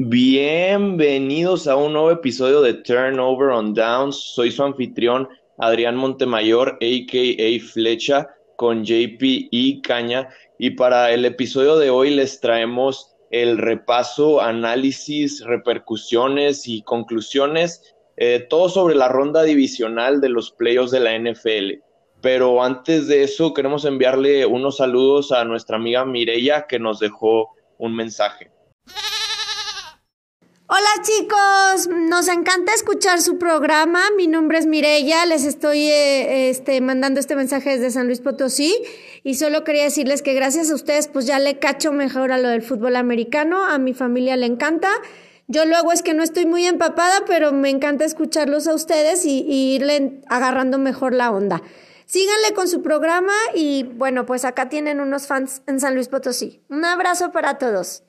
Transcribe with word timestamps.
Bienvenidos 0.00 1.66
a 1.66 1.74
un 1.74 1.94
nuevo 1.94 2.12
episodio 2.12 2.62
de 2.62 2.72
Turnover 2.72 3.48
on 3.48 3.74
Downs. 3.74 4.14
Soy 4.32 4.52
su 4.52 4.62
anfitrión 4.62 5.28
Adrián 5.58 5.96
Montemayor, 5.96 6.78
aka 6.80 7.66
Flecha, 7.72 8.28
con 8.54 8.84
JP 8.84 9.20
y 9.20 9.82
Caña. 9.82 10.28
Y 10.56 10.70
para 10.70 11.10
el 11.10 11.24
episodio 11.24 11.78
de 11.78 11.90
hoy 11.90 12.10
les 12.10 12.38
traemos 12.38 13.16
el 13.32 13.58
repaso, 13.58 14.40
análisis, 14.40 15.44
repercusiones 15.44 16.68
y 16.68 16.82
conclusiones, 16.82 17.96
eh, 18.16 18.46
todo 18.48 18.68
sobre 18.68 18.94
la 18.94 19.08
ronda 19.08 19.42
divisional 19.42 20.20
de 20.20 20.28
los 20.28 20.52
playoffs 20.52 20.92
de 20.92 21.00
la 21.00 21.18
NFL. 21.18 21.82
Pero 22.20 22.62
antes 22.62 23.08
de 23.08 23.24
eso, 23.24 23.52
queremos 23.52 23.84
enviarle 23.84 24.46
unos 24.46 24.76
saludos 24.76 25.32
a 25.32 25.44
nuestra 25.44 25.74
amiga 25.74 26.04
Mireya 26.04 26.68
que 26.68 26.78
nos 26.78 27.00
dejó 27.00 27.48
un 27.78 27.96
mensaje. 27.96 28.52
Hola 30.70 31.02
chicos, 31.02 31.88
nos 32.10 32.28
encanta 32.28 32.74
escuchar 32.74 33.22
su 33.22 33.38
programa. 33.38 34.02
Mi 34.18 34.26
nombre 34.26 34.58
es 34.58 34.66
Mirella, 34.66 35.24
les 35.24 35.46
estoy 35.46 35.80
eh, 35.86 36.50
este, 36.50 36.82
mandando 36.82 37.20
este 37.20 37.36
mensaje 37.36 37.70
desde 37.70 37.90
San 37.90 38.04
Luis 38.04 38.20
Potosí 38.20 38.76
y 39.24 39.36
solo 39.36 39.64
quería 39.64 39.84
decirles 39.84 40.20
que 40.20 40.34
gracias 40.34 40.70
a 40.70 40.74
ustedes 40.74 41.08
pues 41.08 41.24
ya 41.24 41.38
le 41.38 41.58
cacho 41.58 41.90
mejor 41.90 42.32
a 42.32 42.36
lo 42.36 42.50
del 42.50 42.60
fútbol 42.60 42.96
americano, 42.96 43.64
a 43.64 43.78
mi 43.78 43.94
familia 43.94 44.36
le 44.36 44.44
encanta. 44.44 44.90
Yo 45.46 45.64
luego 45.64 45.90
es 45.90 46.02
que 46.02 46.12
no 46.12 46.22
estoy 46.22 46.44
muy 46.44 46.66
empapada, 46.66 47.24
pero 47.26 47.50
me 47.52 47.70
encanta 47.70 48.04
escucharlos 48.04 48.68
a 48.68 48.74
ustedes 48.74 49.24
y, 49.24 49.46
y 49.48 49.74
irle 49.74 50.20
agarrando 50.26 50.76
mejor 50.76 51.14
la 51.14 51.30
onda. 51.30 51.62
Síganle 52.04 52.52
con 52.52 52.68
su 52.68 52.82
programa 52.82 53.32
y 53.54 53.84
bueno, 53.84 54.26
pues 54.26 54.44
acá 54.44 54.68
tienen 54.68 55.00
unos 55.00 55.28
fans 55.28 55.62
en 55.66 55.80
San 55.80 55.94
Luis 55.94 56.08
Potosí. 56.08 56.60
Un 56.68 56.84
abrazo 56.84 57.32
para 57.32 57.56
todos. 57.56 58.02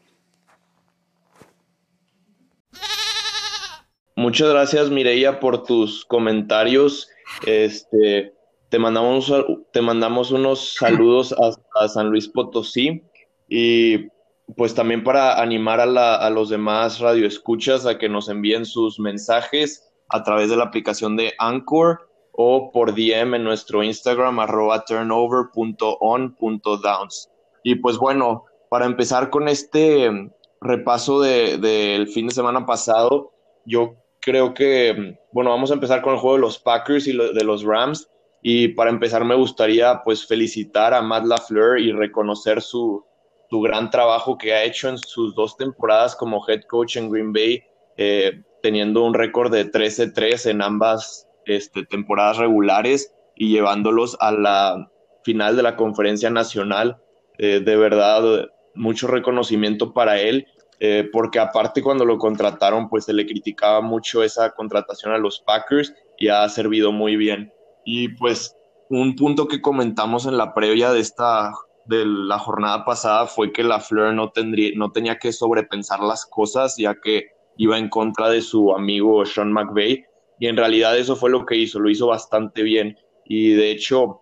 Muchas 4.20 4.50
gracias, 4.50 4.90
Mireia, 4.90 5.40
por 5.40 5.64
tus 5.64 6.04
comentarios. 6.04 7.08
Este, 7.46 8.34
te 8.68 8.78
mandamos, 8.78 9.34
te 9.72 9.82
mandamos 9.82 10.32
unos 10.32 10.76
saludos 10.76 11.34
a, 11.80 11.88
San 11.88 12.10
Luis 12.10 12.28
Potosí 12.28 13.02
y 13.48 14.10
pues 14.58 14.76
también 14.76 15.06
para 15.06 15.42
animar 15.42 15.80
a, 15.80 16.16
a 16.16 16.30
los 16.30 16.50
demás 16.50 17.00
radioescuchas 17.00 17.86
a 17.86 17.98
que 17.98 18.10
nos 18.10 18.28
envíen 18.28 18.66
sus 18.66 19.00
mensajes 19.00 19.90
a 20.10 20.22
través 20.22 20.50
de 20.50 20.58
la 20.58 20.66
aplicación 20.66 21.16
de 21.16 21.34
Anchor 21.38 22.10
o 22.34 22.74
por 22.74 22.94
DM 22.94 23.36
en 23.36 23.46
nuestro 23.46 23.84
Instagram 23.84 24.42
arroba 24.42 24.84
turnover.on.downs. 24.84 27.30
Y 27.64 27.76
pues 27.76 27.98
bueno, 27.98 28.44
para 28.70 28.86
empezar 28.86 29.30
con 29.30 29.48
este 29.48 30.12
repaso 30.60 31.22
del 31.22 31.62
de, 31.62 32.06
fin 32.14 32.28
de 32.28 32.34
semana 32.34 32.66
pasado, 32.66 33.32
yo 33.64 33.96
creo 34.22 34.54
que, 34.54 35.18
bueno, 35.32 35.50
vamos 35.50 35.72
a 35.72 35.76
empezar 35.76 36.02
con 36.02 36.14
el 36.14 36.20
juego 36.20 36.36
de 36.36 36.42
los 36.42 36.60
Packers 36.60 37.08
y 37.08 37.18
de 37.18 37.44
los 37.44 37.64
Rams. 37.64 38.10
Y 38.42 38.70
para 38.70 38.90
empezar 38.90 39.26
me 39.26 39.36
gustaría 39.36 40.02
pues 40.04 40.26
felicitar 40.26 40.94
a 40.94 41.02
Matt 41.02 41.26
LaFleur 41.26 41.80
y 41.80 41.92
reconocer 41.92 42.62
su, 42.62 43.06
su 43.50 43.60
gran 43.62 43.90
trabajo 43.90 44.38
que 44.38 44.54
ha 44.54 44.64
hecho 44.64 44.90
en 44.90 44.98
sus 44.98 45.36
dos 45.36 45.58
temporadas 45.58 46.16
como 46.16 46.44
head 46.48 46.62
coach 46.70 46.96
en 46.96 47.10
Green 47.10 47.34
Bay, 47.34 47.64
eh, 47.98 48.42
teniendo 48.62 49.04
un 49.04 49.14
récord 49.14 49.52
de 49.52 49.70
13-3 49.70 50.52
en 50.52 50.62
ambas 50.62 51.28
este, 51.46 51.86
temporadas 51.86 52.38
regulares 52.38 53.14
y 53.36 53.50
llevándolos 53.50 54.16
a 54.22 54.32
la 54.32 54.90
final 55.24 55.58
de 55.58 55.64
la 55.64 55.76
conferencia 55.76 56.30
nacional. 56.30 57.02
Eh, 57.38 57.60
de 57.60 57.76
verdad, 57.76 58.50
mucho 58.74 59.08
reconocimiento 59.08 59.94
para 59.94 60.20
él 60.20 60.48
eh, 60.80 61.10
porque 61.12 61.40
aparte 61.40 61.82
cuando 61.82 62.06
lo 62.06 62.18
contrataron, 62.18 62.90
pues 62.90 63.06
se 63.06 63.14
le 63.14 63.26
criticaba 63.26 63.82
mucho 63.82 64.24
esa 64.24 64.52
contratación 64.52 65.14
a 65.14 65.18
los 65.18 65.40
Packers 65.40 65.94
y 66.18 66.30
ha 66.30 66.48
servido 66.50 66.92
muy 66.92 67.16
bien. 67.16 67.52
Y 67.84 68.10
pues 68.10 68.56
un 68.90 69.16
punto 69.16 69.48
que 69.48 69.62
comentamos 69.62 70.26
en 70.26 70.38
la 70.38 70.54
previa 70.54 70.92
de 70.92 71.00
esta 71.00 71.52
de 71.86 72.06
la 72.06 72.38
jornada 72.38 72.86
pasada 72.86 73.26
fue 73.26 73.52
que 73.52 73.64
la 73.64 73.80
Fleur 73.80 74.14
no, 74.14 74.30
tendría, 74.30 74.72
no 74.76 74.92
tenía 74.92 75.18
que 75.18 75.32
sobrepensar 75.32 76.00
las 76.02 76.26
cosas 76.26 76.76
ya 76.78 76.96
que 76.96 77.30
iba 77.58 77.80
en 77.80 77.90
contra 77.90 78.30
de 78.30 78.42
su 78.42 78.74
amigo 78.74 79.26
Sean 79.26 79.52
McVay 79.52 80.06
y 80.40 80.48
en 80.48 80.56
realidad 80.56 80.98
eso 80.98 81.16
fue 81.16 81.32
lo 81.32 81.46
que 81.46 81.56
hizo, 81.56 81.80
lo 81.80 81.90
hizo 81.90 82.08
bastante 82.08 82.62
bien 82.62 82.96
y 83.26 83.50
de 83.54 83.72
hecho 83.72 84.22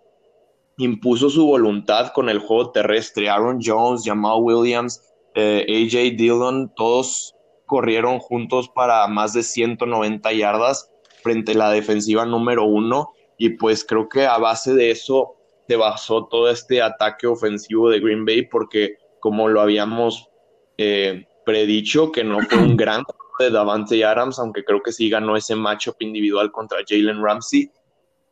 impuso 0.78 1.28
su 1.28 1.46
voluntad 1.46 2.12
con 2.12 2.28
el 2.28 2.38
juego 2.38 2.70
terrestre. 2.70 3.28
Aaron 3.28 3.58
Jones, 3.62 4.02
Jamal 4.04 4.38
Williams, 4.40 5.02
eh, 5.40 5.64
AJ 5.68 6.16
Dillon, 6.16 6.72
todos 6.74 7.32
corrieron 7.64 8.18
juntos 8.18 8.68
para 8.68 9.06
más 9.06 9.34
de 9.34 9.44
190 9.44 10.32
yardas 10.32 10.90
frente 11.22 11.52
a 11.52 11.56
la 11.56 11.70
defensiva 11.70 12.26
número 12.26 12.64
uno. 12.64 13.12
Y 13.36 13.50
pues 13.50 13.84
creo 13.84 14.08
que 14.08 14.26
a 14.26 14.36
base 14.38 14.74
de 14.74 14.90
eso 14.90 15.36
se 15.68 15.76
basó 15.76 16.26
todo 16.26 16.50
este 16.50 16.82
ataque 16.82 17.28
ofensivo 17.28 17.88
de 17.88 18.00
Green 18.00 18.24
Bay 18.24 18.46
porque 18.46 18.96
como 19.20 19.48
lo 19.48 19.60
habíamos 19.60 20.28
eh, 20.76 21.26
predicho 21.46 22.10
que 22.10 22.24
no 22.24 22.40
fue 22.40 22.58
un 22.58 22.76
gran 22.76 23.04
de 23.38 23.50
Davante 23.50 24.04
Adams, 24.04 24.40
aunque 24.40 24.64
creo 24.64 24.82
que 24.82 24.90
sí 24.90 25.08
ganó 25.08 25.36
ese 25.36 25.54
matchup 25.54 25.94
individual 26.00 26.50
contra 26.50 26.78
Jalen 26.84 27.22
Ramsey, 27.22 27.70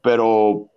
pero 0.03 0.69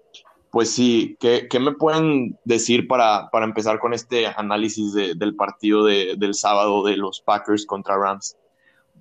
pues 0.51 0.71
sí, 0.71 1.17
¿qué, 1.19 1.47
me 1.59 1.73
pueden 1.73 2.37
decir 2.43 2.87
para, 2.87 3.29
para, 3.31 3.45
empezar 3.45 3.79
con 3.79 3.93
este 3.93 4.27
análisis 4.27 4.93
del 4.93 5.35
partido 5.35 5.85
del 5.85 6.33
sábado 6.33 6.83
de 6.83 6.97
los 6.97 7.21
Packers 7.21 7.65
contra 7.65 7.97
Rams? 7.97 8.35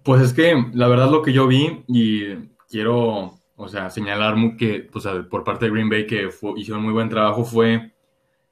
Pues 0.02 0.22
es 0.22 0.32
que 0.32 0.54
la 0.74 0.88
verdad 0.88 1.10
lo 1.10 1.22
que 1.22 1.32
yo 1.32 1.46
vi 1.46 1.84
y 1.88 2.34
quiero, 2.68 3.38
o 3.56 3.68
sea, 3.68 3.90
señalar 3.90 4.34
que, 4.56 4.88
por 5.30 5.44
parte 5.44 5.66
de 5.66 5.70
Green 5.70 5.88
Bay 5.88 6.06
que 6.06 6.28
hicieron 6.56 6.84
muy 6.84 6.92
buen 6.92 7.08
trabajo 7.08 7.44
fue, 7.44 7.92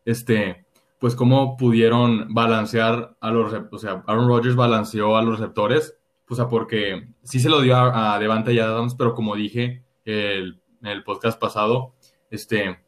este, 0.05 0.67
pues 0.99 1.15
cómo 1.15 1.57
pudieron 1.57 2.33
balancear 2.33 3.17
a 3.21 3.31
los, 3.31 3.53
o 3.71 3.79
sea, 3.79 4.03
Aaron 4.07 4.29
Rodgers 4.29 4.57
balanceó 4.57 5.17
a 5.17 5.23
los 5.23 5.39
receptores, 5.39 5.99
o 6.29 6.35
sea, 6.35 6.49
porque 6.49 7.09
sí 7.23 7.41
se 7.41 7.51
lo 7.51 7.61
dio 7.61 7.77
a, 7.77 8.19
Devante 8.19 8.59
Adams, 8.61 8.95
pero 8.95 9.15
como 9.15 9.37
dije 9.37 9.85
el, 10.05 10.61
en 10.81 10.89
el 10.89 11.05
podcast 11.05 11.39
pasado, 11.39 11.95
este, 12.31 12.79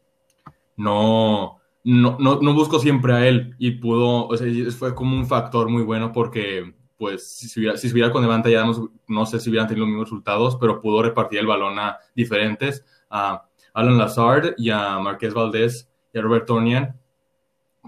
no, 0.79 1.59
no, 1.83 2.17
no, 2.19 2.53
busco 2.53 2.79
siempre 2.79 3.13
a 3.13 3.27
él 3.27 3.53
y 3.59 3.71
pudo, 3.71 4.27
o 4.27 4.37
sea, 4.37 4.47
fue 4.71 4.95
como 4.95 5.13
un 5.17 5.27
factor 5.27 5.67
muy 5.67 5.83
bueno 5.83 6.13
porque, 6.13 6.73
pues, 6.97 7.37
si 7.37 7.49
se 7.49 7.59
hubiera, 7.59 7.77
si 7.77 7.91
hubiera 7.91 8.11
con 8.13 8.21
Devante 8.21 8.49
ya 8.49 8.65
no, 9.07 9.25
sé 9.25 9.41
si 9.41 9.49
hubieran 9.49 9.67
tenido 9.67 9.85
los 9.85 9.89
mismos 9.89 10.05
resultados, 10.05 10.55
pero 10.55 10.79
pudo 10.79 11.03
repartir 11.03 11.39
el 11.39 11.47
balón 11.47 11.77
a 11.79 11.97
diferentes, 12.15 12.85
a 13.09 13.45
Alan 13.73 13.97
Lazard 13.97 14.53
y 14.57 14.69
a 14.69 14.99
Marqués 14.99 15.33
Valdés 15.33 15.91
y 16.13 16.19
a 16.19 16.21
Robert 16.21 16.45
Tonian, 16.45 16.97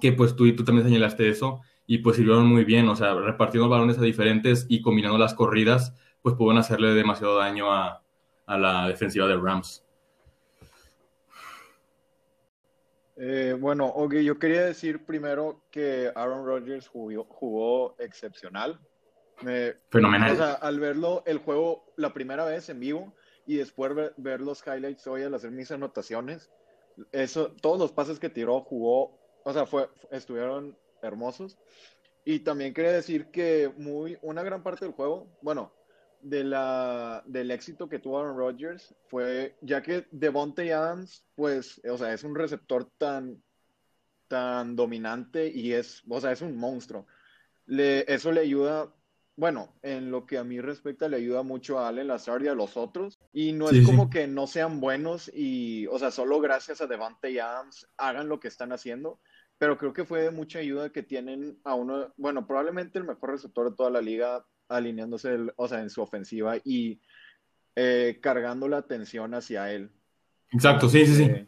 que 0.01 0.11
pues 0.11 0.35
tú 0.35 0.45
y 0.45 0.53
tú 0.53 0.65
también 0.65 0.85
señalaste 0.85 1.29
eso 1.29 1.61
y 1.87 1.99
pues 1.99 2.17
sirvieron 2.17 2.45
muy 2.47 2.65
bien, 2.65 2.89
o 2.89 2.95
sea, 2.97 3.13
repartiendo 3.13 3.69
balones 3.69 3.97
a 3.97 4.01
diferentes 4.01 4.65
y 4.67 4.81
combinando 4.81 5.17
las 5.17 5.33
corridas, 5.33 5.93
pues 6.21 6.35
pudieron 6.35 6.57
hacerle 6.57 6.93
demasiado 6.93 7.37
daño 7.37 7.71
a, 7.71 8.03
a 8.47 8.57
la 8.57 8.87
defensiva 8.89 9.27
de 9.27 9.37
Rams. 9.37 9.85
Eh, 13.23 13.53
bueno, 13.53 13.85
ok, 13.85 14.15
yo 14.15 14.39
quería 14.39 14.65
decir 14.65 15.05
primero 15.05 15.61
que 15.69 16.11
Aaron 16.15 16.43
Rodgers 16.43 16.87
jugó, 16.87 17.95
excepcional. 17.99 18.79
Fenomenal. 19.89 20.31
O 20.31 20.35
sea, 20.35 20.53
al 20.53 20.79
verlo 20.79 21.21
el 21.27 21.37
juego 21.37 21.85
la 21.97 22.13
primera 22.13 22.45
vez 22.45 22.69
en 22.69 22.79
vivo 22.79 23.13
y 23.45 23.57
después 23.57 23.93
ver, 24.17 24.41
los 24.41 24.65
highlights 24.65 25.05
hoy 25.05 25.21
al 25.21 25.35
hacer 25.35 25.51
mis 25.51 25.69
anotaciones, 25.69 26.49
eso, 27.11 27.53
todos 27.61 27.77
los 27.77 27.91
pases 27.91 28.19
que 28.19 28.29
tiró 28.31 28.61
jugó, 28.61 29.19
o 29.43 29.53
sea, 29.53 29.67
fue, 29.67 29.87
estuvieron 30.09 30.75
hermosos. 31.03 31.59
Y 32.25 32.39
también 32.39 32.73
quería 32.73 32.91
decir 32.91 33.27
que 33.27 33.71
muy, 33.77 34.17
una 34.23 34.41
gran 34.41 34.63
parte 34.63 34.85
del 34.85 34.95
juego, 34.95 35.27
bueno, 35.43 35.71
de 36.21 36.43
la, 36.43 37.23
del 37.25 37.51
éxito 37.51 37.89
que 37.89 37.99
tuvo 37.99 38.19
Aaron 38.19 38.37
Rodgers 38.37 38.95
fue, 39.07 39.57
ya 39.61 39.81
que 39.81 40.07
Devontae 40.11 40.73
Adams, 40.73 41.25
pues, 41.35 41.81
o 41.89 41.97
sea, 41.97 42.13
es 42.13 42.23
un 42.23 42.35
receptor 42.35 42.89
tan, 42.97 43.41
tan 44.27 44.75
dominante 44.75 45.47
y 45.47 45.73
es, 45.73 46.03
o 46.07 46.21
sea, 46.21 46.31
es 46.31 46.41
un 46.41 46.57
monstruo. 46.57 47.05
Le, 47.65 48.11
eso 48.11 48.31
le 48.31 48.41
ayuda, 48.41 48.93
bueno, 49.35 49.73
en 49.81 50.11
lo 50.11 50.25
que 50.25 50.37
a 50.37 50.43
mí 50.43 50.61
respecta, 50.61 51.07
le 51.07 51.17
ayuda 51.17 51.43
mucho 51.43 51.79
a 51.79 51.87
Allen 51.87 52.07
Lazard 52.07 52.43
y 52.43 52.47
a 52.47 52.53
los 52.53 52.77
otros. 52.77 53.19
Y 53.33 53.53
no 53.53 53.69
es 53.69 53.85
como 53.85 54.09
que 54.09 54.27
no 54.27 54.47
sean 54.47 54.79
buenos 54.79 55.31
y, 55.33 55.87
o 55.87 55.99
sea, 55.99 56.11
solo 56.11 56.39
gracias 56.39 56.81
a 56.81 56.87
Devontae 56.87 57.41
Adams 57.41 57.87
hagan 57.97 58.29
lo 58.29 58.39
que 58.39 58.47
están 58.47 58.71
haciendo. 58.71 59.19
Pero 59.57 59.77
creo 59.77 59.93
que 59.93 60.05
fue 60.05 60.23
de 60.23 60.31
mucha 60.31 60.57
ayuda 60.57 60.91
que 60.91 61.03
tienen 61.03 61.59
a 61.63 61.75
uno, 61.75 62.11
bueno, 62.17 62.47
probablemente 62.47 62.97
el 62.97 63.05
mejor 63.05 63.29
receptor 63.29 63.69
de 63.69 63.75
toda 63.75 63.91
la 63.91 64.01
liga, 64.01 64.43
alineándose, 64.75 65.37
o 65.55 65.67
sea, 65.67 65.81
en 65.81 65.89
su 65.89 66.01
ofensiva 66.01 66.57
y 66.63 66.99
eh, 67.75 68.19
cargando 68.21 68.67
la 68.67 68.77
atención 68.77 69.33
hacia 69.33 69.71
él. 69.71 69.89
Exacto, 70.51 70.89
sí, 70.89 71.05
sí, 71.05 71.15
sí. 71.15 71.23
Eh, 71.23 71.47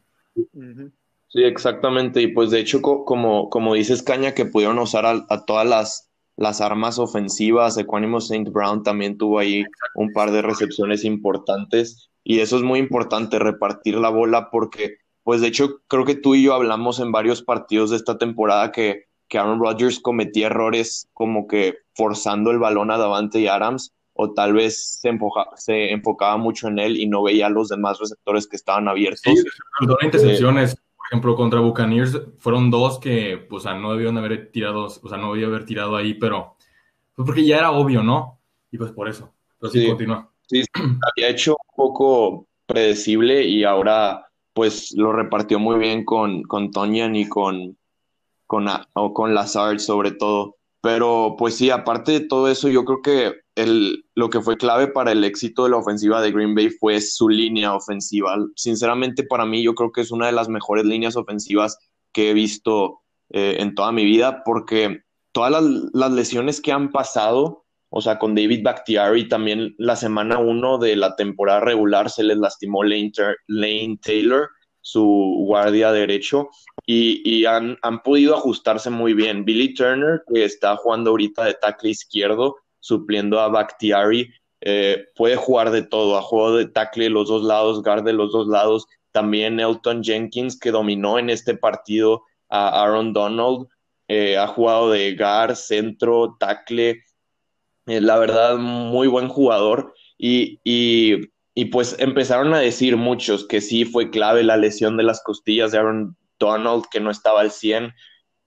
sí, 1.28 1.44
exactamente. 1.44 2.22
Y 2.22 2.28
pues 2.28 2.52
de 2.52 2.60
hecho, 2.60 2.82
como, 2.82 3.50
como 3.50 3.74
dices, 3.74 4.04
Caña, 4.04 4.34
que 4.34 4.46
pudieron 4.46 4.80
usar 4.80 5.06
a, 5.06 5.46
todas 5.46 5.68
las 5.68 6.10
las 6.36 6.62
armas 6.62 7.00
ofensivas. 7.00 7.78
Equanimo 7.78 8.18
St. 8.18 8.50
Brown 8.50 8.84
también 8.84 9.18
tuvo 9.18 9.40
ahí 9.40 9.64
un 9.96 10.12
par 10.14 10.32
de 10.32 10.42
recepciones 10.42 11.06
importantes 11.06 12.10
y 12.24 12.40
eso 12.40 12.58
es 12.58 12.64
muy 12.64 12.80
importante, 12.80 13.40
repartir 13.40 13.96
la 13.96 14.10
bola 14.10 14.50
porque, 14.50 14.98
pues 15.24 15.42
de 15.42 15.48
hecho, 15.48 15.82
creo 15.88 16.06
que 16.06 16.16
tú 16.16 16.36
y 16.36 16.44
yo 16.44 16.54
hablamos 16.54 17.00
en 17.00 17.12
varios 17.12 17.44
partidos 17.44 17.90
de 17.90 17.98
esta 17.98 18.18
temporada 18.18 18.72
que, 18.72 19.06
que 19.28 19.38
Aaron 19.38 19.60
Rodgers 19.60 20.00
cometía 20.00 20.48
errores 20.48 21.10
como 21.14 21.48
que 21.48 21.78
forzando 21.96 22.52
el 22.52 22.60
balón 22.60 22.92
a 22.92 22.98
Davante 22.98 23.40
y 23.40 23.48
Adams 23.48 23.94
o 24.14 24.32
tal 24.34 24.54
vez 24.54 25.00
se, 25.02 25.18
se 25.56 25.92
enfocaba 25.92 26.38
mucho 26.38 26.68
en 26.68 26.80
él 26.80 26.98
y 26.98 27.08
no 27.08 27.24
veía 27.24 27.48
a 27.48 27.50
los 27.50 27.70
demás 27.70 28.00
receptores 28.00 28.48
que 28.48 28.56
estaban 28.56 28.88
abiertos. 28.88 29.22
Sí, 29.24 29.44
intercepciones 30.04 30.78
por 31.04 31.08
ejemplo, 31.10 31.36
contra 31.36 31.60
Buccaneers 31.60 32.18
fueron 32.38 32.72
dos 32.72 32.98
que, 32.98 33.38
pues, 33.50 33.66
no 33.66 33.92
debieron 33.92 34.18
haber 34.18 34.52
tirado, 34.52 34.86
o 34.86 35.10
sea, 35.10 35.18
no 35.18 35.34
debía 35.34 35.48
haber 35.48 35.66
tirado 35.66 35.98
ahí, 35.98 36.14
pero 36.14 36.56
pues 37.14 37.26
porque 37.26 37.46
ya 37.46 37.58
era 37.58 37.72
obvio, 37.72 38.02
¿no? 38.02 38.40
Y 38.72 38.78
pues 38.78 38.92
por 38.94 39.10
eso. 39.10 39.34
Pero 39.60 39.72
sí, 39.72 39.86
continúa. 39.86 40.32
Sí, 40.48 40.64
había 40.74 41.30
hecho 41.30 41.52
un 41.52 41.76
poco 41.76 42.48
predecible 42.66 43.44
y 43.44 43.66
ahora, 43.66 44.28
pues, 44.54 44.94
lo 44.96 45.12
repartió 45.12 45.60
muy 45.60 45.78
bien 45.78 46.06
con, 46.06 46.44
con 46.44 46.72
Tonyan 46.72 47.18
y 47.18 47.28
con, 47.28 47.78
con, 48.54 48.68
o 48.94 49.14
con 49.16 49.34
Lazard, 49.34 49.80
sobre 49.80 50.12
todo. 50.12 50.58
Pero, 50.80 51.36
pues 51.40 51.56
sí, 51.56 51.72
aparte 51.72 52.12
de 52.12 52.20
todo 52.20 52.48
eso, 52.50 52.70
yo 52.70 52.86
creo 52.86 53.02
que 53.02 53.34
el, 53.56 54.06
lo 54.14 54.30
que 54.30 54.42
fue 54.42 54.58
clave 54.58 54.88
para 54.88 55.12
el 55.12 55.24
éxito 55.24 55.64
de 55.64 55.72
la 55.72 55.78
ofensiva 55.78 56.22
de 56.22 56.32
Green 56.32 56.54
Bay 56.54 56.70
fue 56.70 57.02
su 57.02 57.30
línea 57.30 57.74
ofensiva. 57.74 58.38
Sinceramente, 58.56 59.24
para 59.24 59.46
mí, 59.46 59.64
yo 59.64 59.74
creo 59.74 59.92
que 59.92 60.02
es 60.02 60.12
una 60.12 60.28
de 60.28 60.34
las 60.34 60.50
mejores 60.50 60.86
líneas 60.86 61.16
ofensivas 61.16 61.80
que 62.12 62.30
he 62.30 62.34
visto 62.36 63.00
eh, 63.32 63.56
en 63.60 63.74
toda 63.74 63.92
mi 63.92 64.06
vida, 64.06 64.44
porque 64.46 65.02
todas 65.32 65.64
las, 65.94 66.12
lesiones 66.12 66.62
que 66.62 66.72
han 66.72 66.92
pasado, 66.92 67.66
o 67.90 68.02
sea, 68.02 68.20
con 68.20 68.36
David 68.36 68.62
Bakhtiari, 68.64 69.28
también 69.28 69.74
la 69.80 69.96
semana 69.96 70.38
uno 70.38 70.78
de 70.78 70.96
la 70.96 71.16
temporada 71.16 71.62
regular 71.62 72.12
se 72.12 72.24
les 72.24 72.38
lastimó 72.38 72.84
Lane, 72.84 73.12
Lane 73.48 73.98
Taylor, 74.04 74.50
su 74.84 75.46
guardia 75.48 75.92
derecho, 75.92 76.50
y, 76.86 77.22
y 77.24 77.46
han, 77.46 77.78
han 77.82 78.04
podido 78.04 78.36
ajustarse 78.36 78.90
muy 78.90 79.14
bien. 79.14 79.46
Billy 79.46 79.74
Turner, 79.74 80.22
que 80.32 80.44
está 80.44 80.76
jugando 80.76 81.12
ahorita 81.12 81.46
de 81.46 81.56
tackle 81.56 81.90
izquierdo, 81.90 82.58
supliendo 82.80 83.40
a 83.40 83.48
Bakhtiari. 83.48 84.30
Eh, 84.62 85.06
puede 85.16 85.38
jugar 85.38 85.72
de 85.72 85.84
todo, 85.84 86.18
ha 86.18 86.22
jugado 86.22 86.58
de 86.58 86.68
tackle 86.68 87.06
de 87.06 87.10
los 87.10 87.30
dos 87.30 87.44
lados, 87.44 87.82
guard 87.82 88.04
de 88.04 88.14
los 88.14 88.32
dos 88.32 88.48
lados. 88.48 88.86
También 89.12 89.60
Elton 89.60 90.04
Jenkins, 90.04 90.60
que 90.60 90.72
dominó 90.72 91.18
en 91.18 91.30
este 91.30 91.56
partido 91.56 92.24
a 92.50 92.84
Aaron 92.84 93.14
Donald, 93.14 93.68
eh, 94.10 94.38
ha 94.38 94.48
jugado 94.48 94.92
de 94.92 95.16
guard, 95.16 95.56
centro, 95.56 96.36
tackle. 96.40 97.02
Eh, 97.86 98.02
la 98.02 98.18
verdad, 98.18 98.58
muy 98.58 99.08
buen 99.08 99.30
jugador. 99.30 99.94
Y, 100.18 100.60
y, 100.64 101.33
y, 101.56 101.66
pues 101.66 101.96
empezaron 102.00 102.54
a 102.54 102.60
decir 102.60 102.98
muchos 102.98 103.46
que 103.46 103.62
sí 103.62 103.86
fue 103.86 104.10
clave 104.10 104.44
la 104.44 104.58
lesión 104.58 104.98
de 104.98 105.04
las 105.04 105.22
costillas 105.24 105.72
de 105.72 105.78
Aaron 105.78 106.18
Donald, 106.40 106.86
que 106.92 107.00
no 107.00 107.12
estaba 107.12 107.42
al 107.42 107.52
100. 107.52 107.94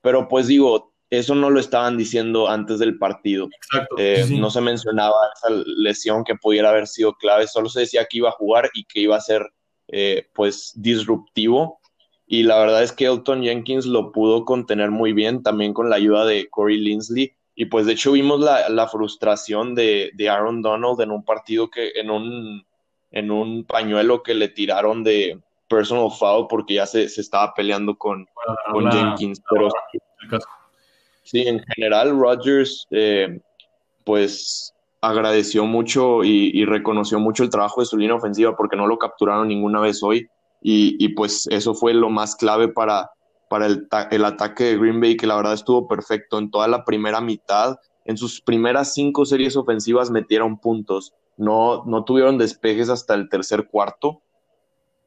Pero 0.01 0.29
pues 0.29 0.47
digo, 0.49 0.93
eso 1.11 1.35
no 1.35 1.51
lo 1.51 1.61
estaban 1.61 1.97
diciendo 1.97 2.49
antes 2.49 2.79
del 2.79 2.99
partido. 2.99 3.49
Eh, 3.97 4.27
no 4.31 4.51
se 4.51 4.61
mencionaba 4.61 5.17
esa 5.35 5.55
lesión 5.67 6.25
que 6.25 6.35
pudiera 6.35 6.71
haber 6.71 6.87
sido 6.87 7.15
clave, 7.15 7.47
solo 7.47 7.69
se 7.69 7.81
decía 7.81 8.07
que 8.07 8.19
iba 8.19 8.31
a 8.31 8.33
jugar 8.33 8.71
y 8.75 8.85
que 8.85 9.01
iba 9.01 9.17
a 9.17 9.21
ser 9.21 9.47
eh, 9.89 10.29
pues 10.35 10.73
disruptivo. 10.75 11.81
Y 12.27 12.43
la 12.43 12.59
verdad 12.59 12.83
es 12.83 12.91
que 12.91 13.05
Elton 13.05 13.43
Jenkins 13.43 13.87
lo 13.87 14.11
pudo 14.11 14.45
contener 14.45 14.91
muy 14.91 15.13
bien, 15.13 15.45
también 15.45 15.73
con 15.73 15.89
la 15.91 15.97
ayuda 15.97 16.25
de 16.25 16.49
Corey 16.51 16.79
Linsley. 16.79 17.33
Y 17.55 17.67
pues 17.67 17.87
de 17.87 17.93
hecho 17.93 18.13
vimos 18.13 18.41
la, 18.41 18.89
frustración 18.89 19.75
de, 19.75 20.13
Aaron 20.29 20.61
Donald 20.61 21.01
en 21.01 21.13
un 21.13 21.25
partido 21.25 21.71
que, 21.71 21.93
en 21.95 22.11
un, 22.11 22.66
en 23.11 23.31
un 23.31 23.65
pañuelo 23.65 24.23
que 24.23 24.35
le 24.35 24.49
tiraron 24.49 25.05
de 25.05 25.39
personal 25.69 26.11
foul 26.11 26.47
porque 26.49 26.75
ya 26.75 26.87
se, 26.87 27.05
estaba 27.05 27.53
peleando 27.55 27.97
con, 27.97 28.27
con 28.73 28.91
Jenkins. 28.91 29.43
Pero, 29.51 29.69
Sí, 31.27 31.41
en 31.41 31.61
general 31.75 32.17
Rodgers 32.17 32.87
eh, 32.93 33.41
pues 34.05 34.73
agradeció 35.01 35.67
mucho 35.67 36.23
y, 36.23 36.65
reconoció 36.65 37.19
mucho 37.19 37.43
el 37.43 37.51
trabajo 37.51 37.81
de 37.81 37.87
su 37.87 37.97
línea 37.97 38.15
ofensiva 38.15 38.57
porque 38.57 38.77
no 38.77 38.87
lo 38.87 38.97
capturaron 38.97 39.49
ninguna 39.49 39.81
vez 39.81 40.03
hoy 40.05 40.29
y, 40.63 41.09
pues 41.11 41.49
eso 41.51 41.75
fue 41.75 41.95
lo 41.95 42.11
más 42.11 42.37
clave 42.37 42.69
para, 42.69 43.11
para 43.51 43.67
el, 43.67 43.89
el, 44.13 44.25
ataque 44.25 44.65
de 44.65 44.79
Green 44.79 45.01
Bay 45.01 45.17
que 45.17 45.27
la 45.27 45.37
verdad 45.37 45.55
estuvo 45.55 45.89
perfecto 45.89 46.39
en 46.39 46.51
toda 46.51 46.69
la 46.69 46.85
primera 46.85 47.21
mitad. 47.21 47.77
En 48.05 48.17
sus 48.17 48.41
primeras 48.41 48.95
cinco 48.95 49.25
series 49.25 49.57
ofensivas 49.57 50.11
metieron 50.13 50.59
puntos, 50.59 51.13
no, 51.37 51.85
no 51.85 52.05
tuvieron 52.05 52.39
despejes 52.39 52.89
hasta 52.89 53.15
el 53.15 53.29
tercer 53.29 53.69
cuarto. 53.69 54.23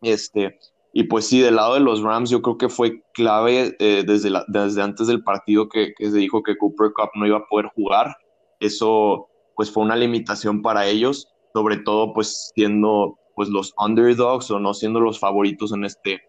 Este, 0.02 0.60
y 0.94 1.04
pues 1.04 1.28
sí, 1.28 1.40
del 1.40 1.56
lado 1.56 1.76
de 1.76 1.80
los 1.82 2.02
Rams 2.02 2.30
yo 2.30 2.42
creo 2.42 2.58
que 2.58 2.70
fue 2.70 3.04
clave 3.14 3.76
eh, 3.80 4.04
desde, 4.06 4.32
desde 4.48 4.82
antes 4.82 5.08
del 5.08 5.24
partido 5.24 5.70
que, 5.70 5.94
se 5.98 6.12
dijo 6.12 6.42
que 6.44 6.58
Cooper 6.58 6.92
Cup 6.94 7.10
no 7.16 7.28
iba 7.28 7.38
a 7.38 7.48
poder 7.48 7.68
jugar. 7.76 8.16
Eso 8.60 9.28
pues 9.56 9.72
fue 9.72 9.84
una 9.84 9.96
limitación 9.96 10.62
para 10.62 10.86
ellos, 10.88 11.28
sobre 11.54 11.78
todo 11.78 12.14
pues 12.14 12.52
siendo 12.56 13.18
pues 13.36 13.50
los 13.50 13.74
underdogs 13.78 14.52
o 14.52 14.60
no 14.60 14.74
siendo 14.74 15.00
los 15.00 15.20
favoritos 15.20 15.74
en 15.74 15.86
este, 15.86 16.22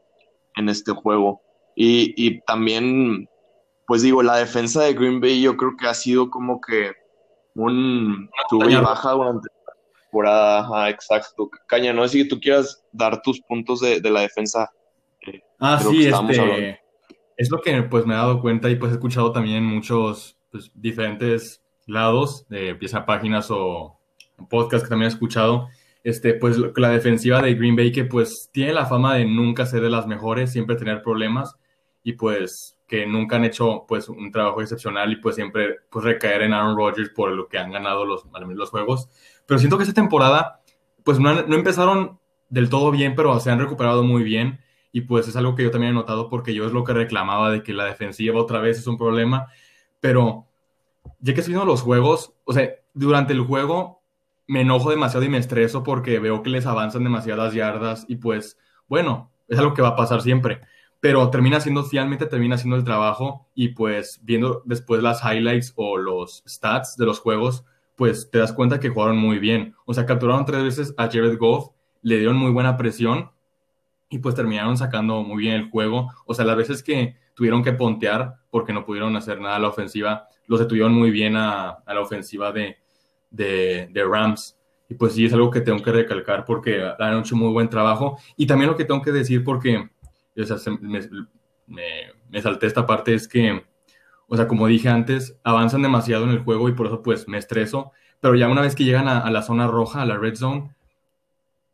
en 0.56 0.68
este 0.68 0.92
juego. 0.92 1.40
Y, 1.76 2.12
y 2.16 2.40
también 2.42 3.28
pues 3.86 4.02
digo, 4.02 4.22
la 4.22 4.36
defensa 4.36 4.82
de 4.82 4.94
Green 4.94 5.20
Bay 5.20 5.42
yo 5.42 5.56
creo 5.56 5.72
que 5.76 5.88
ha 5.88 5.94
sido 5.94 6.30
como 6.30 6.60
que 6.60 6.92
un 7.56 8.30
sube 8.48 8.70
y 8.70 8.76
baja 8.76 9.10
durante 9.10 9.48
temporada, 10.10 10.90
exacto. 10.90 11.50
Caña, 11.66 11.92
no 11.92 12.06
sé 12.06 12.18
si 12.18 12.28
tú 12.28 12.40
quieras 12.40 12.82
dar 12.92 13.22
tus 13.22 13.40
puntos 13.40 13.80
de, 13.80 14.00
la 14.10 14.22
defensa. 14.22 14.70
Eh, 15.26 15.40
ah, 15.58 15.80
sí, 15.80 16.06
este, 16.06 16.80
es 17.36 17.50
lo 17.50 17.60
que 17.60 17.82
pues 17.82 18.04
me 18.06 18.14
he 18.14 18.16
dado 18.16 18.40
cuenta 18.40 18.68
y 18.68 18.76
pues 18.76 18.92
he 18.92 18.94
escuchado 18.94 19.32
también 19.32 19.64
muchos 19.64 20.36
pues, 20.50 20.70
diferentes 20.74 21.62
lados, 21.86 22.46
de 22.48 22.74
pieza 22.74 23.06
páginas 23.06 23.48
o 23.50 23.98
podcast 24.48 24.84
que 24.84 24.90
también 24.90 25.10
he 25.10 25.14
escuchado, 25.14 25.68
este, 26.02 26.34
pues 26.34 26.56
la 26.76 26.90
defensiva 26.90 27.42
de 27.42 27.54
Green 27.54 27.76
Bay 27.76 27.92
que 27.92 28.04
pues 28.04 28.50
tiene 28.52 28.72
la 28.72 28.86
fama 28.86 29.14
de 29.14 29.26
nunca 29.26 29.66
ser 29.66 29.82
de 29.82 29.90
las 29.90 30.06
mejores, 30.06 30.52
siempre 30.52 30.76
tener 30.76 31.02
problemas 31.02 31.56
y 32.02 32.14
pues 32.14 32.78
que 32.90 33.06
nunca 33.06 33.36
han 33.36 33.44
hecho 33.44 33.84
pues 33.86 34.08
un 34.08 34.32
trabajo 34.32 34.60
excepcional 34.60 35.12
y 35.12 35.16
pues 35.16 35.36
siempre 35.36 35.76
pues 35.88 36.04
recaer 36.04 36.42
en 36.42 36.52
Aaron 36.52 36.76
Rodgers 36.76 37.10
por 37.10 37.30
lo 37.30 37.46
que 37.46 37.56
han 37.56 37.70
ganado 37.70 38.04
los, 38.04 38.26
los 38.26 38.70
juegos. 38.70 39.08
Pero 39.46 39.60
siento 39.60 39.76
que 39.76 39.84
esta 39.84 39.94
temporada, 39.94 40.60
pues 41.04 41.20
no, 41.20 41.30
empezaron 41.30 42.18
del 42.48 42.68
todo 42.68 42.90
bien, 42.90 43.14
pero 43.14 43.38
se 43.38 43.48
han 43.48 43.60
recuperado 43.60 44.02
muy 44.02 44.24
bien. 44.24 44.58
Y 44.90 45.02
pues 45.02 45.28
es 45.28 45.36
algo 45.36 45.54
que 45.54 45.62
yo 45.62 45.70
también 45.70 45.92
he 45.92 45.94
notado 45.94 46.28
porque 46.28 46.52
yo 46.52 46.66
es 46.66 46.72
lo 46.72 46.82
que 46.82 46.92
reclamaba 46.92 47.52
de 47.52 47.62
que 47.62 47.72
la 47.72 47.84
defensiva 47.84 48.40
otra 48.40 48.58
vez 48.58 48.76
es 48.76 48.88
un 48.88 48.98
problema. 48.98 49.46
Pero 50.00 50.48
ya 51.20 51.32
que 51.32 51.42
estoy 51.42 51.54
viendo 51.54 51.70
los 51.70 51.82
juegos, 51.82 52.34
o 52.42 52.52
sea, 52.52 52.70
durante 52.92 53.34
el 53.34 53.42
juego 53.42 54.02
me 54.48 54.62
enojo 54.62 54.90
demasiado 54.90 55.24
y 55.24 55.28
me 55.28 55.38
estreso 55.38 55.84
porque 55.84 56.18
veo 56.18 56.42
que 56.42 56.50
les 56.50 56.66
avanzan 56.66 57.04
demasiadas 57.04 57.54
yardas 57.54 58.04
y 58.08 58.16
pues, 58.16 58.58
bueno, 58.88 59.30
es 59.46 59.60
algo 59.60 59.74
que 59.74 59.82
va 59.82 59.90
a 59.90 59.96
pasar 59.96 60.22
siempre. 60.22 60.60
Pero 61.00 61.30
termina 61.30 61.60
siendo, 61.60 61.82
finalmente 61.84 62.26
termina 62.26 62.58
siendo 62.58 62.76
el 62.76 62.84
trabajo 62.84 63.48
y 63.54 63.68
pues 63.68 64.20
viendo 64.22 64.62
después 64.66 65.02
las 65.02 65.22
highlights 65.24 65.72
o 65.76 65.96
los 65.96 66.44
stats 66.46 66.96
de 66.96 67.06
los 67.06 67.20
juegos, 67.20 67.64
pues 67.96 68.30
te 68.30 68.38
das 68.38 68.52
cuenta 68.52 68.80
que 68.80 68.90
jugaron 68.90 69.16
muy 69.16 69.38
bien. 69.38 69.74
O 69.86 69.94
sea, 69.94 70.06
capturaron 70.06 70.44
tres 70.44 70.62
veces 70.62 70.94
a 70.96 71.04
Jared 71.04 71.38
Goff, 71.38 71.70
le 72.02 72.18
dieron 72.18 72.36
muy 72.36 72.50
buena 72.50 72.76
presión 72.76 73.30
y 74.10 74.18
pues 74.18 74.34
terminaron 74.34 74.76
sacando 74.76 75.22
muy 75.22 75.42
bien 75.42 75.54
el 75.54 75.70
juego. 75.70 76.10
O 76.26 76.34
sea, 76.34 76.44
las 76.44 76.56
veces 76.56 76.82
que 76.82 77.16
tuvieron 77.34 77.62
que 77.62 77.72
pontear 77.72 78.36
porque 78.50 78.72
no 78.72 78.84
pudieron 78.84 79.16
hacer 79.16 79.40
nada 79.40 79.56
a 79.56 79.58
la 79.58 79.68
ofensiva, 79.68 80.26
los 80.46 80.60
detuvieron 80.60 80.92
muy 80.92 81.10
bien 81.10 81.36
a, 81.36 81.82
la 81.86 82.00
ofensiva 82.00 82.52
de, 82.52 82.76
de, 83.30 84.04
Rams. 84.04 84.58
Y 84.88 84.94
pues 84.94 85.14
sí, 85.14 85.26
es 85.26 85.32
algo 85.32 85.50
que 85.50 85.60
tengo 85.60 85.82
que 85.82 85.92
recalcar 85.92 86.44
porque 86.44 86.82
han 86.98 87.18
hecho 87.20 87.36
muy 87.36 87.52
buen 87.52 87.68
trabajo. 87.68 88.18
Y 88.36 88.46
también 88.46 88.70
lo 88.70 88.76
que 88.76 88.84
tengo 88.84 89.00
que 89.00 89.12
decir 89.12 89.44
porque 89.44 89.88
o 90.42 90.46
sea, 90.46 90.56
me, 90.80 91.00
me, 91.66 92.42
salté 92.42 92.66
esta 92.66 92.86
parte 92.86 93.14
es 93.14 93.28
que 93.28 93.64
o 94.32 94.36
sea, 94.36 94.46
como 94.46 94.68
dije 94.68 94.88
antes, 94.88 95.36
avanzan 95.42 95.82
demasiado 95.82 96.22
en 96.22 96.30
el 96.30 96.44
juego 96.44 96.68
y 96.68 96.72
por 96.72 96.86
eso 96.86 97.02
pues 97.02 97.26
me 97.26 97.36
estreso, 97.36 97.90
pero 98.20 98.36
ya 98.36 98.48
una 98.48 98.60
vez 98.60 98.76
que 98.76 98.84
llegan 98.84 99.08
a, 99.08 99.28
la 99.28 99.42
zona 99.42 99.66
roja, 99.66 100.02
a 100.02 100.06
la 100.06 100.18
red 100.18 100.36
zone, 100.36 100.72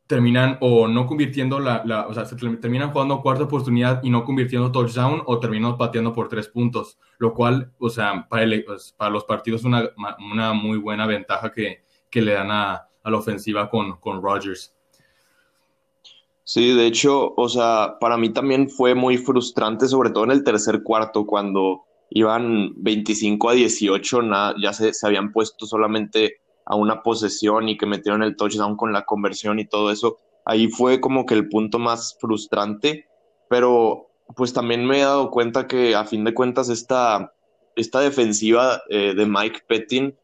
terminan 0.06 0.56
o 0.60 0.88
no 0.88 1.06
convirtiendo 1.06 1.60
la, 1.60 2.06
o 2.08 2.14
sea, 2.14 2.24
se 2.24 2.34
terminan 2.34 2.92
jugando 2.92 3.20
cuarta 3.20 3.44
oportunidad 3.44 4.02
y 4.02 4.08
no 4.08 4.24
convirtiendo 4.24 4.72
touchdown 4.72 5.22
o 5.26 5.38
terminan 5.38 5.76
pateando 5.76 6.14
por 6.14 6.28
tres 6.28 6.48
puntos, 6.48 6.98
lo 7.18 7.34
cual, 7.34 7.72
o 7.78 7.90
sea, 7.90 8.26
para, 8.26 8.46
pues, 8.64 8.94
para 8.96 9.10
los 9.10 9.24
partidos 9.24 9.60
es 9.60 9.66
una, 9.66 9.90
una, 10.32 10.54
muy 10.54 10.78
buena 10.78 11.06
ventaja 11.06 11.52
que, 11.52 11.82
que 12.08 12.22
le 12.22 12.32
dan 12.32 12.50
a, 12.50 12.88
a, 13.02 13.10
la 13.10 13.18
ofensiva 13.18 13.68
con, 13.68 13.98
con 14.00 14.22
Rodgers. 14.22 14.74
Sí, 16.48 16.72
de 16.76 16.86
hecho, 16.86 17.34
o 17.36 17.48
sea, 17.48 17.96
para 17.98 18.16
mí 18.16 18.30
también 18.30 18.70
fue 18.70 18.94
muy 18.94 19.18
frustrante, 19.18 19.88
sobre 19.88 20.10
todo 20.10 20.22
en 20.22 20.30
el 20.30 20.44
tercer 20.44 20.84
cuarto, 20.84 21.26
cuando 21.26 21.86
iban 22.08 22.70
25 22.76 23.50
a 23.50 23.54
18, 23.54 24.20
ya 24.62 24.72
se, 24.72 24.94
se 24.94 25.06
habían 25.08 25.32
puesto 25.32 25.66
solamente 25.66 26.36
a 26.64 26.76
una 26.76 27.02
posesión 27.02 27.68
y 27.68 27.76
que 27.76 27.86
metieron 27.86 28.22
el 28.22 28.36
touchdown 28.36 28.76
con 28.76 28.92
la 28.92 29.04
conversión 29.04 29.58
y 29.58 29.66
todo 29.66 29.90
eso. 29.90 30.18
Ahí 30.44 30.68
fue 30.68 31.00
como 31.00 31.26
que 31.26 31.34
el 31.34 31.48
punto 31.48 31.80
más 31.80 32.16
frustrante, 32.20 33.08
pero 33.48 34.06
pues 34.36 34.52
también 34.52 34.86
me 34.86 35.00
he 35.00 35.02
dado 35.02 35.32
cuenta 35.32 35.66
que 35.66 35.96
a 35.96 36.04
fin 36.04 36.22
de 36.22 36.32
cuentas 36.32 36.68
esta, 36.68 37.32
esta 37.74 37.98
defensiva 37.98 38.82
eh, 38.88 39.14
de 39.16 39.26
Mike 39.26 39.62
Pettin, 39.66 40.16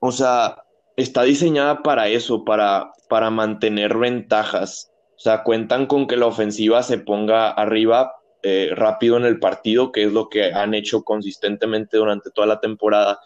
o 0.00 0.12
sea, 0.12 0.62
está 0.96 1.22
diseñada 1.22 1.82
para 1.82 2.08
eso, 2.08 2.44
para, 2.44 2.92
para 3.08 3.30
mantener 3.30 3.96
ventajas. 3.96 4.92
O 5.16 5.18
sea, 5.18 5.42
cuentan 5.42 5.86
con 5.86 6.06
que 6.06 6.16
la 6.16 6.26
ofensiva 6.26 6.82
se 6.82 6.98
ponga 6.98 7.50
arriba 7.50 8.12
eh, 8.42 8.70
rápido 8.74 9.16
en 9.16 9.24
el 9.24 9.40
partido, 9.40 9.90
que 9.92 10.04
es 10.04 10.12
lo 10.12 10.28
que 10.28 10.52
han 10.52 10.74
hecho 10.74 11.02
consistentemente 11.02 11.96
durante 11.96 12.30
toda 12.30 12.46
la 12.46 12.60
temporada. 12.60 13.18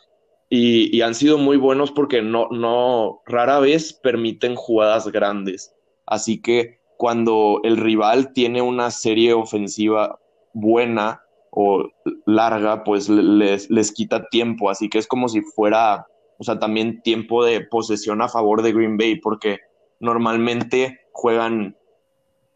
Y, 0.49 1.00
han 1.02 1.14
sido 1.14 1.37
muy 1.37 1.56
buenos 1.56 1.92
porque 1.92 2.23
no, 2.23 2.49
no, 2.50 3.23
rara 3.26 3.61
vez 3.61 3.92
permiten 3.92 4.54
jugadas 4.54 5.09
grandes. 5.09 5.75
Así 6.06 6.40
que 6.40 6.80
cuando 6.97 7.61
el 7.64 7.76
rival 7.76 8.32
tiene 8.32 8.62
una 8.62 8.90
serie 8.90 9.32
ofensiva 9.32 10.18
buena 10.52 11.23
o 11.50 11.88
larga, 12.26 12.82
pues 12.85 13.09
les, 13.09 13.68
les 13.68 13.92
quita 13.92 14.26
tiempo. 14.28 14.70
Así 14.70 14.88
que 14.88 14.99
es 14.99 15.06
como 15.06 15.28
si 15.28 15.40
fuera, 15.42 16.06
o 16.38 16.44
sea, 16.44 16.59
también 16.59 17.02
tiempo 17.02 17.44
de 17.44 17.61
posesión 17.61 18.23
a 18.23 18.28
favor 18.28 18.62
de 18.62 18.73
Green 18.73 18.97
Bay, 18.97 19.20
porque 19.20 19.59
normalmente 20.00 21.00
juegan 21.12 21.76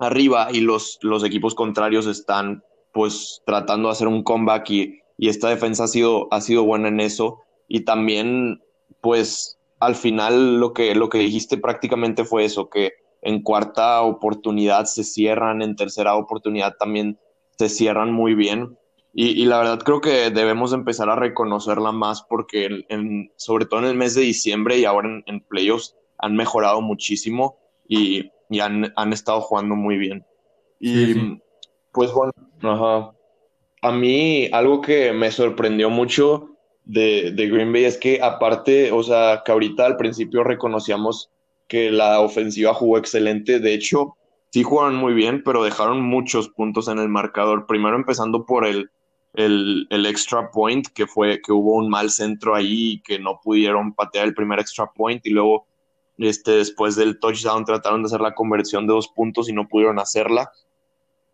arriba 0.04 0.48
y 0.52 0.60
los, 0.60 0.98
los 1.02 1.24
equipos 1.24 1.54
contrarios 1.54 2.06
están 2.06 2.62
pues 2.92 3.42
tratando 3.44 3.88
de 3.88 3.92
hacer 3.92 4.08
un 4.08 4.22
comeback 4.22 4.70
y, 4.70 5.00
y 5.18 5.28
esta 5.28 5.48
defensa 5.48 5.84
ha 5.84 5.88
sido, 5.88 6.28
ha 6.30 6.40
sido 6.40 6.64
buena 6.64 6.88
en 6.88 7.00
eso 7.00 7.40
y 7.68 7.80
también, 7.80 8.62
pues, 9.00 9.58
al 9.80 9.94
final 9.94 10.60
lo 10.60 10.72
que, 10.72 10.94
lo 10.94 11.08
que 11.08 11.18
dijiste 11.18 11.58
prácticamente 11.58 12.24
fue 12.24 12.44
eso, 12.44 12.68
que 12.68 12.92
en 13.22 13.42
cuarta 13.42 14.02
oportunidad 14.02 14.84
se 14.84 15.04
cierran, 15.04 15.62
en 15.62 15.76
tercera 15.76 16.14
oportunidad 16.14 16.76
también 16.78 17.18
se 17.58 17.68
cierran 17.68 18.12
muy 18.12 18.34
bien. 18.34 18.78
Y, 19.16 19.44
la 19.44 19.58
verdad 19.58 19.78
creo 19.78 20.00
que 20.00 20.30
debemos 20.30 20.72
empezar 20.72 21.08
a 21.08 21.14
reconocerla 21.14 21.92
más 21.92 22.22
porque 22.22 22.84
en, 22.88 23.30
sobre 23.36 23.64
todo 23.64 23.78
en 23.80 23.86
el 23.86 23.94
mes 23.94 24.16
de 24.16 24.22
diciembre 24.22 24.78
y 24.78 24.84
ahora 24.84 25.22
en, 25.24 25.40
playoffs 25.40 25.96
han 26.18 26.34
mejorado 26.34 26.80
muchísimo 26.80 27.56
y, 27.88 28.32
han, 28.60 28.92
han, 28.96 29.12
estado 29.12 29.40
jugando 29.40 29.74
muy 29.74 29.96
bien. 29.96 30.24
Y 30.80 31.40
pues 31.92 32.12
bueno, 32.12 32.32
a 33.82 33.92
mí 33.92 34.48
algo 34.52 34.80
que 34.80 35.12
me 35.12 35.30
sorprendió 35.30 35.90
mucho 35.90 36.54
de, 36.84 37.32
Green 37.36 37.72
Bay 37.72 37.84
es 37.84 37.96
que 37.96 38.20
aparte, 38.22 38.92
o 38.92 39.02
sea, 39.02 39.42
que 39.44 39.52
ahorita 39.52 39.86
al 39.86 39.96
principio 39.96 40.44
reconocíamos 40.44 41.30
que 41.68 41.90
la 41.90 42.20
ofensiva 42.20 42.74
jugó 42.74 42.98
excelente, 42.98 43.58
de 43.58 43.74
hecho, 43.74 44.16
sí 44.50 44.62
jugaron 44.62 44.96
muy 44.96 45.14
bien, 45.14 45.42
pero 45.44 45.64
dejaron 45.64 46.02
muchos 46.02 46.48
puntos 46.48 46.88
en 46.88 46.98
el 46.98 47.08
marcador, 47.08 47.66
primero 47.66 47.96
empezando 47.96 48.44
por 48.44 48.66
el, 48.66 48.90
el, 49.34 50.06
extra 50.06 50.50
point, 50.50 50.86
que 50.88 51.06
fue 51.06 51.40
que 51.40 51.52
hubo 51.52 51.74
un 51.76 51.88
mal 51.88 52.10
centro 52.10 52.54
ahí 52.54 53.00
que 53.04 53.18
no 53.18 53.40
pudieron 53.42 53.94
patear 53.94 54.26
el 54.26 54.34
primer 54.34 54.60
extra 54.60 54.90
point 54.94 55.24
y 55.26 55.30
luego 55.30 55.66
este, 56.18 56.52
después 56.52 56.96
del 56.96 57.18
touchdown 57.18 57.64
trataron 57.64 58.02
de 58.02 58.06
hacer 58.06 58.20
la 58.20 58.34
conversión 58.34 58.86
de 58.86 58.94
dos 58.94 59.08
puntos 59.08 59.48
y 59.48 59.52
no 59.52 59.68
pudieron 59.68 59.98
hacerla. 59.98 60.50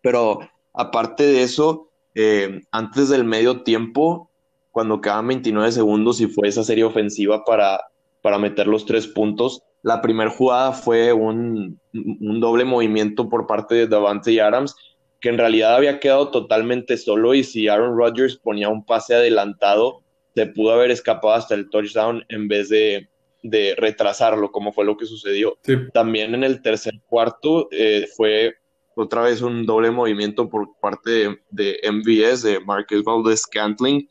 Pero 0.01 0.39
aparte 0.73 1.23
de 1.23 1.43
eso, 1.43 1.89
eh, 2.15 2.61
antes 2.71 3.09
del 3.09 3.23
medio 3.23 3.63
tiempo, 3.63 4.29
cuando 4.71 5.01
quedaban 5.01 5.27
29 5.27 5.71
segundos 5.71 6.21
y 6.21 6.27
fue 6.27 6.47
esa 6.47 6.63
serie 6.63 6.83
ofensiva 6.83 7.43
para, 7.43 7.81
para 8.21 8.37
meter 8.37 8.67
los 8.67 8.85
tres 8.85 9.07
puntos. 9.07 9.61
La 9.83 10.01
primera 10.01 10.29
jugada 10.29 10.71
fue 10.71 11.11
un, 11.11 11.79
doble 11.91 12.65
movimiento 12.65 13.29
por 13.29 13.47
parte 13.47 13.75
de 13.75 13.87
Davante 13.87 14.39
Adams, 14.39 14.75
que 15.19 15.29
en 15.29 15.37
realidad 15.37 15.75
había 15.75 15.99
quedado 15.99 16.29
totalmente 16.29 16.97
solo 16.97 17.33
y 17.33 17.43
si 17.43 17.67
Aaron 17.67 17.97
Rodgers 17.97 18.37
ponía 18.37 18.69
un 18.69 18.85
pase 18.85 19.15
adelantado, 19.15 20.01
se 20.35 20.47
pudo 20.47 20.71
haber 20.71 20.91
escapado 20.91 21.33
hasta 21.33 21.55
el 21.55 21.69
touchdown 21.69 22.23
en 22.29 22.47
vez 22.47 22.69
de, 22.69 23.09
retrasarlo, 23.43 24.51
como 24.51 24.71
fue 24.71 24.85
lo 24.85 24.97
que 24.97 25.05
sucedió. 25.05 25.57
También 25.93 26.35
en 26.35 26.43
el 26.43 26.61
tercer 26.61 26.93
cuarto 27.07 27.67
eh, 27.71 28.07
fue 28.15 28.55
otra 28.95 29.21
vez 29.21 29.41
un 29.41 29.65
doble 29.65 29.91
movimiento 29.91 30.49
por 30.49 30.75
parte 30.79 31.11
de, 31.11 31.39
de 31.49 31.79
MVS, 31.91 32.43
de 32.43 32.59
Marcus 32.59 33.03
Valdez 33.03 33.41
Scantling, 33.41 34.07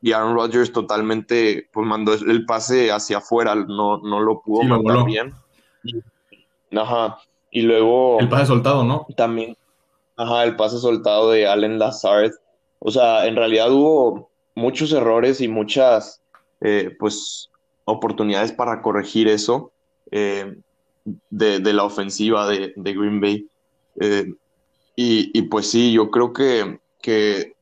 y 0.00 0.12
Aaron 0.12 0.34
Rodgers 0.34 0.72
totalmente 0.72 1.68
pues 1.72 1.86
mandó 1.86 2.14
el 2.14 2.44
pase 2.46 2.92
hacia 2.92 3.18
afuera, 3.18 3.54
no, 3.54 3.98
no 3.98 4.20
lo 4.20 4.40
pudo 4.42 4.62
mandar 4.62 5.04
bien. 5.04 5.34
Ajá. 6.76 7.18
Y 7.50 7.62
luego. 7.62 8.20
El 8.20 8.28
pase 8.28 8.46
soltado, 8.46 8.84
¿no? 8.84 9.06
También. 9.16 9.56
Ajá, 10.16 10.44
el 10.44 10.56
pase 10.56 10.78
soltado 10.78 11.30
de 11.30 11.46
Allen 11.46 11.78
Lazard. 11.78 12.32
O 12.78 12.90
sea, 12.90 13.26
en 13.26 13.34
realidad 13.34 13.72
hubo 13.72 14.30
muchos 14.54 14.92
errores 14.92 15.40
y 15.40 15.48
muchas 15.48 16.22
eh, 16.60 16.94
pues 16.98 17.50
oportunidades 17.88 18.52
para 18.52 18.82
corregir 18.82 19.28
eso 19.28 19.72
eh, 20.10 20.56
de, 21.30 21.72
la 21.72 21.84
ofensiva 21.84 22.48
de, 22.48 22.72
Green 22.76 23.20
Bay. 23.20 23.46
Eh, 24.00 24.32
y, 24.94 25.30
y, 25.38 25.42
pues 25.42 25.70
sí, 25.70 25.92
yo 25.92 26.10
creo 26.10 26.32
que, 26.32 26.78
que 27.00 27.54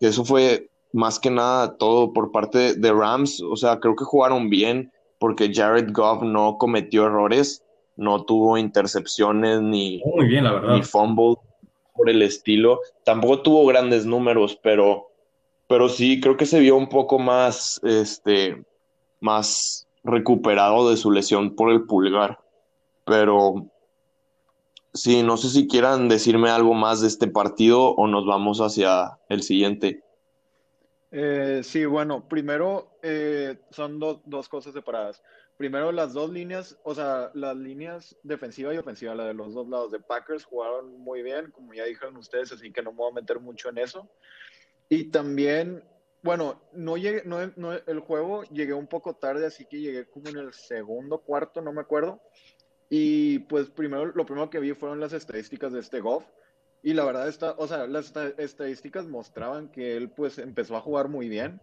eso 0.00 0.24
fue 0.24 0.68
más 0.92 1.18
que 1.18 1.30
nada 1.30 1.76
todo 1.76 2.12
por 2.12 2.32
parte 2.32 2.74
de 2.74 2.92
Rams. 2.92 3.40
O 3.42 3.56
sea, 3.56 3.78
creo 3.80 3.96
que 3.96 4.04
jugaron 4.04 4.48
bien 4.48 4.92
porque 5.18 5.52
Jared 5.52 5.90
Goff 5.92 6.22
no 6.22 6.58
cometió 6.58 7.06
errores, 7.06 7.62
no 7.96 8.24
tuvo 8.24 8.58
intercepciones 8.58 9.60
ni, 9.60 10.02
Muy 10.04 10.26
bien, 10.26 10.44
la 10.44 10.52
verdad. 10.52 10.74
ni 10.74 10.82
fumble 10.82 11.36
por 11.94 12.10
el 12.10 12.22
estilo. 12.22 12.80
Tampoco 13.04 13.40
tuvo 13.42 13.66
grandes 13.66 14.04
números, 14.04 14.58
pero, 14.62 15.08
pero 15.68 15.88
sí 15.88 16.20
creo 16.20 16.36
que 16.36 16.46
se 16.46 16.60
vio 16.60 16.76
un 16.76 16.88
poco 16.88 17.18
más, 17.18 17.80
este, 17.84 18.64
más 19.24 19.88
recuperado 20.04 20.90
de 20.90 20.96
su 20.98 21.10
lesión 21.10 21.56
por 21.56 21.72
el 21.72 21.84
pulgar. 21.84 22.38
Pero 23.06 23.70
sí, 24.92 25.22
no 25.22 25.36
sé 25.36 25.48
si 25.48 25.66
quieran 25.66 26.08
decirme 26.08 26.50
algo 26.50 26.74
más 26.74 27.00
de 27.00 27.08
este 27.08 27.26
partido 27.26 27.88
o 27.88 28.06
nos 28.06 28.26
vamos 28.26 28.60
hacia 28.60 29.18
el 29.28 29.42
siguiente. 29.42 30.04
Eh, 31.10 31.62
sí, 31.62 31.84
bueno, 31.86 32.28
primero 32.28 32.98
eh, 33.02 33.56
son 33.70 33.98
dos 33.98 34.48
cosas 34.48 34.74
separadas. 34.74 35.22
Primero, 35.56 35.92
las 35.92 36.12
dos 36.12 36.30
líneas, 36.30 36.76
o 36.82 36.94
sea, 36.94 37.30
las 37.34 37.56
líneas 37.56 38.16
defensiva 38.24 38.74
y 38.74 38.78
ofensiva, 38.78 39.14
la 39.14 39.26
de 39.26 39.34
los 39.34 39.54
dos 39.54 39.68
lados 39.68 39.92
de 39.92 40.00
Packers, 40.00 40.44
jugaron 40.44 40.98
muy 40.98 41.22
bien, 41.22 41.52
como 41.52 41.72
ya 41.72 41.84
dijeron 41.84 42.16
ustedes, 42.16 42.50
así 42.50 42.72
que 42.72 42.82
no 42.82 42.90
me 42.90 42.98
voy 42.98 43.12
a 43.12 43.14
meter 43.14 43.38
mucho 43.38 43.68
en 43.68 43.78
eso. 43.78 44.10
Y 44.88 45.04
también, 45.04 45.84
bueno, 46.24 46.58
no 46.72 46.96
llegué, 46.96 47.22
no, 47.26 47.52
no, 47.56 47.74
el 47.74 48.00
juego 48.00 48.44
llegué 48.44 48.72
un 48.72 48.86
poco 48.86 49.14
tarde, 49.14 49.44
así 49.44 49.66
que 49.66 49.78
llegué 49.78 50.06
como 50.06 50.30
en 50.30 50.38
el 50.38 50.54
segundo 50.54 51.18
cuarto, 51.18 51.60
no 51.60 51.70
me 51.70 51.82
acuerdo. 51.82 52.22
Y 52.88 53.40
pues 53.40 53.68
primero, 53.68 54.06
lo 54.06 54.24
primero 54.24 54.48
que 54.48 54.58
vi 54.58 54.72
fueron 54.72 55.00
las 55.00 55.12
estadísticas 55.12 55.74
de 55.74 55.80
este 55.80 56.00
Goff. 56.00 56.24
Y 56.82 56.94
la 56.94 57.04
verdad, 57.04 57.28
está, 57.28 57.52
o 57.58 57.68
sea, 57.68 57.86
las 57.86 58.10
estadísticas 58.38 59.06
mostraban 59.06 59.68
que 59.68 59.98
él 59.98 60.08
pues 60.08 60.38
empezó 60.38 60.76
a 60.76 60.80
jugar 60.80 61.08
muy 61.08 61.28
bien, 61.28 61.60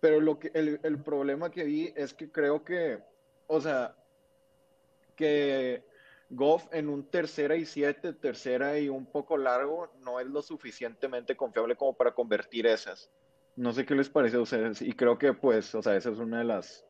pero 0.00 0.20
lo 0.20 0.38
que, 0.38 0.50
el, 0.52 0.78
el 0.82 1.02
problema 1.02 1.50
que 1.50 1.64
vi 1.64 1.94
es 1.96 2.12
que 2.12 2.30
creo 2.30 2.64
que, 2.64 2.98
o 3.46 3.62
sea, 3.62 3.96
que 5.14 5.84
Goff 6.28 6.66
en 6.70 6.90
un 6.90 7.08
tercera 7.08 7.56
y 7.56 7.64
siete, 7.64 8.12
tercera 8.12 8.78
y 8.78 8.90
un 8.90 9.06
poco 9.06 9.38
largo, 9.38 9.90
no 10.00 10.20
es 10.20 10.26
lo 10.26 10.42
suficientemente 10.42 11.34
confiable 11.34 11.76
como 11.76 11.96
para 11.96 12.12
convertir 12.12 12.66
esas. 12.66 13.10
No 13.56 13.72
sé 13.72 13.84
qué 13.84 13.94
les 13.94 14.08
parece 14.08 14.36
a 14.36 14.40
ustedes. 14.40 14.82
Y 14.82 14.92
creo 14.92 15.18
que, 15.18 15.32
pues, 15.32 15.74
o 15.74 15.82
sea, 15.82 15.96
esa 15.96 16.10
es 16.10 16.18
una 16.18 16.38
de 16.38 16.44
las 16.44 16.84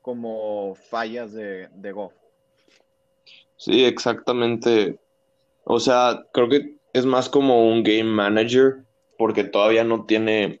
como 0.00 0.74
fallas 0.74 1.32
de, 1.32 1.68
de 1.74 1.92
Goff. 1.92 2.12
Sí, 3.56 3.84
exactamente. 3.84 4.98
O 5.64 5.78
sea, 5.78 6.24
creo 6.32 6.48
que 6.48 6.76
es 6.92 7.06
más 7.06 7.28
como 7.28 7.68
un 7.68 7.82
game 7.82 8.04
manager 8.04 8.84
porque 9.16 9.44
todavía 9.44 9.84
no 9.84 10.04
tiene, 10.04 10.60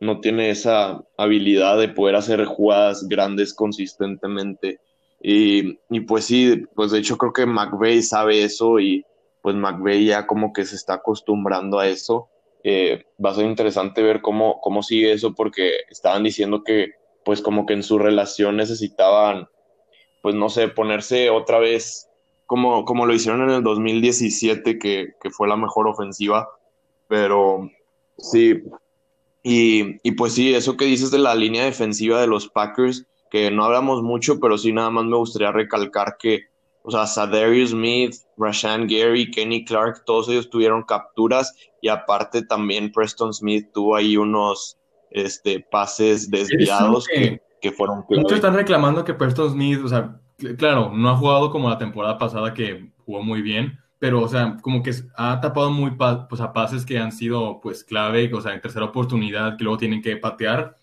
no 0.00 0.20
tiene 0.20 0.50
esa 0.50 1.04
habilidad 1.16 1.78
de 1.78 1.88
poder 1.88 2.16
hacer 2.16 2.44
jugadas 2.44 3.06
grandes 3.08 3.52
consistentemente. 3.52 4.80
Y, 5.20 5.78
pues 6.06 6.24
sí, 6.24 6.64
pues 6.74 6.90
de 6.90 6.98
hecho 6.98 7.16
creo 7.16 7.32
que 7.32 7.46
McVeigh 7.46 8.02
sabe 8.02 8.42
eso 8.42 8.80
y 8.80 9.04
pues 9.40 9.54
McVeigh 9.54 10.06
ya 10.06 10.26
como 10.26 10.52
que 10.52 10.64
se 10.64 10.74
está 10.74 10.94
acostumbrando 10.94 11.78
a 11.78 11.86
eso. 11.86 12.28
Eh, 12.64 13.04
va 13.24 13.30
a 13.30 13.34
ser 13.34 13.46
interesante 13.46 14.02
ver 14.02 14.20
cómo, 14.22 14.60
cómo 14.60 14.82
sigue 14.82 15.12
eso 15.12 15.34
porque 15.34 15.72
estaban 15.90 16.22
diciendo 16.22 16.62
que 16.64 16.92
pues 17.24 17.40
como 17.42 17.66
que 17.66 17.74
en 17.74 17.82
su 17.82 17.98
relación 17.98 18.56
necesitaban, 18.56 19.48
pues 20.22 20.34
no 20.34 20.48
sé, 20.48 20.68
ponerse 20.68 21.30
otra 21.30 21.58
vez 21.58 22.08
como, 22.46 22.84
como 22.84 23.06
lo 23.06 23.14
hicieron 23.14 23.42
en 23.42 23.50
el 23.56 23.62
2017, 23.62 24.78
que, 24.78 25.14
que 25.20 25.30
fue 25.30 25.48
la 25.48 25.56
mejor 25.56 25.88
ofensiva. 25.88 26.48
Pero 27.08 27.70
sí, 28.18 28.62
Y, 29.42 29.98
y 30.08 30.12
pues 30.12 30.34
sí, 30.34 30.54
eso 30.54 30.76
que 30.76 30.84
dices 30.84 31.10
de 31.10 31.18
la 31.18 31.34
línea 31.34 31.64
defensiva 31.64 32.20
de 32.20 32.26
los 32.28 32.48
Packers, 32.48 33.06
que 33.30 33.50
no 33.50 33.64
hablamos 33.64 34.02
mucho, 34.02 34.38
pero 34.40 34.58
sí 34.58 34.72
nada 34.72 34.90
más 34.90 35.04
me 35.04 35.16
gustaría 35.16 35.52
recalcar 35.52 36.16
que, 36.18 36.42
o 36.82 36.90
sea, 36.90 37.06
Sadarius 37.06 37.70
Smith, 37.70 38.14
Rashan 38.36 38.86
Gary, 38.86 39.30
Kenny 39.30 39.64
Clark, 39.64 40.04
todos 40.04 40.28
ellos 40.28 40.50
tuvieron 40.50 40.82
capturas 40.82 41.54
y 41.80 41.88
aparte 41.88 42.42
también 42.42 42.92
Preston 42.92 43.32
Smith 43.32 43.68
tuvo 43.72 43.96
ahí 43.96 44.16
unos 44.16 44.78
este, 45.10 45.60
pases 45.60 46.30
desviados 46.30 47.06
que, 47.06 47.40
que, 47.60 47.72
fueron 47.72 48.04
Muchos 48.08 48.32
están 48.32 48.54
reclamando 48.54 49.04
que 49.04 49.14
Preston 49.14 49.52
Smith, 49.52 49.80
o 49.84 49.88
sea, 49.88 50.20
claro, 50.56 50.90
no 50.94 51.10
ha 51.10 51.16
jugado 51.16 51.50
como 51.50 51.68
la 51.68 51.78
temporada 51.78 52.18
pasada 52.18 52.54
que 52.54 52.90
jugó 53.04 53.22
muy 53.22 53.42
bien, 53.42 53.78
pero, 54.02 54.20
o 54.20 54.26
sea, 54.26 54.56
como 54.62 54.82
que 54.82 54.92
ha 55.16 55.40
tapado 55.40 55.70
muy 55.70 55.92
pues, 55.92 56.40
a 56.40 56.52
pases 56.52 56.84
que 56.84 56.98
han 56.98 57.12
sido, 57.12 57.60
pues, 57.60 57.84
clave, 57.84 58.28
o 58.34 58.40
sea, 58.40 58.52
en 58.52 58.60
tercera 58.60 58.86
oportunidad, 58.86 59.56
que 59.56 59.62
luego 59.62 59.78
tienen 59.78 60.02
que 60.02 60.16
patear. 60.16 60.76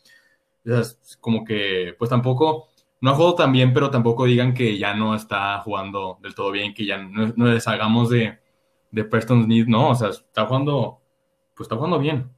Como 1.20 1.44
que, 1.44 1.96
pues 2.00 2.10
tampoco, 2.10 2.69
no 3.02 3.12
ha 3.12 3.16
jugado 3.16 3.36
tan 3.36 3.52
bien, 3.52 3.74
pero 3.74 3.90
tampoco 3.90 4.26
digan 4.26 4.54
que 4.54 4.78
ya 4.78 4.94
no 4.94 5.16
está 5.16 5.60
jugando 5.60 6.18
del 6.22 6.36
todo 6.36 6.52
bien, 6.52 6.74
que 6.74 6.86
ya 6.86 6.98
no, 6.98 7.34
les 7.48 7.68
hagamos 7.68 8.10
de, 8.10 8.40
de 8.92 9.04
Preston 9.04 9.44
Smith, 9.46 9.68
no, 9.68 9.90
o 9.90 9.96
sea, 9.96 10.10
está 10.10 10.46
jugando, 10.46 11.00
pues 11.56 11.66
está 11.66 11.76
jugando 11.76 12.00
bien. 12.00 12.30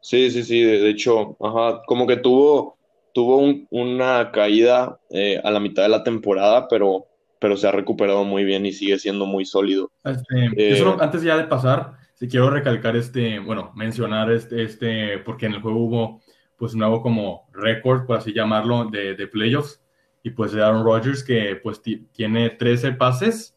Sí, 0.00 0.30
sí, 0.30 0.42
sí, 0.42 0.62
de, 0.62 0.90
hecho, 0.90 1.36
ajá, 1.40 1.82
como 1.86 2.06
que 2.06 2.16
tuvo, 2.16 2.76
tuvo 3.14 3.38
una 3.70 4.32
caída 4.32 4.98
eh, 5.10 5.40
a 5.44 5.50
la 5.50 5.60
mitad 5.60 5.84
de 5.84 5.90
la 5.90 6.02
temporada, 6.02 6.66
pero, 6.66 7.06
pero 7.38 7.56
se 7.56 7.68
ha 7.68 7.72
recuperado 7.72 8.24
muy 8.24 8.44
bien 8.44 8.66
y 8.66 8.72
sigue 8.72 8.98
siendo 8.98 9.26
muy 9.26 9.44
sólido. 9.44 9.92
Este, 10.02 10.50
eh, 10.56 10.96
antes 10.98 11.22
ya 11.22 11.36
de 11.36 11.44
pasar, 11.44 11.92
si 12.14 12.26
quiero 12.26 12.50
recalcar 12.50 12.96
este, 12.96 13.38
bueno, 13.38 13.70
mencionar 13.76 14.32
este, 14.32 14.64
este, 14.64 15.18
porque 15.18 15.46
en 15.46 15.54
el 15.54 15.60
juego 15.60 15.78
hubo 15.78 16.21
pues 16.62 16.76
nuevo 16.76 17.02
como 17.02 17.48
récord, 17.52 18.06
por 18.06 18.18
así 18.18 18.32
llamarlo, 18.32 18.84
de, 18.84 19.16
de 19.16 19.26
playoffs. 19.26 19.82
Y 20.22 20.30
pues 20.30 20.52
de 20.52 20.62
Aaron 20.62 20.84
Rodgers, 20.84 21.24
que 21.24 21.58
pues 21.60 21.82
tiene 22.12 22.50
13 22.50 22.92
pases 22.92 23.56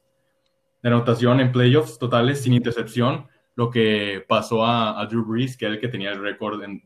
de 0.81 0.89
anotación 0.89 1.39
en 1.39 1.51
playoffs 1.51 1.99
totales 1.99 2.41
sin 2.41 2.53
intercepción, 2.53 3.27
lo 3.53 3.69
que 3.69 4.25
pasó 4.27 4.65
a, 4.65 5.05
Drew 5.05 5.23
Brees, 5.23 5.55
que 5.55 5.65
era 5.65 5.75
el 5.75 5.79
que 5.79 5.87
tenía 5.87 6.13
el 6.13 6.19
récord 6.19 6.63
en, 6.63 6.81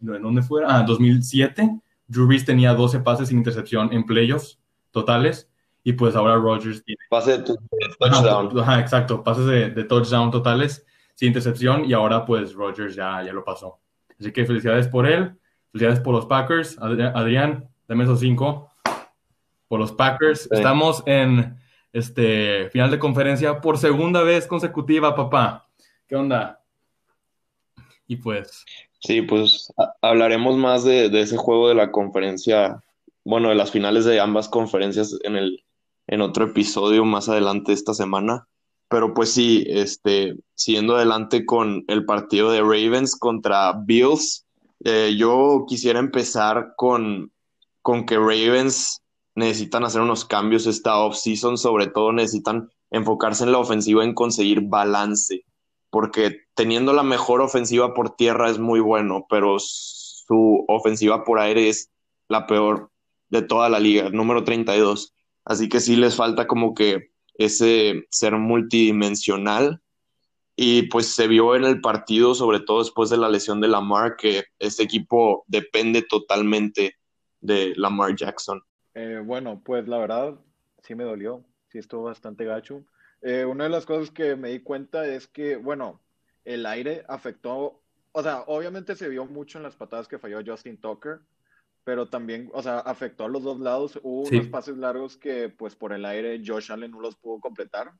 ¿en 0.00 0.22
dónde 0.22 0.42
fue? 0.42 0.64
Ah, 0.66 0.82
2007. 0.82 1.70
Drew 2.08 2.26
Brees 2.26 2.44
tenía 2.44 2.74
12 2.74 2.98
pases 2.98 3.28
sin 3.28 3.38
intercepción 3.38 3.92
en 3.92 4.04
playoffs 4.06 4.58
totales. 4.90 5.48
Y 5.84 5.92
pues 5.92 6.16
ahora 6.16 6.34
Rodgers 6.34 6.82
tiene. 6.82 6.98
Pases 7.08 7.44
de 7.44 7.54
touchdown. 8.00 8.58
Ajá, 8.58 8.80
exacto. 8.80 9.22
Pases 9.22 9.46
de, 9.46 9.70
de, 9.70 9.84
touchdown 9.84 10.32
totales 10.32 10.84
sin 11.14 11.28
intercepción. 11.28 11.84
Y 11.84 11.92
ahora 11.92 12.26
pues 12.26 12.54
Rodgers 12.54 12.96
ya, 12.96 13.22
ya 13.22 13.32
lo 13.32 13.44
pasó. 13.44 13.78
Así 14.18 14.32
que 14.32 14.44
felicidades 14.44 14.88
por 14.88 15.06
él, 15.06 15.38
felicidades 15.72 16.00
por 16.00 16.14
los 16.14 16.26
Packers. 16.26 16.78
Adrián, 16.78 17.68
dame 17.86 18.04
esos 18.04 18.20
cinco. 18.20 18.70
Por 19.68 19.80
los 19.80 19.92
Packers. 19.92 20.50
Estamos 20.50 21.02
en 21.06 21.56
este 21.92 22.68
final 22.70 22.90
de 22.90 22.98
conferencia 22.98 23.60
por 23.60 23.78
segunda 23.78 24.22
vez 24.22 24.46
consecutiva, 24.46 25.14
papá. 25.14 25.68
¿Qué 26.06 26.16
onda? 26.16 26.62
Y 28.06 28.16
pues. 28.16 28.64
Sí, 29.00 29.22
pues 29.22 29.72
hablaremos 30.02 30.56
más 30.56 30.82
de, 30.82 31.06
ese 31.20 31.36
juego 31.36 31.68
de 31.68 31.74
la 31.74 31.92
conferencia, 31.92 32.82
bueno, 33.24 33.50
de 33.50 33.54
las 33.54 33.70
finales 33.70 34.04
de 34.04 34.18
ambas 34.18 34.48
conferencias 34.48 35.16
en 35.22 35.36
el 35.36 35.64
en 36.08 36.22
otro 36.22 36.46
episodio 36.46 37.04
más 37.04 37.28
adelante 37.28 37.72
esta 37.72 37.94
semana. 37.94 38.48
Pero 38.88 39.12
pues 39.12 39.32
sí, 39.32 39.64
este, 39.68 40.34
siguiendo 40.54 40.96
adelante 40.96 41.44
con 41.44 41.84
el 41.88 42.04
partido 42.04 42.50
de 42.50 42.60
Ravens 42.60 43.16
contra 43.16 43.72
Bills, 43.72 44.46
eh, 44.84 45.14
yo 45.18 45.64
quisiera 45.68 45.98
empezar 45.98 46.72
con, 46.76 47.32
con 47.82 48.06
que 48.06 48.16
Ravens 48.16 49.02
necesitan 49.34 49.84
hacer 49.84 50.00
unos 50.00 50.24
cambios 50.24 50.66
esta 50.66 50.98
offseason, 50.98 51.58
sobre 51.58 51.86
todo 51.88 52.12
necesitan 52.12 52.70
enfocarse 52.90 53.44
en 53.44 53.52
la 53.52 53.58
ofensiva, 53.58 54.04
en 54.04 54.14
conseguir 54.14 54.62
balance, 54.62 55.44
porque 55.90 56.40
teniendo 56.54 56.92
la 56.92 57.02
mejor 57.02 57.40
ofensiva 57.40 57.94
por 57.94 58.16
tierra 58.16 58.50
es 58.50 58.58
muy 58.58 58.80
bueno, 58.80 59.26
pero 59.28 59.58
su 59.58 60.64
ofensiva 60.68 61.24
por 61.24 61.38
aire 61.38 61.68
es 61.68 61.90
la 62.28 62.46
peor 62.46 62.90
de 63.28 63.42
toda 63.42 63.68
la 63.68 63.80
liga, 63.80 64.10
número 64.10 64.44
32. 64.44 65.14
Así 65.44 65.68
que 65.68 65.80
sí 65.80 65.96
les 65.96 66.16
falta 66.16 66.46
como 66.46 66.74
que 66.74 67.10
ese 67.38 68.06
ser 68.10 68.34
multidimensional. 68.36 69.80
Y 70.56 70.82
pues 70.88 71.14
se 71.14 71.28
vio 71.28 71.54
en 71.54 71.64
el 71.64 71.80
partido, 71.80 72.34
sobre 72.34 72.58
todo 72.58 72.80
después 72.80 73.10
de 73.10 73.16
la 73.16 73.28
lesión 73.28 73.60
de 73.60 73.68
Lamar, 73.68 74.16
que 74.16 74.44
este 74.58 74.82
equipo 74.82 75.44
depende 75.46 76.02
totalmente 76.02 76.96
de 77.40 77.74
Lamar 77.76 78.16
Jackson. 78.16 78.60
Eh, 78.94 79.22
bueno, 79.24 79.62
pues 79.64 79.86
la 79.86 79.98
verdad 79.98 80.34
sí 80.82 80.96
me 80.96 81.04
dolió, 81.04 81.44
sí 81.68 81.78
estuvo 81.78 82.02
bastante 82.02 82.44
gacho. 82.44 82.84
Eh, 83.22 83.44
una 83.44 83.64
de 83.64 83.70
las 83.70 83.86
cosas 83.86 84.10
que 84.10 84.34
me 84.34 84.50
di 84.50 84.58
cuenta 84.60 85.06
es 85.06 85.28
que, 85.28 85.56
bueno, 85.56 86.00
el 86.44 86.66
aire 86.66 87.04
afectó, 87.08 87.80
o 88.10 88.22
sea, 88.22 88.42
obviamente 88.48 88.96
se 88.96 89.08
vio 89.08 89.26
mucho 89.26 89.58
en 89.58 89.64
las 89.64 89.76
patadas 89.76 90.08
que 90.08 90.18
falló 90.18 90.40
Justin 90.44 90.80
Tucker, 90.80 91.20
pero 91.88 92.06
también, 92.06 92.50
o 92.52 92.62
sea, 92.62 92.80
afectó 92.80 93.24
a 93.24 93.28
los 93.28 93.42
dos 93.42 93.60
lados. 93.60 93.98
Hubo 94.02 94.28
unos 94.28 94.48
pases 94.48 94.76
largos 94.76 95.16
que, 95.16 95.48
pues, 95.48 95.74
por 95.74 95.94
el 95.94 96.04
aire, 96.04 96.42
Josh 96.44 96.70
Allen 96.70 96.90
no 96.90 97.00
los 97.00 97.16
pudo 97.16 97.40
completar. 97.40 97.90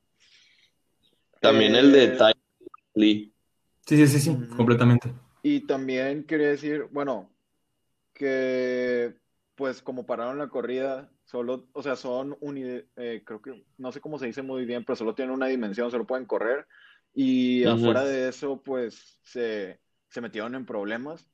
También 1.41 1.75
el 1.75 1.91
de 1.91 2.05
eh, 2.05 2.09
Ty 2.11 2.61
Lee. 2.93 3.35
Sí, 3.87 3.97
sí, 3.97 4.07
sí, 4.07 4.21
sí, 4.21 4.37
completamente. 4.59 5.11
Y 5.43 5.61
también 5.61 6.25
quería 6.25 6.49
decir, 6.49 6.87
bueno, 6.91 7.31
que, 8.13 9.15
pues, 9.55 9.81
como 9.81 10.05
pararon 10.05 10.37
la 10.37 10.49
corrida, 10.49 11.11
solo, 11.25 11.67
o 11.73 11.83
sea, 11.83 11.97
son 11.97 12.37
un, 12.41 12.59
eh, 12.59 13.23
creo 13.25 13.41
que, 13.41 13.65
no 13.79 13.91
sé 13.91 14.03
cómo 14.03 14.19
se 14.19 14.27
dice 14.27 14.43
muy 14.43 14.67
bien, 14.67 14.85
pero 14.85 14.97
solo 14.97 15.15
tienen 15.15 15.35
una 15.35 15.47
dimensión, 15.47 15.91
solo 15.91 16.07
pueden 16.07 16.27
correr. 16.27 16.67
Y 17.15 17.65
afuera 17.65 18.05
de 18.05 18.29
eso, 18.29 18.61
pues, 18.63 19.19
se, 19.23 19.81
se 20.11 20.21
metieron 20.21 20.55
en 20.57 20.67
problemas. 20.67 21.27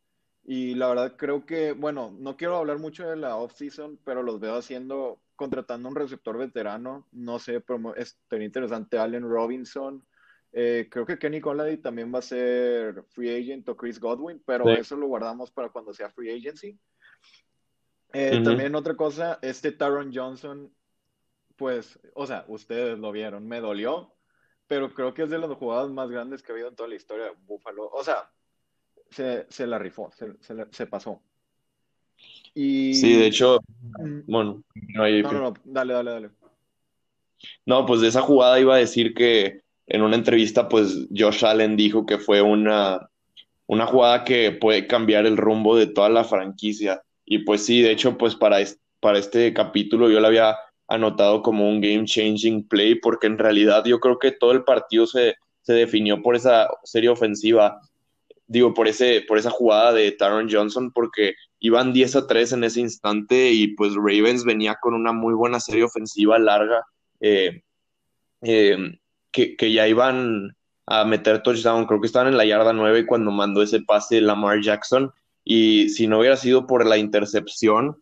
Y 0.45 0.75
la 0.75 0.89
verdad 0.89 1.17
creo 1.17 1.47
que, 1.47 1.73
bueno, 1.73 2.15
no 2.19 2.37
quiero 2.37 2.57
hablar 2.57 2.79
mucho 2.79 3.09
de 3.09 3.17
la 3.17 3.37
off-season, 3.37 3.99
pero 4.05 4.23
los 4.23 4.39
veo 4.41 4.57
haciendo, 4.57 5.21
contratando 5.37 5.89
un 5.89 5.97
receptor 5.97 6.37
veterano, 6.37 7.09
no 7.13 7.39
sé, 7.39 7.61
pero 7.61 7.95
es 7.97 8.19
interesante, 8.31 8.99
Allen 8.99 9.29
Robinson. 9.29 10.07
Eh, 10.53 10.89
creo 10.91 11.07
que 11.07 11.19
Kenny 11.19 11.41
Collady 11.41 11.79
también 11.79 12.15
va 12.15 12.19
a 12.19 12.23
ser 12.23 13.05
free 13.09 13.35
agent 13.35 13.69
o 13.69 13.77
Chris 13.77 13.99
Godwin, 13.99 14.43
pero 14.45 14.69
eso 14.71 14.97
lo 14.97 15.07
guardamos 15.07 15.51
para 15.51 15.71
cuando 15.71 15.95
sea 15.95 16.11
free 16.11 16.31
agency. 16.31 16.79
Eh, 18.13 18.41
también 18.45 18.75
otra 18.77 18.95
cosa, 18.95 19.39
este 19.43 19.73
Taron 19.73 20.13
Johnson, 20.15 20.73
pues, 21.57 21.99
o 22.15 22.27
sea, 22.27 22.45
ustedes 22.47 22.99
lo 22.99 23.11
vieron, 23.11 23.49
me 23.49 23.61
dolió, 23.61 24.15
pero 24.69 24.93
creo 24.95 25.15
que 25.15 25.23
es 25.23 25.31
de 25.31 25.39
las 25.39 25.51
jugadas 25.53 25.91
más 25.91 26.11
grandes 26.11 26.43
que 26.43 26.53
ha 26.53 26.55
habido 26.55 26.69
en 26.69 26.77
toda 26.77 26.89
la 26.89 26.95
historia 26.95 27.25
de 27.25 27.33
Buffalo. 27.47 27.89
O 27.91 28.05
sea, 28.05 28.31
se, 29.11 29.67
la 29.67 29.79
rifó, 29.79 30.11
se, 30.71 30.87
pasó. 30.87 31.21
Y... 32.55 32.95
Sí, 32.95 33.15
de 33.15 33.27
hecho, 33.27 33.61
bueno, 34.27 34.63
no, 34.95 35.09
no, 35.09 35.33
no, 35.33 35.55
dale, 35.65 35.93
dale, 35.93 36.11
dale. 36.11 36.31
No, 37.67 37.87
pues 37.87 38.01
de 38.01 38.09
esa 38.09 38.23
jugada 38.23 38.61
iba 38.61 38.75
a 38.75 38.79
decir 38.79 39.15
que 39.15 39.63
en 39.87 40.03
una 40.03 40.17
entrevista, 40.17 40.69
pues 40.69 41.09
Josh 41.15 41.45
Allen 41.45 41.77
dijo 41.77 42.07
que 42.07 42.19
fue 42.19 42.41
una, 42.41 43.11
una 43.67 43.87
jugada 43.87 44.25
que 44.25 44.53
puede 44.53 44.87
cambiar 44.87 45.27
el 45.27 45.37
rumbo 45.37 45.77
de 45.77 45.87
toda 45.87 46.09
la 46.09 46.25
franquicia. 46.25 47.03
Y 47.25 47.39
pues 47.41 47.65
sí, 47.65 47.83
de 47.83 47.91
hecho, 47.91 48.17
pues 48.17 48.35
para, 48.35 48.59
para 49.01 49.19
este 49.19 49.53
capítulo 49.53 50.11
yo 50.11 50.21
lo 50.21 50.27
había 50.27 50.57
anotado 50.89 51.43
como 51.43 51.69
un 51.69 51.81
game 51.81 52.05
changing 52.05 52.67
play, 52.69 52.95
porque 52.97 53.27
en 53.27 53.39
realidad 53.39 53.85
yo 53.85 54.01
creo 54.01 54.19
que 54.19 54.33
todo 54.33 54.53
el 54.53 54.65
partido 54.65 55.07
se, 55.07 55.37
se 55.63 55.73
definió 55.73 56.23
por 56.23 56.37
esa 56.37 56.69
serie 56.83 57.09
ofensiva 57.09 57.81
digo, 58.55 58.73
por, 58.73 58.87
ese, 58.87 59.23
por 59.27 59.37
esa 59.37 59.51
jugada 59.51 59.93
de 59.93 60.13
Taron 60.13 60.49
Johnson, 60.49 60.93
porque 60.93 61.35
iban 61.59 61.93
10 61.93 62.17
a 62.17 62.27
3 62.29 62.53
en 62.53 62.65
ese 62.65 62.81
instante 62.81 63.51
y 63.51 63.75
pues 63.75 63.95
Ravens 63.97 64.45
venía 64.45 64.77
con 64.81 64.95
una 64.95 65.13
muy 65.13 65.35
buena 65.35 65.59
serie 65.59 65.83
ofensiva 65.83 66.39
larga, 66.39 66.85
eh, 67.19 67.63
eh, 68.43 68.77
que, 69.33 69.57
que, 69.57 69.73
ya 69.73 69.89
iban 69.89 70.57
a 70.87 71.05
meter 71.05 71.43
touchdown, 71.43 71.87
creo 71.87 72.01
que 72.01 72.07
estaban 72.07 72.29
en 72.29 72.37
la 72.37 72.45
yarda 72.45 72.73
9 72.73 73.07
cuando 73.07 73.33
mandó 73.33 73.61
ese 73.61 73.83
pase 73.83 74.21
Lamar 74.21 74.61
Jackson, 74.61 75.13
y 75.43 75.89
si 75.89 76.07
no 76.07 76.21
hubiera 76.21 76.37
sido 76.37 76.69
por 76.69 76.87
la 76.87 76.97
intercepción, 76.97 77.97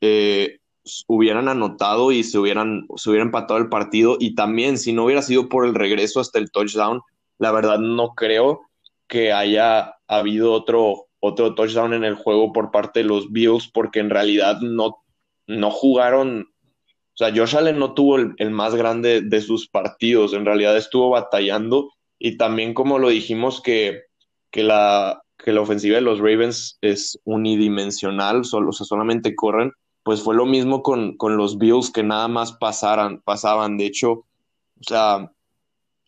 eh, 0.00 0.58
hubieran 1.06 1.46
anotado 1.48 2.10
y 2.10 2.24
se 2.24 2.38
hubieran, 2.38 2.88
se 2.96 3.10
hubiera 3.10 3.24
empatado 3.24 3.60
el 3.60 3.68
partido, 3.68 4.16
y 4.18 4.34
también 4.34 4.78
si 4.78 4.92
no 4.92 5.04
hubiera 5.04 5.22
sido 5.22 5.48
por 5.48 5.64
el 5.64 5.76
regreso 5.76 6.18
hasta 6.18 6.40
el 6.40 6.50
touchdown, 6.50 7.02
la 7.38 7.52
verdad 7.52 7.78
no 7.78 8.14
creo 8.16 8.65
que 9.08 9.32
haya 9.32 9.96
habido 10.06 10.52
otro, 10.52 11.06
otro 11.20 11.54
touchdown 11.54 11.94
en 11.94 12.04
el 12.04 12.14
juego 12.14 12.52
por 12.52 12.70
parte 12.70 13.00
de 13.00 13.06
los 13.06 13.30
Bills, 13.32 13.68
porque 13.72 14.00
en 14.00 14.10
realidad 14.10 14.60
no, 14.60 15.04
no 15.46 15.70
jugaron. 15.70 16.48
O 16.48 17.16
sea, 17.16 17.32
Josh 17.34 17.56
Allen 17.56 17.78
no 17.78 17.94
tuvo 17.94 18.16
el, 18.16 18.50
más 18.50 18.74
grande 18.74 19.22
de 19.22 19.40
sus 19.40 19.68
partidos, 19.68 20.34
en 20.34 20.44
realidad 20.44 20.76
estuvo 20.76 21.10
batallando 21.10 21.90
y 22.18 22.36
también 22.36 22.74
como 22.74 22.98
lo 22.98 23.08
dijimos 23.08 23.62
que, 23.62 24.02
que 24.50 24.62
la, 24.62 25.22
que 25.38 25.52
la 25.52 25.62
ofensiva 25.62 25.96
de 25.96 26.02
los 26.02 26.18
Ravens 26.18 26.78
es 26.82 27.18
unidimensional, 27.24 28.44
solo, 28.44 28.70
o 28.70 28.72
sea, 28.72 28.84
solamente 28.84 29.34
corren, 29.34 29.72
pues 30.02 30.22
fue 30.22 30.34
lo 30.34 30.46
mismo 30.46 30.82
con, 30.82 31.16
con 31.16 31.36
los 31.36 31.58
Bills 31.58 31.90
que 31.90 32.02
nada 32.02 32.28
más 32.28 32.52
pasaran, 32.52 33.22
pasaban. 33.22 33.76
De 33.76 33.86
hecho, 33.86 34.10
o 34.12 34.82
sea, 34.86 35.32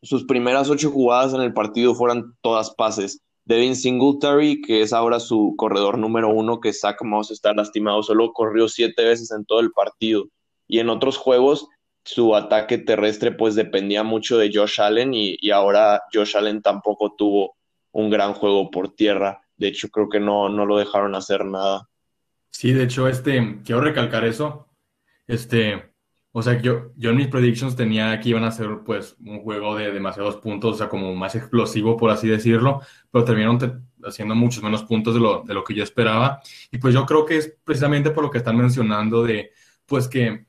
sus 0.03 0.25
primeras 0.25 0.71
ocho 0.71 0.91
jugadas 0.91 1.35
en 1.35 1.41
el 1.41 1.53
partido 1.53 1.95
fueron 1.95 2.37
todas 2.41 2.71
pases. 2.75 3.23
Devin 3.45 3.77
Singletary, 3.77 4.61
que 4.61 4.83
es 4.83 4.93
ahora 4.93 5.21
su 5.21 5.55
corredor 5.57 5.97
número 5.99 6.29
uno, 6.29 6.61
que 6.61 6.73
Zach 6.73 7.03
Moss 7.03 7.31
está 7.31 7.55
lastimado, 7.55 8.03
solo 8.03 8.33
corrió 8.33 8.69
siete 8.69 9.05
veces 9.05 9.31
en 9.31 9.45
todo 9.47 9.61
el 9.61 9.73
partido. 9.73 10.29
Y 10.67 10.81
en 10.81 10.91
otros 10.91 11.17
juegos, 11.17 11.67
su 12.05 12.37
ataque 12.37 12.79
terrestre 12.79 13.33
pues 13.33 13.55
dependía 13.55 14.03
mucho 14.03 14.37
de 14.37 14.51
Josh 14.53 14.81
Allen 14.81 15.15
y, 15.15 15.37
y 15.41 15.51
ahora 15.51 16.03
Josh 16.13 16.37
Allen 16.37 16.61
tampoco 16.61 17.15
tuvo 17.17 17.57
un 17.93 18.11
gran 18.11 18.35
juego 18.35 18.71
por 18.71 18.95
tierra. 18.95 19.41
De 19.57 19.69
hecho, 19.69 19.89
creo 19.89 20.09
que 20.09 20.21
no, 20.21 20.49
no 20.49 20.67
lo 20.67 20.79
dejaron 20.79 21.15
hacer 21.15 21.45
nada. 21.45 21.89
Sí, 22.51 22.73
de 22.73 22.85
hecho, 22.85 23.09
este, 23.09 23.61
quiero 23.65 23.81
recalcar 23.81 24.25
eso. 24.25 24.69
Este, 25.27 25.93
o 26.33 26.43
sea, 26.43 26.61
yo, 26.61 26.93
yo 26.97 27.11
en 27.11 27.17
mis 27.17 27.29
predictions 27.29 27.75
tenía 27.75 28.19
que 28.21 28.29
iban 28.29 28.45
a 28.45 28.53
ser 28.53 28.81
pues 28.85 29.17
un 29.25 29.41
juego 29.41 29.77
de 29.77 29.93
demasiados 29.93 30.37
puntos, 30.37 30.75
o 30.75 30.79
sea, 30.79 30.89
como 30.89 31.15
más 31.15 31.35
explosivo, 31.35 31.97
por 31.97 32.11
así 32.11 32.29
decirlo, 32.29 32.81
pero 33.11 33.25
terminaron 33.25 33.89
haciendo 34.05 34.35
muchos 34.35 34.63
menos 34.63 34.83
puntos 34.85 35.15
de 35.15 35.21
lo, 35.21 35.43
de 35.43 35.55
lo 35.55 35.65
que 35.65 35.75
yo 35.75 35.83
esperaba. 35.83 36.41
Y 36.71 36.79
pues 36.79 36.95
yo 36.95 37.07
creo 37.07 37.25
que 37.25 37.39
es 37.39 37.57
precisamente 37.65 38.11
por 38.11 38.25
lo 38.25 38.31
que 38.31 38.39
están 38.39 38.57
mencionando 38.57 39.23
de, 39.25 39.51
pues 39.87 40.07
que 40.09 40.47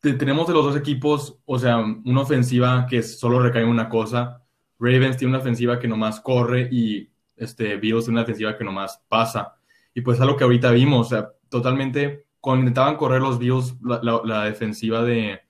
tenemos 0.00 0.46
de 0.46 0.54
los 0.54 0.64
dos 0.64 0.76
equipos, 0.76 1.38
o 1.44 1.58
sea, 1.58 1.78
una 1.78 2.20
ofensiva 2.20 2.86
que 2.88 3.02
solo 3.02 3.40
recae 3.40 3.62
en 3.62 3.68
una 3.68 3.88
cosa. 3.88 4.44
Ravens 4.78 5.16
tiene 5.16 5.32
una 5.32 5.40
ofensiva 5.40 5.78
que 5.78 5.88
nomás 5.88 6.20
corre 6.20 6.68
y 6.70 7.10
este, 7.36 7.76
Bills 7.76 8.04
tiene 8.04 8.18
una 8.18 8.22
ofensiva 8.22 8.56
que 8.56 8.64
nomás 8.64 9.02
pasa. 9.08 9.56
Y 9.94 10.00
pues 10.02 10.20
es 10.20 10.26
lo 10.26 10.36
que 10.36 10.44
ahorita 10.44 10.70
vimos, 10.70 11.06
o 11.06 11.10
sea, 11.10 11.30
totalmente, 11.48 12.27
cuando 12.40 12.62
intentaban 12.62 12.96
correr 12.96 13.20
los 13.20 13.38
Bills, 13.38 13.76
la, 13.82 14.44
defensiva 14.44 15.02
de, 15.02 15.40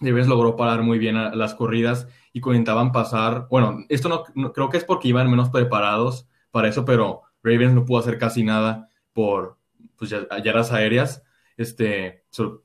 de 0.00 0.10
Ravens 0.10 0.28
logró 0.28 0.56
parar 0.56 0.82
muy 0.82 0.98
bien 0.98 1.16
a, 1.16 1.34
las 1.34 1.54
corridas 1.54 2.06
y 2.32 2.40
cuando 2.40 2.58
intentaban 2.58 2.92
pasar, 2.92 3.46
bueno, 3.50 3.84
esto 3.88 4.08
no, 4.08 4.52
creo 4.52 4.68
que 4.68 4.76
es 4.76 4.84
porque 4.84 5.08
iban 5.08 5.30
menos 5.30 5.50
preparados 5.50 6.28
para 6.50 6.68
eso, 6.68 6.84
pero 6.84 7.22
Ravens 7.42 7.74
no 7.74 7.84
pudo 7.84 7.98
hacer 7.98 8.18
casi 8.18 8.44
nada 8.44 8.88
por 9.12 9.58
pues, 9.96 10.10
yardas 10.10 10.72
aéreas 10.72 11.22
este, 11.58 12.24
solo, 12.30 12.64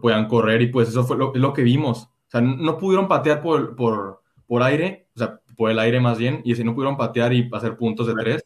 podían 0.00 0.26
correr 0.26 0.60
y 0.62 0.66
pues 0.66 0.88
eso 0.88 1.04
fue 1.04 1.16
lo, 1.16 1.52
que 1.52 1.62
vimos. 1.62 2.04
O 2.04 2.30
sea, 2.30 2.40
no 2.40 2.76
pudieron 2.76 3.08
patear 3.08 3.40
por, 3.40 3.76
por, 3.76 4.22
por 4.46 4.62
aire, 4.62 5.08
o 5.14 5.18
sea, 5.18 5.40
por 5.56 5.70
el 5.70 5.78
aire 5.78 6.00
más 6.00 6.18
bien, 6.18 6.42
y 6.44 6.54
si 6.54 6.64
no 6.64 6.74
pudieron 6.74 6.96
patear 6.96 7.32
y 7.32 7.48
hacer 7.52 7.76
puntos 7.76 8.06
de 8.08 8.14
tres. 8.14 8.44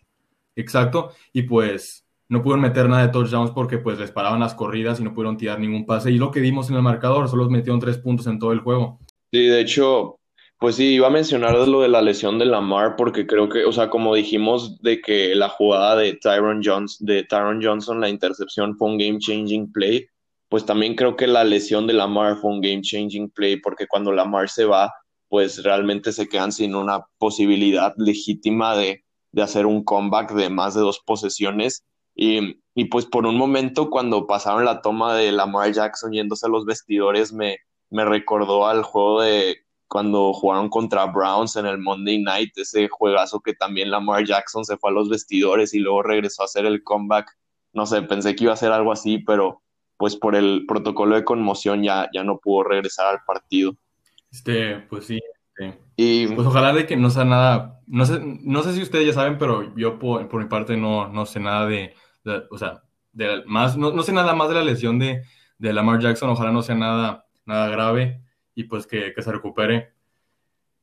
Exacto, 0.55 1.13
y 1.33 1.43
pues 1.43 2.06
no 2.29 2.43
pudieron 2.43 2.63
meter 2.63 2.89
nada 2.89 3.07
de 3.07 3.13
touchdowns 3.13 3.51
porque 3.51 3.79
pues 3.79 3.99
les 3.99 4.11
paraban 4.11 4.41
las 4.41 4.55
corridas 4.55 5.01
y 5.01 5.05
no 5.05 5.15
pudieron 5.15 5.37
tirar 5.37 5.61
ningún 5.61 5.87
pase. 5.87 6.11
Y 6.11 6.19
lo 6.19 6.31
que 6.31 6.41
vimos 6.41 6.69
en 6.71 6.77
el 6.77 6.83
marcador, 6.83 7.29
solo 7.29 7.49
metieron 7.49 7.81
tres 7.81 7.99
puntos 7.99 8.27
en 8.27 8.39
todo 8.39 8.53
el 8.53 8.61
juego. 8.61 8.99
Sí, 9.33 9.47
de 9.47 9.61
hecho, 9.61 10.19
pues 10.59 10.77
sí, 10.77 10.95
iba 10.95 11.09
a 11.09 11.11
mencionar 11.11 11.55
lo 11.69 11.83
de 11.83 11.89
la 11.89 12.01
lesión 12.01 12.39
de 12.39 12.47
Lamar 12.47 12.97
porque 12.97 13.27
creo 13.27 13.49
que, 13.49 13.65
o 13.65 13.73
sea, 13.73 13.91
como 13.91 14.15
dijimos 14.15 14.81
de 14.81 15.01
que 15.01 15.35
la 15.35 15.49
jugada 15.49 15.97
de 15.97 16.15
Tyron 16.15 16.63
Johnson, 16.65 17.07
de 17.07 17.25
Tyron 17.25 17.63
Johnson, 17.63 18.01
la 18.01 18.09
intercepción 18.09 18.77
fue 18.77 18.89
un 18.89 18.99
game 18.99 19.19
changing 19.19 19.71
play, 19.71 20.07
pues 20.49 20.65
también 20.65 20.95
creo 20.95 21.17
que 21.17 21.27
la 21.27 21.45
lesión 21.45 21.87
de 21.87 21.93
Lamar 21.93 22.37
fue 22.37 22.53
un 22.53 22.61
game 22.61 22.81
changing 22.81 23.31
play 23.31 23.61
porque 23.61 23.87
cuando 23.87 24.13
Lamar 24.13 24.49
se 24.49 24.65
va, 24.65 24.93
pues 25.29 25.63
realmente 25.63 26.13
se 26.13 26.29
quedan 26.29 26.53
sin 26.53 26.75
una 26.75 27.05
posibilidad 27.19 27.93
legítima 27.99 28.77
de, 28.77 29.05
de 29.33 29.43
hacer 29.43 29.67
un 29.67 29.85
comeback 29.85 30.33
de 30.33 30.49
más 30.49 30.75
de 30.75 30.81
dos 30.81 31.01
posesiones. 31.05 31.85
Y, 32.17 32.61
y 32.75 32.87
pues 32.87 33.05
por 33.07 33.27
un 33.27 33.37
momento 33.37 33.91
cuando 33.91 34.27
pasaron 34.27 34.65
la 34.65 34.81
toma 34.81 35.15
de 35.15 35.31
Lamar 35.31 35.71
Jackson 35.73 36.13
yéndose 36.13 36.47
a 36.47 36.49
los 36.49 36.65
vestidores, 36.65 37.33
me, 37.33 37.59
me 37.91 38.05
recordó 38.05 38.67
al 38.67 38.83
juego 38.83 39.21
de 39.21 39.59
cuando 39.89 40.33
jugaron 40.33 40.69
contra 40.69 41.07
Browns 41.07 41.57
en 41.57 41.67
el 41.67 41.79
Monday 41.79 42.21
Night, 42.21 42.57
ese 42.57 42.89
juegazo 42.89 43.41
que 43.41 43.55
también 43.55 43.91
Lamar 43.91 44.25
Jackson 44.25 44.65
se 44.65 44.77
fue 44.77 44.91
a 44.91 44.95
los 44.95 45.09
vestidores 45.09 45.75
y 45.75 45.79
luego 45.79 46.03
regresó 46.03 46.43
a 46.43 46.47
hacer 46.47 46.67
el 46.67 46.83
comeback. 46.83 47.31
No 47.73 47.87
sé, 47.87 48.03
pensé 48.03 48.35
que 48.35 48.45
iba 48.45 48.53
a 48.53 48.57
ser 48.57 48.73
algo 48.73 48.91
así, 48.91 49.19
pero 49.19 49.63
pues 49.97 50.17
por 50.17 50.35
el 50.35 50.65
protocolo 50.67 51.15
de 51.15 51.25
conmoción 51.25 51.83
ya, 51.83 52.09
ya 52.13 52.25
no 52.25 52.39
pudo 52.39 52.65
regresar 52.65 53.07
al 53.07 53.21
partido. 53.27 53.77
Este, 54.31 54.81
pues 54.89 55.07
sí. 55.07 55.21
Este, 55.59 55.79
y 55.97 56.27
pues 56.29 56.47
ojalá 56.47 56.73
de 56.73 56.87
que 56.87 56.97
no 56.97 57.11
sea 57.11 57.25
nada, 57.25 57.81
no 57.87 58.05
sé, 58.05 58.21
no 58.21 58.63
sé 58.63 58.75
si 58.75 58.83
ustedes 58.83 59.07
ya 59.07 59.13
saben, 59.13 59.39
pero 59.39 59.75
yo 59.77 59.99
por, 59.99 60.35
mi 60.35 60.47
parte 60.47 60.77
no, 60.77 61.09
no 61.09 61.25
sé 61.25 61.41
nada 61.41 61.67
de, 61.67 61.95
o 62.51 62.59
sea, 62.59 62.83
de 63.13 63.43
más, 63.47 63.77
no, 63.77 63.93
no, 63.93 64.03
sé 64.03 64.13
nada 64.13 64.35
más 64.35 64.49
de 64.49 64.55
la 64.55 64.65
lesión 64.65 64.99
de, 64.99 65.23
de 65.59 65.73
Lamar 65.73 66.01
Jackson, 66.01 66.31
ojalá 66.31 66.53
no 66.53 66.63
sea 66.63 66.75
nada, 66.75 67.27
nada 67.45 67.69
grave 67.69 68.21
y 68.55 68.65
pues 68.65 68.87
que, 68.87 69.13
se 69.17 69.33
recupere. 69.33 69.93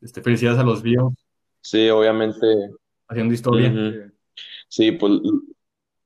Este, 0.01 0.21
felicidades 0.21 0.59
a 0.59 0.63
los 0.63 0.81
Bills. 0.81 1.15
Sí, 1.61 1.89
obviamente. 1.89 2.45
Haciendo 3.07 3.33
historia. 3.33 4.11
Sí, 4.67 4.91
pues 4.91 5.13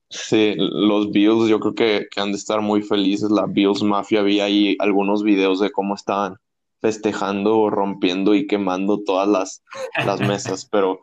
sí, 0.09 0.55
los 0.57 1.11
Bills 1.11 1.49
yo 1.49 1.59
creo 1.59 1.75
que, 1.75 2.07
han 2.15 2.31
de 2.31 2.37
estar 2.37 2.61
muy 2.61 2.81
felices. 2.81 3.29
La 3.29 3.45
Bills 3.45 3.83
Mafia, 3.83 4.21
había 4.21 4.45
ahí 4.45 4.75
algunos 4.79 5.23
videos 5.23 5.59
de 5.59 5.71
cómo 5.71 5.95
estaban 5.95 6.37
festejando, 6.79 7.69
rompiendo 7.69 8.35
y 8.35 8.47
quemando 8.47 9.03
todas 9.03 9.27
las, 9.27 9.63
las 10.05 10.19
mesas, 10.21 10.65
pero, 10.71 10.99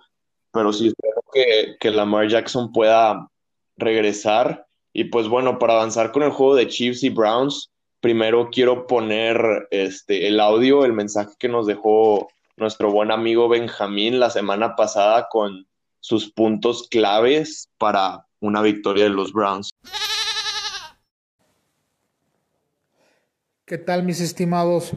pero 0.53 0.73
sí 0.73 0.88
espero 0.88 1.20
que, 1.33 1.77
que 1.81 1.90
Lamar 1.90 2.29
Jackson 2.29 2.73
pueda 2.73 3.29
regresar. 3.77 4.67
Y 4.93 5.05
pues 5.05 5.29
bueno, 5.29 5.59
para 5.59 5.75
avanzar 5.75 6.13
con 6.13 6.23
el 6.23 6.31
juego 6.31 6.55
de 6.55 6.69
Chiefs 6.69 7.03
y 7.03 7.11
Browns, 7.11 7.71
primero 8.01 8.51
quiero 8.51 8.87
poner 8.87 9.67
este, 9.71 10.29
el 10.29 10.39
audio, 10.41 10.85
el 10.85 10.93
mensaje 10.93 11.35
que 11.39 11.49
nos 11.49 11.67
dejó 11.67 12.29
nuestro 12.57 12.91
buen 12.93 13.11
amigo 13.11 13.49
Benjamín 13.49 14.21
la 14.21 14.31
semana 14.31 14.77
pasada 14.77 15.29
con 15.31 15.67
sus 16.01 16.31
puntos 16.31 16.87
claves 16.89 17.69
para 17.79 18.27
una 18.41 18.63
victoria 18.63 19.05
de 19.05 19.11
los 19.11 19.33
Browns. 19.33 19.71
¿Qué 23.65 23.79
tal 23.79 24.03
mis 24.03 24.21
estimados? 24.21 24.93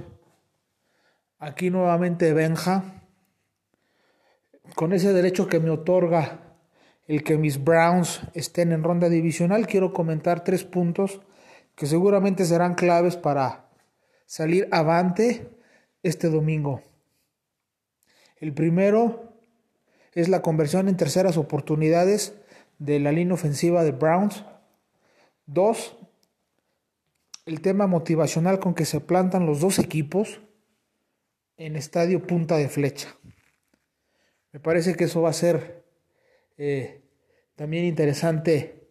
Aquí 1.40 1.70
nuevamente 1.70 2.34
Benja, 2.34 2.84
con 4.76 4.92
ese 4.92 5.14
derecho 5.14 5.48
que 5.48 5.62
me 5.62 5.70
otorga 5.70 6.47
el 7.08 7.24
que 7.24 7.38
mis 7.38 7.64
Browns 7.64 8.22
estén 8.34 8.72
en 8.72 8.84
ronda 8.84 9.10
divisional, 9.10 9.66
quiero 9.66 9.94
comentar 9.94 10.44
tres 10.44 10.64
puntos 10.64 11.22
que 11.76 11.86
seguramente 11.86 12.46
serán 12.46 12.76
claves 12.76 13.16
para 13.16 13.70
salir 14.26 14.68
avante 14.72 15.50
este 16.04 16.30
domingo. 16.30 16.82
El 18.38 18.54
primero 18.54 19.34
es 20.14 20.28
la 20.28 20.42
conversión 20.42 20.90
en 20.90 20.98
terceras 20.98 21.38
oportunidades 21.38 22.36
de 22.78 23.00
la 23.00 23.12
línea 23.12 23.36
ofensiva 23.36 23.84
de 23.84 23.92
Browns. 23.92 24.44
Dos, 25.46 25.98
el 27.46 27.62
tema 27.62 27.88
motivacional 27.88 28.60
con 28.60 28.74
que 28.74 28.86
se 28.86 29.00
plantan 29.00 29.46
los 29.46 29.62
dos 29.62 29.80
equipos 29.80 30.42
en 31.56 31.76
estadio 31.76 32.26
punta 32.28 32.58
de 32.58 32.68
flecha. 32.68 33.16
Me 34.52 34.60
parece 34.60 34.96
que 34.96 35.06
eso 35.06 35.22
va 35.22 35.30
a 35.30 35.34
ser 35.34 35.77
eh, 36.58 37.02
también 37.56 37.86
interesante 37.86 38.88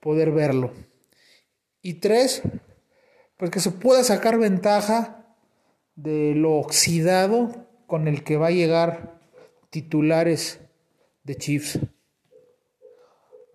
poder 0.00 0.30
verlo. 0.30 0.72
Y 1.82 1.94
tres, 1.94 2.42
pues 3.36 3.50
que 3.50 3.60
se 3.60 3.70
pueda 3.70 4.04
sacar 4.04 4.38
ventaja 4.38 5.36
de 5.94 6.34
lo 6.34 6.54
oxidado 6.54 7.66
con 7.86 8.08
el 8.08 8.22
que 8.22 8.36
va 8.36 8.48
a 8.48 8.52
llegar 8.52 9.18
titulares 9.70 10.60
de 11.24 11.36
Chiefs. 11.36 11.78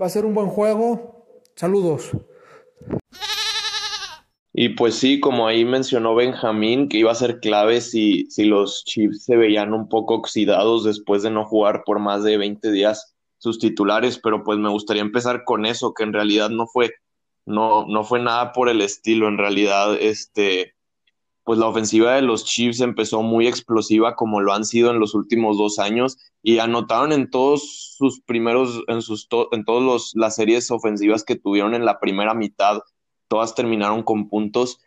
Va 0.01 0.07
a 0.07 0.09
ser 0.09 0.25
un 0.25 0.33
buen 0.33 0.47
juego. 0.47 1.25
Saludos. 1.55 2.11
Y 4.53 4.69
pues 4.69 4.95
sí, 4.95 5.19
como 5.19 5.47
ahí 5.47 5.65
mencionó 5.65 6.15
Benjamín, 6.15 6.87
que 6.87 6.97
iba 6.97 7.11
a 7.11 7.15
ser 7.15 7.39
clave 7.39 7.81
si, 7.81 8.25
si 8.29 8.45
los 8.45 8.85
Chiefs 8.85 9.25
se 9.25 9.35
veían 9.35 9.73
un 9.73 9.89
poco 9.89 10.15
oxidados 10.15 10.85
después 10.85 11.23
de 11.23 11.31
no 11.31 11.45
jugar 11.45 11.83
por 11.85 11.99
más 11.99 12.23
de 12.23 12.37
20 12.37 12.71
días 12.71 13.14
sus 13.45 13.59
titulares, 13.59 14.19
pero 14.21 14.43
pues 14.43 14.57
me 14.57 14.69
gustaría 14.69 15.03
empezar 15.03 15.43
con 15.45 15.65
eso, 15.65 15.93
que 15.93 16.03
en 16.03 16.13
realidad 16.13 16.49
no 16.49 16.65
fue 16.67 16.91
no, 17.45 17.85
no 17.87 18.03
fue 18.03 18.19
nada 18.19 18.53
por 18.53 18.69
el 18.69 18.81
estilo. 18.81 19.27
En 19.27 19.37
realidad, 19.37 19.95
este, 20.01 20.73
pues 21.43 21.59
la 21.59 21.67
ofensiva 21.67 22.15
de 22.15 22.23
los 22.23 22.43
Chiefs 22.43 22.81
empezó 22.81 23.21
muy 23.21 23.47
explosiva 23.47 24.15
como 24.15 24.41
lo 24.41 24.51
han 24.51 24.65
sido 24.65 24.89
en 24.89 24.99
los 24.99 25.13
últimos 25.13 25.57
dos 25.57 25.77
años 25.77 26.17
y 26.41 26.57
anotaron 26.57 27.11
en 27.11 27.29
todos 27.29 27.95
sus 27.97 28.21
primeros, 28.21 28.81
en 28.87 29.03
sus 29.03 29.27
en 29.51 29.63
todas 29.63 30.11
las 30.15 30.35
series 30.35 30.71
ofensivas 30.71 31.23
que 31.23 31.35
tuvieron 31.35 31.75
en 31.75 31.85
la 31.85 31.99
primera 31.99 32.33
mitad, 32.33 32.81
todas 33.27 33.53
terminaron 33.53 34.01
con 34.01 34.27
puntos 34.27 34.79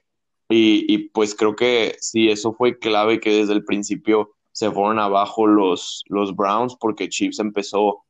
y, 0.50 0.92
y, 0.92 1.10
pues 1.10 1.34
creo 1.34 1.54
que 1.54 1.96
sí, 2.00 2.28
eso 2.30 2.54
fue 2.54 2.78
clave 2.78 3.20
que 3.20 3.30
desde 3.30 3.52
el 3.52 3.64
principio 3.64 4.30
se 4.50 4.70
fueron 4.70 4.98
abajo 4.98 5.46
los, 5.46 6.02
los 6.08 6.34
Browns 6.34 6.74
porque 6.80 7.08
Chiefs 7.08 7.38
empezó 7.38 8.04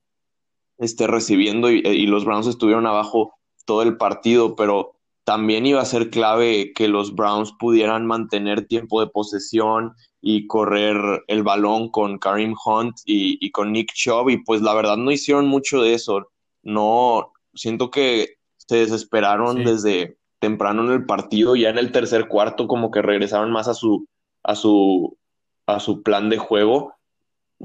este, 0.78 1.06
recibiendo 1.06 1.70
y, 1.70 1.80
y 1.80 2.06
los 2.06 2.24
Browns 2.24 2.46
estuvieron 2.46 2.86
abajo 2.86 3.32
todo 3.64 3.82
el 3.82 3.96
partido, 3.96 4.56
pero 4.56 4.94
también 5.28 5.66
iba 5.66 5.82
a 5.82 5.84
ser 5.84 6.08
clave 6.08 6.72
que 6.74 6.88
los 6.88 7.14
Browns 7.14 7.52
pudieran 7.58 8.06
mantener 8.06 8.66
tiempo 8.66 9.00
de 9.00 9.08
posesión 9.08 9.92
y 10.22 10.46
correr 10.46 10.96
el 11.26 11.42
balón 11.42 11.90
con 11.90 12.18
Karim 12.18 12.54
Hunt 12.64 12.96
y, 13.04 13.50
con 13.50 13.72
Nick 13.72 13.92
Chubb 13.92 14.30
y 14.30 14.38
pues 14.38 14.62
la 14.62 14.72
verdad 14.72 14.96
no 14.96 15.10
hicieron 15.10 15.46
mucho 15.46 15.82
de 15.82 15.92
eso. 15.92 16.30
No, 16.62 17.32
siento 17.54 17.90
que 17.90 18.36
se 18.56 18.76
desesperaron 18.76 19.64
desde 19.64 20.16
temprano 20.38 20.82
en 20.84 20.92
el 20.92 21.04
partido, 21.04 21.56
ya 21.56 21.68
en 21.68 21.78
el 21.78 21.92
tercer 21.92 22.28
cuarto 22.28 22.66
como 22.66 22.90
que 22.90 23.02
regresaron 23.02 23.50
más 23.52 23.68
a 23.68 23.74
su 23.74 24.06
a 24.42 24.54
su 24.54 25.18
a 25.66 25.78
su 25.78 26.02
plan 26.02 26.30
de 26.30 26.38
juego, 26.38 26.94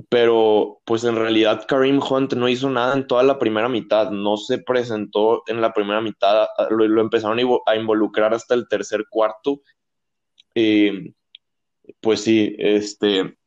pero 0.09 0.81
pues 0.85 1.03
en 1.03 1.15
realidad 1.15 1.65
Karim 1.67 1.99
Hunt 2.01 2.33
no 2.33 2.49
hizo 2.49 2.69
nada 2.69 2.95
en 2.95 3.05
toda 3.05 3.23
la 3.23 3.37
primera 3.37 3.69
mitad, 3.69 4.09
no 4.11 4.37
se 4.37 4.57
presentó 4.57 5.43
en 5.47 5.61
la 5.61 5.73
primera 5.73 6.01
mitad, 6.01 6.47
lo, 6.69 7.01
empezaron 7.01 7.39
a 7.65 7.75
involucrar 7.75 8.33
hasta 8.33 8.55
el 8.55 8.67
tercer 8.67 9.05
cuarto. 9.09 9.61
Eh, 10.55 11.13
pues 12.01 12.21
sí, 12.21 12.55
este, 12.57 13.37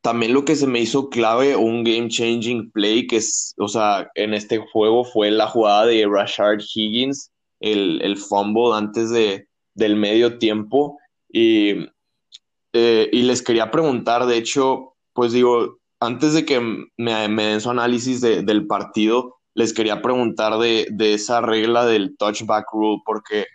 también 0.00 0.32
lo 0.32 0.44
que 0.44 0.56
se 0.56 0.66
me 0.66 0.80
hizo 0.80 1.10
clave, 1.10 1.56
un 1.56 1.84
game 1.84 2.08
changing 2.08 2.70
play, 2.70 3.06
que 3.06 3.16
es, 3.16 3.54
o 3.58 3.68
sea, 3.68 4.10
en 4.14 4.34
este 4.34 4.58
juego 4.58 5.04
fue 5.04 5.30
la 5.30 5.46
jugada 5.48 5.86
de 5.86 6.06
Rashard 6.06 6.60
Higgins, 6.60 7.32
el, 7.60 8.00
el 8.02 8.16
fumble 8.16 8.74
antes 8.74 9.10
de, 9.10 9.48
del 9.74 9.96
medio 9.96 10.38
tiempo. 10.38 10.98
Y, 11.28 11.88
eh, 12.72 13.08
y 13.12 13.22
les 13.22 13.42
quería 13.42 13.70
preguntar, 13.70 14.26
de 14.26 14.36
hecho, 14.36 14.95
pues 15.16 15.32
digo, 15.32 15.78
antes 15.98 16.34
de 16.34 16.44
que 16.44 16.60
me, 16.96 17.28
den 17.28 17.60
su 17.60 17.70
análisis 17.70 18.20
del 18.20 18.66
partido, 18.66 19.36
les 19.54 19.72
quería 19.72 20.02
preguntar 20.02 20.58
de, 20.58 20.86
de, 20.92 21.14
esa 21.14 21.40
regla 21.40 21.86
del 21.86 22.16
touchback 22.18 22.66
rule, 22.72 23.02
porque 23.04 23.46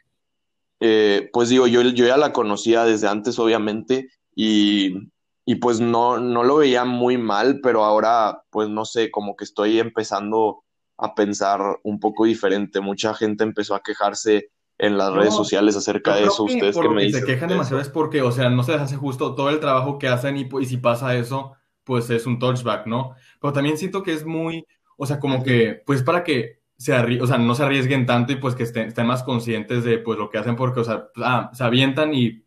eh, 0.79 1.29
pues 1.31 1.49
digo, 1.49 1.67
yo, 1.67 1.83
yo 1.83 2.07
ya 2.07 2.17
la 2.17 2.33
conocía 2.33 2.83
desde 2.83 3.07
antes, 3.07 3.37
obviamente, 3.37 4.09
y, 4.35 5.11
y, 5.45 5.55
pues 5.55 5.79
no, 5.79 6.19
no 6.19 6.43
lo 6.43 6.57
veía 6.57 6.83
muy 6.83 7.17
mal, 7.19 7.59
pero 7.61 7.83
ahora, 7.83 8.41
pues 8.49 8.67
no 8.67 8.83
sé, 8.83 9.11
como 9.11 9.35
que 9.35 9.43
estoy 9.43 9.79
empezando 9.79 10.63
a 10.97 11.13
pensar 11.13 11.61
un 11.83 11.99
poco 11.99 12.25
diferente. 12.25 12.81
Mucha 12.81 13.13
gente 13.13 13.43
empezó 13.43 13.75
a 13.75 13.83
quejarse 13.83 14.49
en 14.81 14.97
las 14.97 15.13
redes 15.13 15.35
sociales 15.35 15.75
acerca 15.75 16.15
de 16.15 16.23
eso. 16.23 16.43
Ustedes 16.43 16.75
que, 16.75 16.89
me 16.89 17.03
dicen. 17.03 17.21
Se 17.21 17.25
quejan 17.27 17.49
demasiado 17.49 17.79
es 17.79 17.87
porque, 17.87 18.23
o 18.23 18.31
sea, 18.31 18.49
no 18.49 18.63
se 18.63 18.71
les 18.71 18.81
hace 18.81 18.95
justo 18.95 19.35
todo 19.35 19.51
el 19.51 19.59
trabajo 19.59 19.99
que 19.99 20.07
hacen 20.07 20.37
y, 20.37 20.49
y 20.59 20.65
si 20.65 20.77
pasa 20.77 21.15
eso, 21.15 21.53
pues 21.83 22.09
es 22.09 22.25
un 22.25 22.39
touchback, 22.39 22.87
¿no? 22.87 23.13
Pero 23.39 23.53
también 23.53 23.77
siento 23.77 24.01
que 24.01 24.11
es 24.11 24.25
muy, 24.25 24.65
o 24.97 25.05
sea, 25.05 25.19
como 25.19 25.43
que, 25.43 25.83
pues 25.85 26.01
para 26.01 26.23
que 26.23 26.61
se 26.77 26.95
o 27.21 27.27
sea, 27.27 27.37
no 27.37 27.53
se 27.53 27.61
arriesguen 27.61 28.07
tanto 28.07 28.33
y 28.33 28.37
pues 28.37 28.55
que 28.55 28.63
estén, 28.63 28.91
más 29.05 29.21
conscientes 29.21 29.83
de 29.83 29.99
pues 29.99 30.17
lo 30.17 30.31
que 30.31 30.39
hacen 30.39 30.55
porque, 30.55 30.79
o 30.79 30.83
sea, 30.83 31.09
ah, 31.17 31.51
se 31.53 31.63
avientan 31.63 32.15
y 32.15 32.43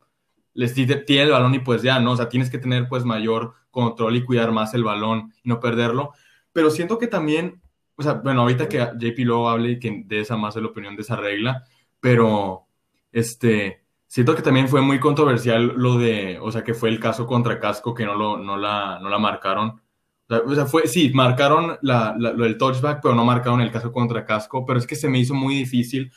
les 0.55 0.75
tiene 0.75 1.23
el 1.23 1.31
balón 1.31 1.55
y 1.55 1.61
pues 1.61 1.83
ya, 1.83 2.01
¿no? 2.01 2.13
O 2.13 2.17
sea, 2.17 2.29
tienes 2.29 2.51
que 2.51 2.59
tener 2.59 2.89
pues 2.89 3.05
mayor 3.05 3.55
control 3.71 4.17
y 4.17 4.25
cuidar 4.25 4.51
más 4.51 4.75
el 4.75 4.83
balón 4.83 5.33
y 5.45 5.49
no 5.49 5.61
perderlo. 5.61 6.15
Pero 6.53 6.71
siento 6.71 6.99
que 6.99 7.07
también, 7.07 7.63
o 7.95 8.03
sea, 8.03 8.15
bueno, 8.15 8.41
ahorita 8.41 8.69
que 8.69 8.79
JP 8.79 9.19
luego 9.21 9.49
hable 9.49 9.71
y 9.71 9.79
que 9.79 10.03
de 10.05 10.21
esa 10.21 10.37
más 10.37 10.57
de 10.57 10.63
la 10.63 10.67
opinión 10.69 10.97
de 10.97 11.03
esa 11.03 11.15
regla, 11.15 11.63
pero 12.05 12.67
este, 13.13 13.81
siento 14.07 14.35
que 14.35 14.43
también 14.43 14.69
fue 14.69 14.83
muy 14.83 15.01
controversial 15.01 15.73
lo 15.75 15.97
de, 15.97 16.39
o 16.39 16.53
sea, 16.53 16.63
que 16.63 16.75
fue 16.75 16.91
el 16.91 17.01
caso 17.01 17.27
contra 17.27 17.59
Casco 17.59 17.95
que 17.95 18.05
no, 18.05 18.15
lo, 18.15 18.37
no, 18.37 18.59
la, 18.59 18.99
no 19.01 19.09
la 19.09 19.19
marcaron 19.19 19.81
o 20.29 20.55
sea, 20.55 20.67
fue, 20.67 20.87
sí, 20.87 21.11
marcaron 21.15 21.79
la, 21.81 22.15
lo 22.19 22.45
del 22.45 22.59
touchback, 22.59 23.01
pero 23.03 23.15
no 23.15 23.25
marcaron 23.25 23.63
el 23.63 23.71
caso 23.71 23.91
contra 23.91 24.27
Casco, 24.27 24.67
pero 24.67 24.79
es 24.79 24.87
que 24.87 24.97
se 24.97 25.09
me 25.09 25.19
hizo 25.19 25.33
muy 25.33 25.55
difícil. 25.55 26.13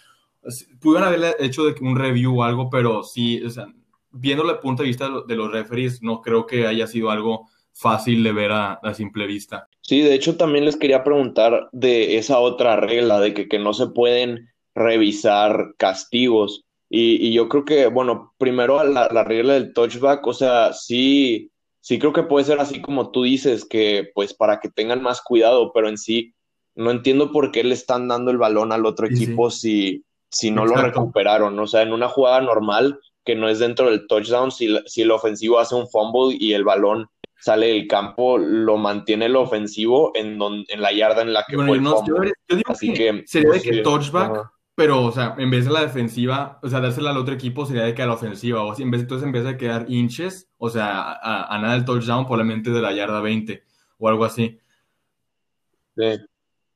Pudieron 0.81 1.07
haber 1.07 1.37
hecho 1.39 1.63
un 1.79 1.95
review 1.95 2.37
o 2.37 2.43
algo, 2.43 2.69
pero 2.69 3.03
sí, 3.03 3.41
o 3.43 3.49
sea, 3.49 3.67
viendo 4.11 4.49
el 4.49 4.59
punto 4.59 4.83
de 4.83 4.89
vista 4.89 5.09
de 5.25 5.35
los 5.37 5.51
referees, 5.51 6.03
no 6.03 6.21
creo 6.21 6.45
que 6.45 6.67
haya 6.67 6.85
sido 6.85 7.11
algo 7.11 7.47
fácil 7.71 8.23
de 8.23 8.33
ver 8.33 8.51
a, 8.51 8.79
simple 8.93 9.25
vista. 9.25 9.69
Sí, 9.81 10.01
de 10.01 10.15
hecho 10.15 10.35
también 10.35 10.65
les 10.65 10.75
quería 10.75 11.05
preguntar 11.05 11.69
de 11.71 12.17
esa 12.17 12.39
otra 12.39 12.75
regla, 12.75 13.21
de 13.21 13.33
que, 13.33 13.47
que 13.47 13.59
no 13.59 13.73
se 13.73 13.87
pueden 13.87 14.49
revisar 14.77 15.73
castigos. 15.77 16.63
Y, 16.89 17.27
y 17.27 17.33
yo 17.33 17.49
creo 17.49 17.65
que, 17.65 17.87
bueno, 17.87 18.33
primero 18.37 18.81
la, 18.83 19.09
la 19.11 19.23
regla 19.23 19.53
del 19.53 19.73
touchback, 19.73 20.25
o 20.25 20.33
sea, 20.33 20.71
sí 20.71 21.51
sí 21.87 21.99
creo 21.99 22.11
que 22.11 22.23
puede 22.23 22.43
ser 22.43 22.59
así 22.59 22.81
como 22.81 23.11
tú 23.11 23.23
dices, 23.23 23.63
que 23.63 24.11
pues 24.13 24.33
para 24.33 24.59
que 24.59 24.67
tengan 24.67 25.01
más 25.01 25.21
cuidado, 25.21 25.71
pero 25.73 25.87
en 25.87 25.97
sí 25.97 26.33
no 26.75 26.91
entiendo 26.91 27.31
por 27.31 27.53
qué 27.53 27.63
le 27.63 27.73
están 27.73 28.09
dando 28.09 28.29
el 28.29 28.37
balón 28.37 28.73
al 28.73 28.85
otro 28.85 29.07
equipo 29.07 29.49
si, 29.49 30.03
si 30.29 30.51
no 30.51 30.65
lo 30.65 30.75
recuperaron. 30.75 31.57
O 31.57 31.65
sea, 31.65 31.83
en 31.83 31.93
una 31.93 32.09
jugada 32.09 32.41
normal 32.41 32.99
que 33.23 33.35
no 33.35 33.47
es 33.47 33.59
dentro 33.59 33.89
del 33.89 34.05
touchdown, 34.05 34.51
si, 34.51 34.77
si 34.85 35.03
el 35.03 35.11
ofensivo 35.11 35.59
hace 35.59 35.75
un 35.75 35.87
fumble 35.87 36.35
y 36.37 36.51
el 36.51 36.65
balón 36.65 37.07
sale 37.39 37.67
del 37.67 37.87
campo, 37.87 38.37
lo 38.37 38.75
mantiene 38.75 39.27
el 39.27 39.37
ofensivo 39.37 40.11
en, 40.13 40.37
en 40.41 40.81
la 40.81 40.91
yarda 40.91 41.21
en 41.21 41.31
la 41.31 41.45
que 41.47 41.55
fue 41.55 41.77
el 41.77 41.87
fumble. 41.87 42.33
Así 42.65 42.91
que, 42.91 43.23
sería 43.25 43.51
de 43.51 43.59
pues, 43.59 43.63
que 43.63 43.77
touchback 43.77 44.51
pero, 44.77 45.03
o 45.03 45.11
sea, 45.11 45.33
en 45.39 45.49
vez 45.49 45.65
de 45.65 45.71
la 45.71 45.81
defensiva, 45.81 46.59
o 46.61 46.69
sea, 46.69 46.79
dársela 46.79 47.09
al 47.09 47.17
otro 47.17 47.33
equipo 47.33 47.65
sería 47.65 47.81
de 47.81 47.95
que 47.95 48.03
a 48.03 48.05
la 48.05 48.13
ofensiva, 48.13 48.63
o 48.63 48.71
así, 48.71 48.83
en 48.83 48.91
vez, 48.91 49.01
entonces 49.01 49.25
en 49.25 49.31
vez 49.31 49.43
de 49.43 49.57
quedar 49.57 49.87
inches, 49.89 50.51
o 50.59 50.69
sea, 50.69 51.13
a, 51.13 51.57
nada 51.59 51.73
del 51.73 51.83
touchdown, 51.83 52.27
probablemente 52.27 52.69
de 52.69 52.79
la 52.79 52.93
yarda 52.93 53.19
20 53.19 53.63
o 53.97 54.07
algo 54.07 54.23
así. 54.23 54.59
Sí. 55.95 56.19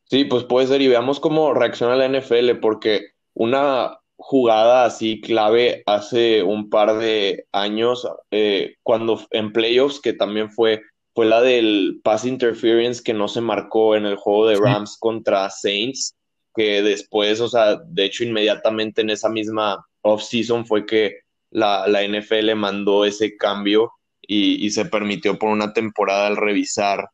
sí, 0.05 0.25
pues 0.25 0.45
puede 0.45 0.65
ser, 0.65 0.81
y 0.81 0.87
veamos 0.87 1.19
cómo 1.19 1.53
reacciona 1.53 1.95
la 1.95 2.07
NFL, 2.09 2.55
porque 2.59 3.11
una 3.35 3.99
jugada 4.15 4.85
así 4.85 5.21
clave 5.21 5.83
hace 5.85 6.41
un 6.41 6.71
par 6.71 6.97
de 6.97 7.45
años, 7.51 8.07
eh, 8.31 8.77
cuando 8.81 9.21
en 9.29 9.53
playoffs, 9.53 9.99
que 10.01 10.13
también 10.13 10.49
fue, 10.49 10.81
fue 11.13 11.27
la 11.27 11.39
del 11.39 12.01
pass 12.03 12.25
interference 12.25 13.03
que 13.03 13.13
no 13.13 13.27
se 13.27 13.41
marcó 13.41 13.95
en 13.95 14.07
el 14.07 14.15
juego 14.15 14.47
de 14.47 14.55
Rams 14.55 14.97
contra 14.99 15.47
Saints 15.51 16.15
que 16.55 16.81
después, 16.81 17.39
o 17.41 17.47
sea, 17.47 17.77
de 17.77 18.05
hecho 18.05 18.23
inmediatamente 18.23 19.01
en 19.01 19.09
esa 19.09 19.29
misma 19.29 19.85
off-season 20.01 20.65
fue 20.65 20.85
que 20.85 21.19
la, 21.49 21.87
la, 21.87 22.03
NFL 22.03 22.55
mandó 22.55 23.05
ese 23.05 23.35
cambio 23.37 23.91
y, 24.21 24.65
y, 24.65 24.71
se 24.71 24.85
permitió 24.85 25.37
por 25.37 25.49
una 25.49 25.73
temporada 25.73 26.27
el 26.27 26.37
revisar 26.37 27.09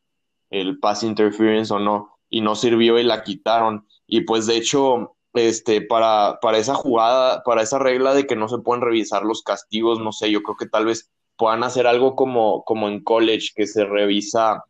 el 0.50 0.80
pass 0.80 1.04
interference 1.04 1.73
o 1.73 1.80
no, 1.80 2.17
y 2.30 2.41
no 2.41 2.56
sirvió 2.56 3.00
y 3.00 3.04
la 3.04 3.23
quitaron. 3.23 3.86
Y 4.06 4.21
pues 4.21 4.45
de 4.45 4.58
hecho, 4.58 5.15
este, 5.34 5.82
para, 5.82 6.39
para 6.41 6.58
esa 6.58 6.76
jugada, 6.76 7.41
para 7.43 7.62
esa 7.62 7.80
regla 7.80 8.13
de 8.13 8.28
que 8.28 8.36
no 8.36 8.47
se 8.47 8.60
pueden 8.60 8.82
revisar 8.82 9.23
los 9.23 9.43
castigos, 9.43 10.00
no 10.00 10.12
sé, 10.12 10.32
yo 10.32 10.41
creo 10.43 10.58
que 10.58 10.67
tal 10.67 10.86
vez 10.86 11.10
puedan 11.38 11.63
hacer 11.63 11.88
algo 11.88 12.15
como, 12.15 12.63
como 12.63 12.88
en 12.88 13.04
college, 13.04 13.50
que 13.56 13.67
se 13.67 13.86
revisa 13.86 14.63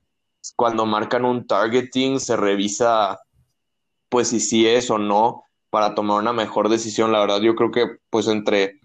cuando 0.55 0.85
marcan 0.85 1.25
un 1.25 1.45
targeting, 1.45 2.19
se 2.19 2.37
revisa 2.37 3.19
pues 4.09 4.29
si 4.29 4.39
sí 4.39 4.67
es 4.67 4.89
o 4.89 4.97
no 4.97 5.43
para 5.69 5.95
tomar 5.95 6.19
una 6.19 6.33
mejor 6.33 6.69
decisión. 6.69 7.11
La 7.11 7.19
verdad, 7.19 7.41
yo 7.41 7.55
creo 7.55 7.71
que 7.71 7.97
pues 8.09 8.27
entre, 8.27 8.81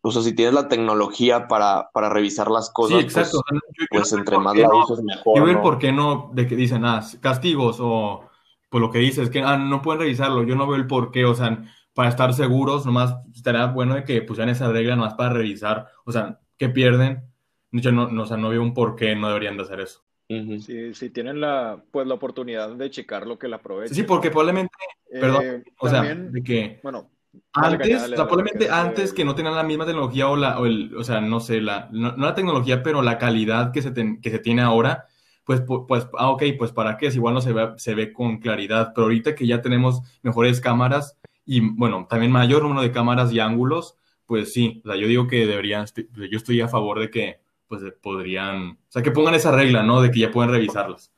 o 0.00 0.10
sea, 0.10 0.22
si 0.22 0.34
tienes 0.34 0.54
la 0.54 0.68
tecnología 0.68 1.48
para, 1.48 1.90
para 1.92 2.08
revisar 2.08 2.50
las 2.50 2.70
cosas, 2.70 2.98
sí, 2.98 3.04
pues, 3.04 3.16
exacto. 3.16 3.42
pues, 3.90 4.12
entre 4.12 4.38
más 4.38 4.56
la 4.56 4.68
uses 4.68 5.02
mejor. 5.02 5.38
Yo 5.38 5.44
veo 5.44 5.62
por 5.62 5.78
qué 5.78 5.92
no, 5.92 6.30
de 6.32 6.46
que 6.46 6.56
dicen, 6.56 6.84
ah, 6.84 7.04
castigos 7.20 7.78
o 7.80 8.28
pues 8.70 8.80
lo 8.80 8.90
que 8.90 9.00
dices, 9.00 9.28
que 9.28 9.42
ah, 9.42 9.58
no 9.58 9.82
pueden 9.82 10.00
revisarlo, 10.00 10.44
yo 10.44 10.54
no 10.54 10.66
veo 10.66 10.76
el 10.76 10.86
por 10.86 11.10
qué, 11.10 11.26
o 11.26 11.34
sea, 11.34 11.62
para 11.92 12.08
estar 12.08 12.32
seguros, 12.32 12.86
nomás 12.86 13.16
estaría 13.34 13.66
bueno 13.66 13.94
de 13.94 14.04
que 14.04 14.22
pusieran 14.22 14.48
esa 14.48 14.72
regla 14.72 14.96
nomás 14.96 15.12
para 15.12 15.34
revisar, 15.34 15.88
o 16.06 16.12
sea, 16.12 16.40
que 16.56 16.70
pierden, 16.70 17.22
yo 17.70 17.92
no, 17.92 18.08
no, 18.08 18.22
o 18.22 18.26
sea, 18.26 18.38
no 18.38 18.48
veo 18.48 18.62
un 18.62 18.72
por 18.72 18.96
qué 18.96 19.14
no 19.14 19.28
deberían 19.28 19.58
de 19.58 19.64
hacer 19.64 19.80
eso 19.80 20.02
si, 20.28 21.10
tienen 21.10 21.40
la, 21.40 21.82
pues, 21.90 22.06
la 22.06 22.14
oportunidad 22.14 22.70
de 22.74 22.90
checar 22.90 23.26
lo 23.26 23.38
que 23.38 23.48
la 23.48 23.56
aprovechen. 23.56 23.94
Sí, 23.94 24.02
porque 24.02 24.30
probablemente, 24.30 24.74
perdón, 25.10 25.44
eh, 25.44 25.64
o 25.78 25.88
sea, 25.88 26.02
de 26.02 26.42
que 26.42 26.80
bueno, 26.82 27.10
antes, 27.52 28.10
probablemente 28.14 28.70
antes 28.70 29.12
que 29.12 29.24
no 29.24 29.34
tenían 29.34 29.54
la 29.54 29.62
misma 29.62 29.86
tecnología 29.86 30.28
o 30.28 30.36
la, 30.36 30.58
o, 30.58 30.66
el, 30.66 30.94
o 30.96 31.04
sea, 31.04 31.20
no 31.20 31.40
sé, 31.40 31.60
la, 31.60 31.88
no, 31.92 32.16
la 32.16 32.34
tecnología, 32.34 32.82
pero 32.82 33.02
la 33.02 33.18
calidad 33.18 33.72
que 33.72 33.82
se, 33.82 33.92
que 33.92 34.30
se 34.30 34.38
tiene 34.38 34.62
ahora, 34.62 35.06
pues, 35.44 35.62
pues, 35.88 36.06
ah, 36.18 36.30
ok, 36.30 36.42
pues 36.58 36.72
para 36.72 36.96
qué, 36.96 37.06
es 37.06 37.16
igual 37.16 37.34
no 37.34 37.40
se 37.40 37.52
ve, 37.52 37.72
se 37.76 37.94
ve 37.94 38.12
con 38.12 38.38
claridad, 38.38 38.92
pero 38.94 39.04
ahorita 39.04 39.34
que 39.34 39.46
ya 39.46 39.60
tenemos 39.60 40.02
mejores 40.22 40.60
cámaras 40.60 41.18
y, 41.44 41.60
bueno, 41.60 42.06
también 42.08 42.32
mayor 42.32 42.62
número 42.62 42.82
de 42.82 42.92
cámaras 42.92 43.32
y 43.32 43.40
ángulos, 43.40 43.96
pues 44.26 44.52
sí, 44.52 44.80
o 44.84 44.88
sea, 44.88 45.00
yo 45.00 45.08
digo 45.08 45.26
que 45.26 45.46
deberían, 45.46 45.86
yo 46.14 46.36
estoy 46.36 46.60
a 46.60 46.68
favor 46.68 47.00
de 47.00 47.10
que 47.10 47.41
pues 47.72 47.90
podrían, 48.02 48.72
o 48.72 48.90
sea, 48.90 49.02
que 49.02 49.12
pongan 49.12 49.32
esa 49.32 49.50
regla, 49.50 49.82
¿no? 49.82 50.02
De 50.02 50.10
que 50.10 50.20
ya 50.20 50.30
pueden 50.30 50.50
revisarlas. 50.50 51.10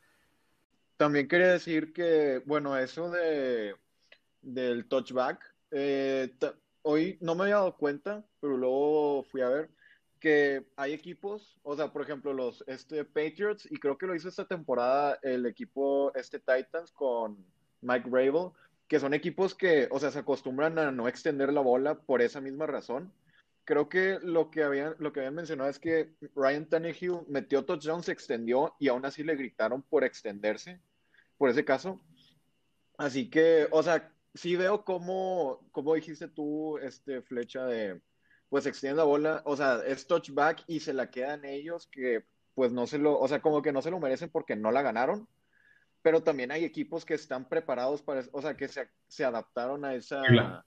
También 0.97 1.27
quería 1.27 1.49
decir 1.49 1.93
que, 1.93 2.43
bueno, 2.47 2.79
eso 2.79 3.11
de 3.11 3.75
del 4.41 4.87
touchback, 4.87 5.53
eh, 5.73 6.33
hoy 6.83 7.19
no 7.21 7.35
me 7.35 7.43
había 7.43 7.57
dado 7.57 7.77
cuenta, 7.77 8.25
pero 8.41 8.57
luego 8.57 9.25
fui 9.25 9.41
a 9.41 9.49
ver 9.49 9.71
que 10.21 10.65
hay 10.77 10.93
equipos, 10.93 11.59
o 11.65 11.75
sea, 11.75 11.93
por 11.93 12.03
ejemplo, 12.03 12.33
los 12.33 12.63
este, 12.69 13.05
Patriots, 13.05 13.67
y 13.69 13.77
creo 13.79 13.99
que 13.99 14.07
lo 14.07 14.15
hizo 14.15 14.29
esta 14.29 14.47
temporada 14.47 15.19
el 15.23 15.47
equipo 15.47 16.15
este 16.15 16.39
Titans 16.39 16.93
con 16.93 17.45
Mike 17.81 18.09
Rabel, 18.09 18.51
que 18.87 19.01
son 19.01 19.13
equipos 19.13 19.57
que, 19.57 19.89
o 19.91 19.99
sea, 19.99 20.13
se 20.13 20.21
acostumbran 20.21 20.79
a 20.79 20.93
no 20.93 21.09
extender 21.09 21.53
la 21.53 21.63
bola 21.63 21.97
por 21.97 22.23
esa 22.23 22.41
misma 22.41 22.67
razón. 22.67 23.13
Creo 23.65 23.89
que 23.89 24.19
lo 24.23 24.51
que 24.51 24.63
habían, 24.63 24.95
lo 24.99 25.13
que 25.13 25.21
habían 25.21 25.35
mencionado 25.35 25.71
es 25.71 25.79
que 25.79 26.15
Ryan 26.35 26.69
Tannehill 26.69 27.21
metió 27.29 27.65
touchdown, 27.65 28.03
se 28.03 28.13
extendió 28.13 28.75
y 28.79 28.89
aún 28.89 29.05
así 29.07 29.25
le 29.25 29.37
gritaron 29.37 29.83
por 29.83 30.05
extenderse, 30.05 30.81
por 31.39 31.49
ese 31.49 31.65
caso. 31.65 32.01
Así 32.99 33.31
que, 33.31 33.67
o 33.71 33.83
sea, 33.83 34.13
sí 34.35 34.57
veo 34.57 34.85
cómo, 34.85 35.67
como 35.73 35.95
dijiste 35.95 36.29
tú, 36.29 36.79
este 36.79 37.23
flecha 37.23 37.65
de, 37.65 38.01
pues 38.49 38.67
extiende 38.67 38.99
la 38.99 39.05
bola, 39.05 39.43
o 39.45 39.57
sea, 39.57 39.81
es 39.87 40.07
touchback 40.07 40.65
y 40.67 40.81
se 40.81 40.93
la 40.93 41.11
quedan 41.11 41.45
ellos 41.45 41.89
que, 41.91 42.25
pues 42.55 42.73
no 42.73 42.87
se 42.87 42.99
lo, 42.99 43.19
o 43.19 43.29
sea, 43.29 43.41
como 43.41 43.63
que 43.63 43.73
no 43.73 43.83
se 43.83 43.91
lo 43.91 43.99
merecen 43.99 44.31
porque 44.31 44.57
no 44.57 44.71
la 44.71 44.83
ganaron, 44.83 45.29
pero 46.03 46.23
también 46.23 46.51
hay 46.51 46.65
equipos 46.65 47.05
que 47.05 47.15
están 47.15 47.49
preparados 47.49 48.03
para, 48.03 48.25
o 48.33 48.43
sea, 48.43 48.57
que 48.57 48.69
se, 48.69 48.89
se 49.09 49.25
adaptaron 49.25 49.85
a 49.85 49.95
esa, 49.95 50.65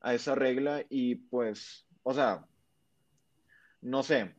a 0.00 0.14
esa 0.14 0.34
regla 0.34 0.84
y 0.88 1.14
pues, 1.14 1.86
o 2.02 2.14
sea, 2.14 2.44
no 3.80 4.02
sé, 4.02 4.34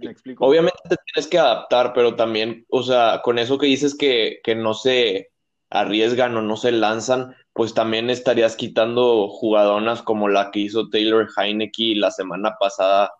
¿me 0.00 0.10
explico? 0.10 0.46
Obviamente 0.46 0.78
te 0.88 0.96
tienes 1.06 1.28
que 1.28 1.38
adaptar, 1.38 1.92
pero 1.94 2.16
también, 2.16 2.66
o 2.70 2.82
sea, 2.82 3.20
con 3.22 3.38
eso 3.38 3.58
que 3.58 3.66
dices 3.66 3.96
que, 3.96 4.40
que 4.42 4.54
no 4.54 4.74
se 4.74 5.30
arriesgan 5.70 6.36
o 6.36 6.42
no 6.42 6.56
se 6.56 6.72
lanzan, 6.72 7.34
pues 7.52 7.74
también 7.74 8.10
estarías 8.10 8.56
quitando 8.56 9.28
jugadonas 9.28 10.02
como 10.02 10.28
la 10.28 10.50
que 10.50 10.60
hizo 10.60 10.88
Taylor 10.88 11.28
Heineke 11.36 11.94
la 11.96 12.10
semana 12.10 12.56
pasada 12.58 13.12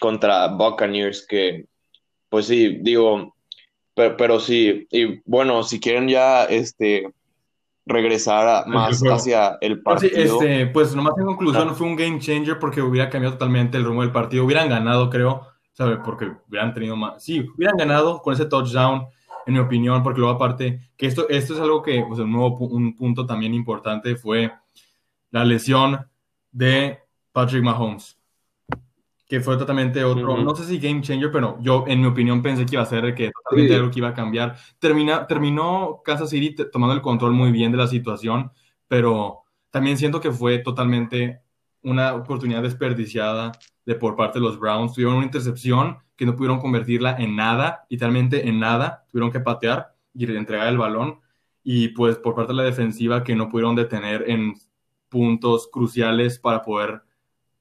contra 0.00 0.48
Buccaneers, 0.48 1.26
que 1.26 1.66
pues 2.28 2.46
sí, 2.46 2.78
digo, 2.80 3.36
pero, 3.94 4.40
sí, 4.40 4.86
y 4.90 5.22
bueno, 5.24 5.62
si 5.62 5.80
quieren 5.80 6.06
ya 6.08 6.44
este 6.44 7.14
regresar 7.86 8.66
más 8.66 9.00
hacia 9.00 9.58
el 9.60 9.80
partido. 9.80 10.42
este, 10.42 10.66
pues 10.66 10.94
nomás 10.94 11.14
en 11.18 11.24
conclusión 11.24 11.74
fue 11.74 11.86
un 11.86 11.96
game 11.96 12.18
changer 12.18 12.58
porque 12.58 12.82
hubiera 12.82 13.08
cambiado 13.08 13.34
totalmente 13.34 13.78
el 13.78 13.84
rumbo 13.84 14.02
del 14.02 14.10
partido, 14.10 14.44
hubieran 14.44 14.68
ganado, 14.68 15.08
creo, 15.08 15.46
¿sabe? 15.72 15.96
Porque 15.98 16.32
hubieran 16.48 16.74
tenido 16.74 16.96
más, 16.96 17.22
sí, 17.22 17.46
hubieran 17.56 17.76
ganado 17.76 18.20
con 18.20 18.34
ese 18.34 18.46
touchdown 18.46 19.06
en 19.46 19.54
mi 19.54 19.60
opinión, 19.60 20.02
porque 20.02 20.18
luego 20.18 20.34
aparte, 20.34 20.90
que 20.96 21.06
esto, 21.06 21.28
esto 21.28 21.54
es 21.54 21.60
algo 21.60 21.80
que, 21.80 22.04
pues, 22.06 22.18
un 22.18 22.32
nuevo 22.32 22.56
un 22.58 22.96
punto 22.96 23.24
también 23.24 23.54
importante 23.54 24.16
fue 24.16 24.52
la 25.30 25.44
lesión 25.44 26.04
de 26.50 26.98
Patrick 27.30 27.62
Mahomes, 27.62 28.15
que 29.28 29.40
fue 29.40 29.56
totalmente 29.56 30.04
otro, 30.04 30.38
no 30.38 30.54
sé 30.54 30.64
si 30.64 30.78
game 30.78 31.00
changer, 31.00 31.32
pero 31.32 31.58
yo 31.60 31.84
en 31.88 32.00
mi 32.00 32.06
opinión 32.06 32.42
pensé 32.42 32.64
que 32.64 32.76
iba 32.76 32.82
a 32.82 32.86
ser 32.86 33.14
que 33.14 33.32
totalmente 33.32 33.74
algo 33.74 33.90
que 33.90 33.98
iba 33.98 34.08
a 34.08 34.14
cambiar. 34.14 34.56
Termina, 34.78 35.26
terminó 35.26 36.00
Kansas 36.04 36.30
City 36.30 36.54
tomando 36.70 36.94
el 36.94 37.02
control 37.02 37.32
muy 37.32 37.50
bien 37.50 37.72
de 37.72 37.78
la 37.78 37.88
situación, 37.88 38.52
pero 38.86 39.42
también 39.70 39.98
siento 39.98 40.20
que 40.20 40.30
fue 40.30 40.58
totalmente 40.58 41.42
una 41.82 42.14
oportunidad 42.14 42.62
desperdiciada 42.62 43.52
de 43.84 43.94
por 43.96 44.16
parte 44.16 44.38
de 44.38 44.44
los 44.44 44.58
Browns. 44.58 44.92
Tuvieron 44.92 45.16
una 45.16 45.26
intercepción 45.26 45.98
que 46.16 46.24
no 46.24 46.36
pudieron 46.36 46.60
convertirla 46.60 47.16
en 47.18 47.36
nada, 47.36 47.84
literalmente 47.88 48.48
en 48.48 48.60
nada, 48.60 49.06
tuvieron 49.10 49.32
que 49.32 49.40
patear 49.40 49.94
y 50.14 50.24
entregar 50.24 50.68
el 50.68 50.78
balón. 50.78 51.20
Y 51.62 51.88
pues 51.88 52.16
por 52.16 52.34
parte 52.34 52.52
de 52.52 52.58
la 52.58 52.62
defensiva 52.62 53.24
que 53.24 53.34
no 53.34 53.48
pudieron 53.48 53.74
detener 53.74 54.24
en 54.28 54.54
puntos 55.08 55.68
cruciales 55.70 56.38
para 56.38 56.62
poder 56.62 57.02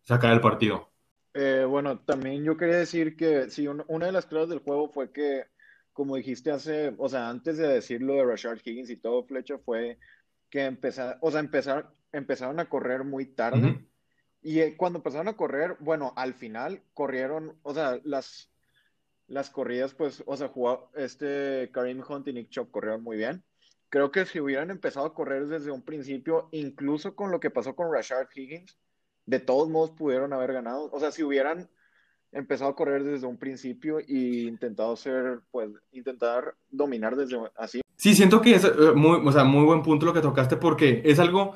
sacar 0.04 0.32
el 0.34 0.42
partido. 0.42 0.95
Eh, 1.38 1.66
bueno, 1.66 2.00
también 2.00 2.46
yo 2.46 2.56
quería 2.56 2.78
decir 2.78 3.18
que 3.18 3.50
sí, 3.50 3.68
una 3.68 4.06
de 4.06 4.12
las 4.14 4.26
claves 4.26 4.48
del 4.48 4.60
juego 4.60 4.88
fue 4.88 5.12
que, 5.12 5.44
como 5.92 6.16
dijiste 6.16 6.50
hace, 6.50 6.96
o 6.98 7.10
sea, 7.10 7.28
antes 7.28 7.58
de 7.58 7.68
decirlo 7.68 8.14
de 8.14 8.24
Rashard 8.24 8.62
Higgins 8.64 8.90
y 8.90 8.96
todo, 8.96 9.26
Flecha, 9.26 9.58
fue 9.58 10.00
que 10.50 10.64
empezar, 10.64 11.18
o 11.20 11.30
sea, 11.30 11.42
empezar, 11.42 11.92
empezaron 12.14 12.62
a 12.62 12.70
correr 12.70 13.04
muy 13.04 13.26
tarde. 13.26 13.86
Y 14.42 14.62
eh, 14.62 14.78
cuando 14.78 15.00
empezaron 15.00 15.28
a 15.28 15.36
correr, 15.36 15.76
bueno, 15.82 16.14
al 16.16 16.36
final 16.36 16.82
corrieron, 16.94 17.60
o 17.64 17.74
sea, 17.74 18.00
las, 18.06 18.50
las 19.28 19.50
corridas, 19.50 19.94
pues, 19.94 20.24
o 20.26 20.38
sea, 20.38 20.48
jugó, 20.48 20.90
este 20.96 21.70
Karim 21.74 22.02
Hunt 22.08 22.30
y 22.30 22.34
Nick 22.34 22.50
Chop 22.50 22.72
corrieron 22.72 23.04
muy 23.04 23.18
bien. 23.18 23.44
Creo 23.90 24.10
que 24.10 24.26
si 24.26 24.40
hubieran 24.40 24.72
empezado 24.72 25.06
a 25.06 25.14
correr 25.14 25.48
desde 25.48 25.72
un 25.72 25.82
principio, 25.82 26.48
incluso 26.54 27.14
con 27.14 27.30
lo 27.30 27.42
que 27.42 27.50
pasó 27.50 27.76
con 27.76 27.92
Rashard 27.92 28.30
Higgins, 28.34 28.78
de 29.26 29.40
todos 29.40 29.70
modos 29.70 29.92
pudieron 29.92 30.34
haber 30.34 30.54
ganado. 30.54 30.90
O 30.92 31.00
sea, 31.00 31.12
si 31.12 31.24
hubieran 31.24 31.70
empezado 32.32 32.72
a 32.72 32.76
correr 32.76 33.04
desde 33.04 33.28
un 33.28 33.38
principio 33.38 34.00
y 34.00 34.48
intentado 34.48 34.96
ser, 34.96 35.42
pues, 35.52 35.70
intentar 35.92 36.56
dominar 36.70 37.16
desde 37.16 37.38
así. 37.58 37.82
Sí, 37.96 38.14
siento 38.14 38.42
que 38.42 38.56
es 38.56 38.66
eh, 38.66 38.92
muy, 38.94 39.26
o 39.26 39.32
sea, 39.32 39.46
muy 39.46 39.64
buen 39.64 39.82
punto 39.82 40.06
lo 40.06 40.14
que 40.14 40.22
tocaste 40.22 40.58
porque 40.58 41.02
es 41.06 41.20
algo 41.20 41.56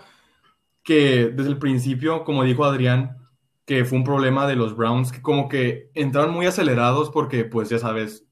que 0.83 1.31
desde 1.35 1.49
el 1.49 1.59
principio, 1.59 2.23
como 2.23 2.43
dijo 2.43 2.63
Adrián, 2.63 3.17
que 3.65 3.85
fue 3.85 3.97
un 3.97 4.03
problema 4.03 4.47
de 4.47 4.55
los 4.55 4.75
Browns, 4.75 5.11
que 5.11 5.21
como 5.21 5.49
que 5.49 5.91
entraron 5.93 6.33
muy 6.33 6.45
acelerados 6.45 7.09
porque, 7.11 7.45
pues 7.45 7.69
ya 7.69 7.77
sabes, 7.77 8.25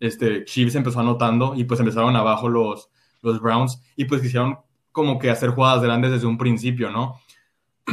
este, 0.00 0.44
Chiefs 0.44 0.76
empezó 0.76 1.00
anotando 1.00 1.54
y 1.54 1.64
pues 1.64 1.80
empezaron 1.80 2.16
abajo 2.16 2.48
los, 2.48 2.88
los 3.20 3.40
Browns 3.40 3.82
y 3.96 4.04
pues 4.04 4.22
quisieron 4.22 4.58
como 4.92 5.18
que 5.18 5.30
hacer 5.30 5.50
jugadas 5.50 5.82
grandes 5.82 6.12
desde 6.12 6.26
un 6.26 6.38
principio, 6.38 6.90
¿no? 6.90 7.20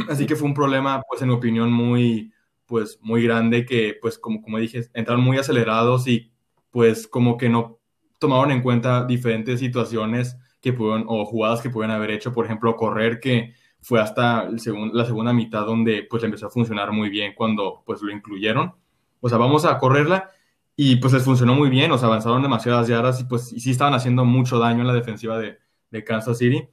Así 0.08 0.26
que 0.26 0.36
fue 0.36 0.48
un 0.48 0.54
problema, 0.54 1.02
pues 1.08 1.22
en 1.22 1.28
mi 1.28 1.34
opinión, 1.34 1.72
muy, 1.72 2.32
pues 2.66 2.98
muy 3.02 3.22
grande 3.22 3.64
que, 3.64 3.96
pues 4.00 4.18
como, 4.18 4.42
como 4.42 4.58
dije, 4.58 4.88
entraron 4.94 5.24
muy 5.24 5.38
acelerados 5.38 6.06
y 6.08 6.32
pues 6.70 7.06
como 7.06 7.36
que 7.36 7.48
no 7.48 7.78
tomaron 8.18 8.50
en 8.50 8.62
cuenta 8.62 9.04
diferentes 9.04 9.60
situaciones 9.60 10.36
que 10.60 10.72
pudieron, 10.72 11.04
o 11.08 11.24
jugadas 11.24 11.60
que 11.60 11.70
pudieron 11.70 11.96
haber 11.96 12.10
hecho, 12.10 12.32
por 12.32 12.44
ejemplo, 12.44 12.76
correr, 12.76 13.20
que 13.20 13.54
fue 13.80 14.00
hasta 14.00 14.44
el 14.44 14.60
la 14.92 15.04
segunda 15.04 15.32
mitad 15.32 15.64
donde 15.64 16.06
pues 16.10 16.22
empezó 16.24 16.46
a 16.46 16.50
funcionar 16.50 16.90
muy 16.92 17.08
bien 17.08 17.34
cuando 17.36 17.82
pues 17.86 18.02
lo 18.02 18.10
incluyeron. 18.10 18.74
O 19.20 19.28
sea, 19.28 19.38
vamos 19.38 19.64
a 19.64 19.78
correrla 19.78 20.30
y 20.74 20.96
pues 20.96 21.12
les 21.12 21.22
funcionó 21.22 21.54
muy 21.54 21.70
bien, 21.70 21.92
o 21.92 21.98
sea, 21.98 22.08
avanzaron 22.08 22.42
demasiadas 22.42 22.88
yardas 22.88 23.20
y 23.20 23.24
pues 23.24 23.52
y 23.52 23.60
sí 23.60 23.70
estaban 23.70 23.94
haciendo 23.94 24.24
mucho 24.24 24.58
daño 24.58 24.80
en 24.80 24.88
la 24.88 24.92
defensiva 24.92 25.38
de, 25.38 25.58
de 25.90 26.04
Kansas 26.04 26.38
City. 26.38 26.68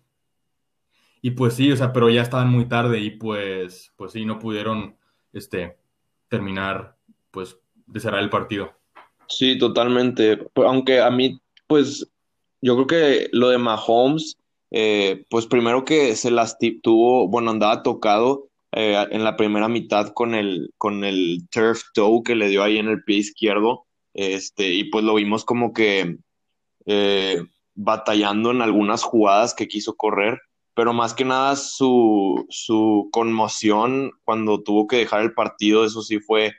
Y 1.23 1.31
pues 1.31 1.55
sí, 1.55 1.71
o 1.71 1.75
sea, 1.75 1.91
pero 1.91 2.11
ya 2.11 2.21
estaban 2.21 2.49
muy 2.49 2.67
tarde 2.67 2.99
y 2.99 3.09
pues, 3.09 3.91
pues 3.95 4.11
sí, 4.11 4.25
no 4.25 4.37
pudieron 4.37 4.95
este, 5.31 5.77
terminar 6.27 6.97
pues 7.31 7.57
de 7.87 7.99
cerrar 7.99 8.21
el 8.21 8.29
partido. 8.29 8.73
Sí, 9.27 9.57
totalmente. 9.57 10.47
Aunque 10.55 11.01
a 11.01 11.09
mí, 11.09 11.41
pues, 11.65 12.07
yo 12.61 12.75
creo 12.75 12.87
que 12.87 13.29
lo 13.31 13.49
de 13.49 13.57
Mahomes 13.57 14.37
eh, 14.75 15.25
pues 15.29 15.45
primero 15.45 15.85
que 15.85 16.15
se 16.15 16.31
las 16.31 16.57
tuvo, 16.81 17.27
bueno, 17.27 17.51
andaba 17.51 17.83
tocado 17.83 18.49
eh, 18.71 19.05
en 19.11 19.23
la 19.23 19.37
primera 19.37 19.67
mitad 19.67 20.09
con 20.13 20.33
el, 20.33 20.73
con 20.79 21.03
el 21.03 21.47
turf 21.51 21.83
toe 21.93 22.23
que 22.23 22.33
le 22.33 22.47
dio 22.47 22.63
ahí 22.63 22.79
en 22.79 22.87
el 22.87 23.03
pie 23.03 23.17
izquierdo, 23.17 23.85
este, 24.15 24.73
y 24.73 24.85
pues 24.85 25.05
lo 25.05 25.13
vimos 25.13 25.45
como 25.45 25.73
que 25.73 26.17
eh, 26.87 27.43
batallando 27.75 28.49
en 28.49 28.63
algunas 28.63 29.03
jugadas 29.03 29.53
que 29.53 29.67
quiso 29.67 29.95
correr, 29.95 30.41
pero 30.75 30.93
más 30.93 31.13
que 31.13 31.25
nada 31.25 31.55
su, 31.55 32.45
su 32.49 33.09
conmoción 33.11 34.11
cuando 34.23 34.61
tuvo 34.63 34.87
que 34.87 34.97
dejar 34.97 35.21
el 35.21 35.33
partido, 35.33 35.85
eso 35.85 36.01
sí 36.01 36.19
fue 36.19 36.53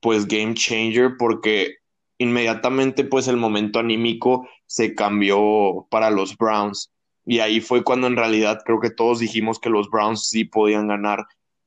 pues 0.00 0.26
game 0.26 0.54
changer 0.54 1.16
porque 1.18 1.76
inmediatamente 2.18 3.04
pues 3.04 3.28
el 3.28 3.36
momento 3.36 3.78
anímico 3.78 4.48
se 4.66 4.94
cambió 4.94 5.86
para 5.90 6.10
los 6.10 6.36
Browns 6.36 6.92
y 7.26 7.40
ahí 7.40 7.60
fue 7.60 7.82
cuando 7.82 8.06
en 8.06 8.16
realidad 8.16 8.62
creo 8.64 8.80
que 8.80 8.90
todos 8.90 9.18
dijimos 9.18 9.58
que 9.58 9.68
los 9.68 9.90
Browns 9.90 10.28
sí 10.28 10.44
podían 10.44 10.86
ganar. 10.86 11.26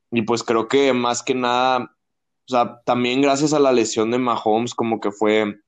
Y 0.10 0.22
pues 0.22 0.42
creo 0.42 0.70
que 0.70 0.94
más 0.94 1.22
que 1.22 1.36
nada, 1.36 1.80
o 2.48 2.48
sea, 2.48 2.82
también 2.86 3.22
gracias 3.22 3.52
a 3.52 3.60
la 3.60 3.74
lesión 3.74 4.10
de 4.10 4.18
Mahomes, 4.20 4.74
como 4.74 5.02
que 5.02 5.12
fue 5.12 5.60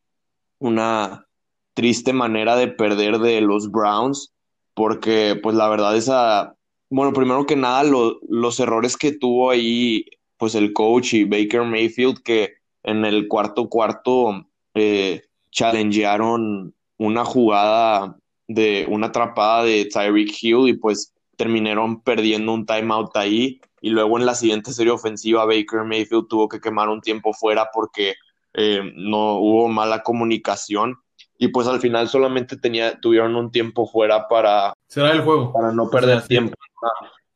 una 0.59 1.27
triste 1.73 2.13
manera 2.13 2.55
de 2.55 2.69
perder 2.69 3.19
de 3.19 3.41
los 3.41 3.69
Browns, 3.69 4.33
porque 4.73 5.39
pues 5.41 5.55
la 5.55 5.69
verdad 5.69 5.95
esa, 5.95 6.55
bueno, 6.89 7.13
primero 7.13 7.45
que 7.45 7.55
nada 7.55 7.83
los 7.83 8.59
errores 8.59 8.97
que 8.97 9.11
tuvo 9.11 9.51
ahí, 9.51 10.05
pues 10.37 10.55
el 10.55 10.73
coach 10.73 11.13
y 11.13 11.23
Baker 11.25 11.63
Mayfield, 11.63 12.21
que 12.23 12.53
en 12.83 13.05
el 13.05 13.27
cuarto 13.27 13.69
cuarto 13.69 14.45
eh, 14.73 15.21
challengearon 15.51 16.73
una 16.97 17.25
jugada 17.25 18.17
de 18.47 18.85
una 18.89 19.07
atrapada 19.07 19.63
de 19.63 19.85
Tyreek 19.85 20.31
Hill 20.41 20.67
y 20.67 20.73
pues 20.73 21.13
terminaron 21.35 22.01
perdiendo 22.01 22.53
un 22.53 22.65
timeout 22.65 23.15
ahí. 23.15 23.59
Y 23.81 23.89
luego 23.89 24.19
en 24.19 24.25
la 24.25 24.35
siguiente 24.35 24.73
serie 24.73 24.91
ofensiva 24.91 25.45
Baker 25.45 25.83
Mayfield 25.83 26.27
tuvo 26.27 26.47
que 26.47 26.59
quemar 26.59 26.89
un 26.89 27.01
tiempo 27.01 27.33
fuera 27.33 27.69
porque 27.73 28.15
eh, 28.53 28.81
no 28.95 29.39
hubo 29.39 29.67
mala 29.67 30.03
comunicación 30.03 30.97
y 31.41 31.47
pues 31.47 31.67
al 31.67 31.79
final 31.79 32.07
solamente 32.07 32.55
tenía, 32.55 32.99
tuvieron 32.99 33.35
un 33.35 33.51
tiempo 33.51 33.87
fuera 33.87 34.27
para, 34.27 34.75
Será 34.87 35.11
el 35.11 35.21
juego. 35.21 35.51
para 35.51 35.71
no 35.71 35.89
perder 35.89 36.21
tiempo, 36.27 36.53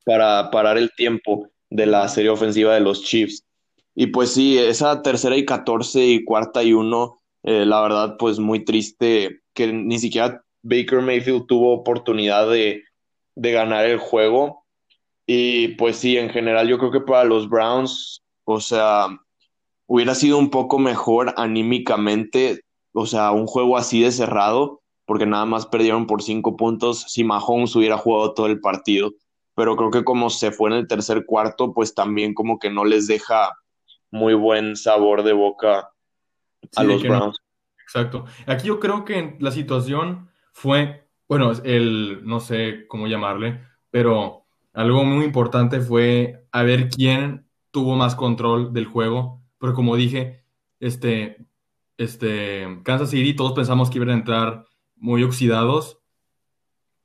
para 0.06 0.52
parar 0.52 0.78
el 0.78 0.92
tiempo 0.96 1.50
de 1.72 1.88
la 1.88 2.08
serie 2.08 2.30
ofensiva 2.30 2.76
de 2.76 2.82
los 2.82 3.02
Chiefs. 3.02 3.44
Y 3.96 4.08
pues 4.08 4.32
sí, 4.32 4.60
esa 4.60 5.02
tercera 5.02 5.36
y 5.36 5.44
catorce 5.44 6.06
y 6.06 6.24
cuarta 6.24 6.62
y 6.62 6.74
uno, 6.74 7.20
eh, 7.42 7.66
la 7.66 7.82
verdad, 7.82 8.16
pues 8.20 8.38
muy 8.38 8.64
triste 8.64 9.40
que 9.56 9.74
ni 9.74 9.98
siquiera 9.98 10.44
Baker 10.62 11.02
Mayfield 11.02 11.48
tuvo 11.48 11.74
oportunidad 11.74 12.48
de, 12.48 12.84
de 13.34 13.52
ganar 13.52 13.88
el 13.88 13.98
juego. 13.98 14.68
Y 15.26 15.70
pues 15.70 15.96
sí, 15.96 16.16
en 16.16 16.30
general 16.30 16.68
yo 16.68 16.78
creo 16.78 16.92
que 16.92 17.02
para 17.02 17.24
los 17.24 17.50
Browns, 17.50 18.22
o 18.44 18.60
sea, 18.60 19.08
hubiera 19.88 20.14
sido 20.14 20.38
un 20.38 20.52
poco 20.52 20.78
mejor 20.78 21.34
anímicamente, 21.38 22.62
o 22.96 23.06
sea, 23.06 23.32
un 23.32 23.46
juego 23.46 23.78
así 23.78 24.02
de 24.02 24.12
cerrado, 24.12 24.82
porque 25.06 25.26
nada 25.26 25.46
más 25.46 25.66
perdieron 25.66 26.08
por 26.08 26.24
cinco 26.24 26.56
puntos 26.56 27.06
si 27.10 27.26
Mahomes 27.26 27.76
hubiera 27.76 27.98
jugado 27.98 28.34
todo 28.34 28.48
el 28.48 28.62
partido. 28.62 29.14
Pero 29.54 29.76
creo 29.76 29.92
que 29.92 30.06
como 30.06 30.30
se 30.30 30.52
fue 30.52 30.70
en 30.70 30.78
el 30.78 30.88
tercer 30.88 31.26
cuarto, 31.26 31.74
pues 31.74 31.94
también 31.94 32.34
como 32.34 32.58
que 32.58 32.70
no 32.70 32.86
les 32.86 33.08
deja 33.08 33.58
muy 34.12 34.34
buen 34.34 34.78
sabor 34.78 35.24
de 35.24 35.34
boca 35.34 35.92
a 36.76 36.84
los 36.84 37.04
Browns. 37.04 37.38
Exacto. 37.84 38.26
Aquí 38.48 38.68
yo 38.68 38.80
creo 38.80 39.04
que 39.04 39.36
la 39.40 39.52
situación 39.52 40.30
fue, 40.54 41.08
bueno, 41.28 41.52
el, 41.64 42.26
no 42.26 42.40
sé 42.40 42.88
cómo 42.88 43.08
llamarle, 43.08 43.62
pero 43.92 44.46
algo 44.74 45.04
muy 45.04 45.26
importante 45.26 45.82
fue 45.82 46.48
a 46.52 46.64
ver 46.64 46.90
quién 46.90 47.46
tuvo 47.72 47.96
más 47.96 48.16
control 48.16 48.72
del 48.74 48.86
juego. 48.86 49.42
Pero 49.60 49.74
como 49.74 49.98
dije, 49.98 50.44
este, 50.80 51.46
este, 51.98 52.82
Kansas 52.84 53.10
City, 53.10 53.36
todos 53.36 53.54
pensamos 53.54 53.90
que 53.90 53.98
iban 53.98 54.10
a 54.10 54.14
entrar 54.14 54.66
muy 54.96 55.24
oxidados. 55.24 56.00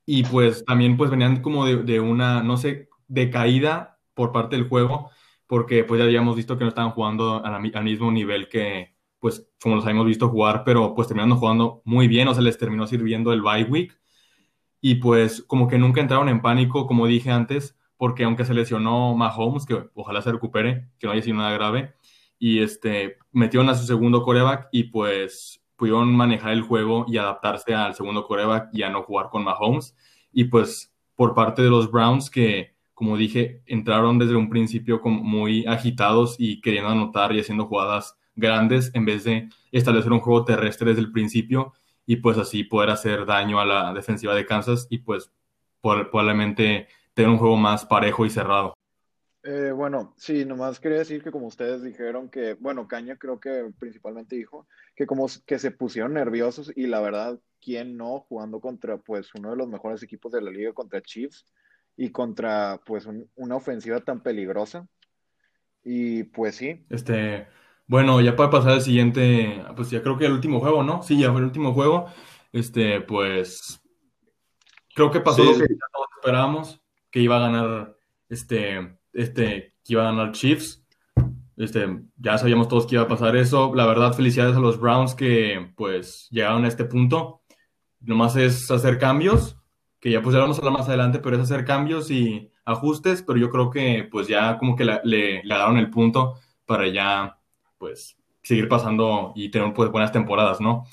Y 0.07 0.24
pues 0.24 0.64
también 0.64 0.97
pues 0.97 1.11
venían 1.11 1.43
como 1.43 1.66
de, 1.66 2.01
una, 2.01 2.43
no 2.43 2.57
sé, 2.57 2.88
de 3.07 3.30
caída 3.30 3.99
por 4.14 4.32
parte 4.32 4.57
del 4.57 4.68
juego, 4.68 5.11
porque 5.47 5.84
pues 5.84 5.99
ya 5.99 6.05
habíamos 6.05 6.36
visto 6.36 6.59
que 6.59 6.64
no 6.64 6.68
estaban 6.68 6.91
jugando 6.93 7.45
al, 7.45 7.84
mismo 7.84 8.11
nivel 8.11 8.49
que 8.49 8.97
pues 9.20 9.47
como 9.62 9.76
los 9.76 9.84
habíamos 9.84 10.07
visto 10.07 10.28
jugar, 10.28 10.62
pero 10.64 10.95
pues 10.95 11.07
terminando 11.07 11.36
jugando 11.36 11.82
muy 11.84 12.09
bien, 12.09 12.26
o 12.26 12.34
sea, 12.34 12.43
les 12.43 12.59
terminó 12.59 12.86
sirviendo 12.86 13.32
el 13.32 13.43
bye 13.43 13.64
week. 13.64 13.97
Y 14.80 14.97
pues 14.97 15.43
como 15.43 15.68
que 15.68 15.78
nunca 15.78 16.01
entraron 16.01 16.28
en 16.28 16.41
pánico, 16.41 16.86
como 16.86 17.07
dije 17.07 17.30
antes, 17.30 17.78
porque 17.97 18.24
aunque 18.24 18.47
se 18.47 18.55
lesionó 18.55 19.14
Mahomes, 19.14 19.66
que 19.66 19.91
ojalá 19.95 20.22
se 20.22 20.32
recupere, 20.32 20.88
que 20.99 21.07
no 21.07 21.12
haya 21.12 21.22
sido 21.22 21.36
nada 21.36 21.53
grave, 21.53 21.95
y 22.41 22.61
este, 22.62 23.18
metieron 23.30 23.68
a 23.68 23.74
su 23.74 23.86
segundo 23.86 24.22
coreback 24.22 24.68
y 24.72 24.84
pues 24.84 25.62
pudieron 25.76 26.12
manejar 26.16 26.53
el 26.53 26.62
juego 26.62 27.05
y 27.07 27.18
adaptarse 27.18 27.74
al 27.74 27.95
segundo 27.95 28.26
coreback 28.26 28.70
y 28.72 28.82
a 28.82 28.88
no 28.88 29.03
jugar 29.03 29.28
con 29.28 29.45
Mahomes. 29.45 29.95
Y 30.32 30.45
pues 30.45 30.93
por 31.14 31.34
parte 31.34 31.61
de 31.62 31.68
los 31.68 31.91
Browns 31.91 32.30
que, 32.30 32.74
como 32.95 33.18
dije, 33.18 33.62
entraron 33.66 34.18
desde 34.18 34.36
un 34.36 34.49
principio 34.49 35.03
como 35.03 35.22
muy 35.22 35.66
agitados 35.66 36.36
y 36.38 36.62
queriendo 36.62 36.88
anotar 36.91 37.32
y 37.32 37.41
haciendo 37.41 37.66
jugadas 37.66 38.16
grandes 38.34 38.91
en 38.95 39.05
vez 39.05 39.24
de 39.24 39.51
establecer 39.70 40.11
un 40.11 40.20
juego 40.20 40.45
terrestre 40.45 40.91
desde 40.91 41.03
el 41.03 41.12
principio 41.12 41.74
y 42.07 42.16
pues 42.16 42.38
así 42.38 42.64
poder 42.64 42.88
hacer 42.88 43.26
daño 43.26 43.61
a 43.61 43.66
la 43.66 43.93
defensiva 43.93 44.34
de 44.34 44.47
Kansas 44.47 44.86
y 44.88 44.99
pues 44.99 45.30
probablemente 45.82 46.88
tener 47.12 47.30
un 47.30 47.38
juego 47.38 47.57
más 47.57 47.84
parejo 47.84 48.24
y 48.24 48.30
cerrado. 48.30 48.74
Eh, 49.43 49.72
bueno, 49.72 50.14
sí, 50.18 50.45
nomás 50.45 50.80
quería 50.80 50.99
decir 50.99 51.22
que 51.22 51.30
como 51.30 51.47
ustedes 51.47 51.82
dijeron 51.82 52.28
que, 52.28 52.55
bueno, 52.55 52.86
Caña 52.86 53.16
creo 53.16 53.41
que 53.41 53.70
principalmente 53.78 54.36
dijo 54.36 54.66
que 54.95 55.07
como 55.07 55.26
que 55.47 55.59
se 55.59 55.70
pusieron 55.70 56.12
nerviosos 56.12 56.70
y 56.76 56.86
la 56.86 57.01
verdad, 57.01 57.41
¿quién 57.61 57.97
no 57.97 58.20
jugando 58.20 58.61
contra 58.61 58.99
pues 58.99 59.34
uno 59.34 59.51
de 59.51 59.57
los 59.57 59.68
mejores 59.68 60.03
equipos 60.03 60.32
de 60.32 60.43
la 60.43 60.51
liga 60.51 60.74
contra 60.74 61.01
Chiefs 61.01 61.47
y 61.97 62.11
contra 62.11 62.80
pues 62.84 63.09
una 63.34 63.57
ofensiva 63.57 64.01
tan 64.01 64.22
peligrosa? 64.22 64.86
Y 65.82 66.24
pues 66.24 66.57
sí. 66.57 66.84
Este, 66.91 67.49
bueno, 67.86 68.20
ya 68.20 68.36
para 68.36 68.51
pasar 68.51 68.72
al 68.72 68.82
siguiente, 68.82 69.64
pues 69.74 69.91
ya 69.91 70.03
creo 70.03 70.18
que 70.18 70.26
el 70.26 70.32
último 70.32 70.61
juego, 70.61 70.82
¿no? 70.82 71.03
Sí, 71.03 71.18
ya 71.18 71.30
fue 71.30 71.41
el 71.41 71.47
último 71.47 71.72
juego. 71.72 72.12
Este, 72.53 73.01
pues 73.01 73.80
creo 74.95 75.11
que 75.11 75.20
pasó 75.20 75.43
lo 75.45 75.53
que 75.53 75.66
todos 75.93 76.09
esperábamos, 76.18 76.82
que 77.11 77.20
iba 77.20 77.38
a 77.38 77.49
ganar 77.49 77.97
este 78.28 79.00
este, 79.13 79.75
que 79.85 79.93
iba 79.93 80.03
a 80.03 80.13
ganar 80.13 80.33
Chiefs. 80.33 80.85
Este, 81.57 82.01
ya 82.17 82.39
sabíamos 82.39 82.69
todos 82.69 82.87
que 82.87 82.95
iba 82.95 83.05
a 83.05 83.09
pasar 83.09 83.37
eso. 83.37 83.73
La 83.75 83.87
verdad, 83.87 84.15
felicidades 84.15 84.57
a 84.57 84.61
los 84.61 84.81
Browns 84.81 85.15
que 85.15 85.73
pues 85.77 86.29
llegaron 86.31 86.65
a 86.65 86.69
este 86.69 86.85
punto. 86.85 87.43
Nomás 88.01 88.37
es 88.37 88.71
hacer 88.71 88.99
cambios, 88.99 89.59
que 90.01 90.11
ya 90.11 90.23
pues 90.23 90.35
ya 90.35 90.41
vamos 90.41 90.57
a 90.57 90.61
hablar 90.61 90.79
más 90.79 90.89
adelante, 90.89 91.19
pero 91.19 91.37
es 91.37 91.43
hacer 91.43 91.65
cambios 91.67 92.11
y 92.11 92.51
ajustes, 92.65 93.23
pero 93.23 93.39
yo 93.39 93.51
creo 93.51 93.71
que 93.71 94.09
pues 94.11 94.27
ya 94.27 94.57
como 94.59 94.75
que 94.75 94.85
le, 94.85 95.01
le, 95.05 95.43
dieron 95.43 95.77
el 95.77 95.91
punto 95.91 96.37
para 96.65 96.89
ya 96.89 97.39
pues 97.77 98.17
seguir 98.43 98.69
pasando 98.69 99.33
y 99.35 99.51
tener 99.51 99.75
pues 99.75 99.91
buenas 99.91 100.13
temporadas, 100.13 100.61
¿no? 100.61 100.87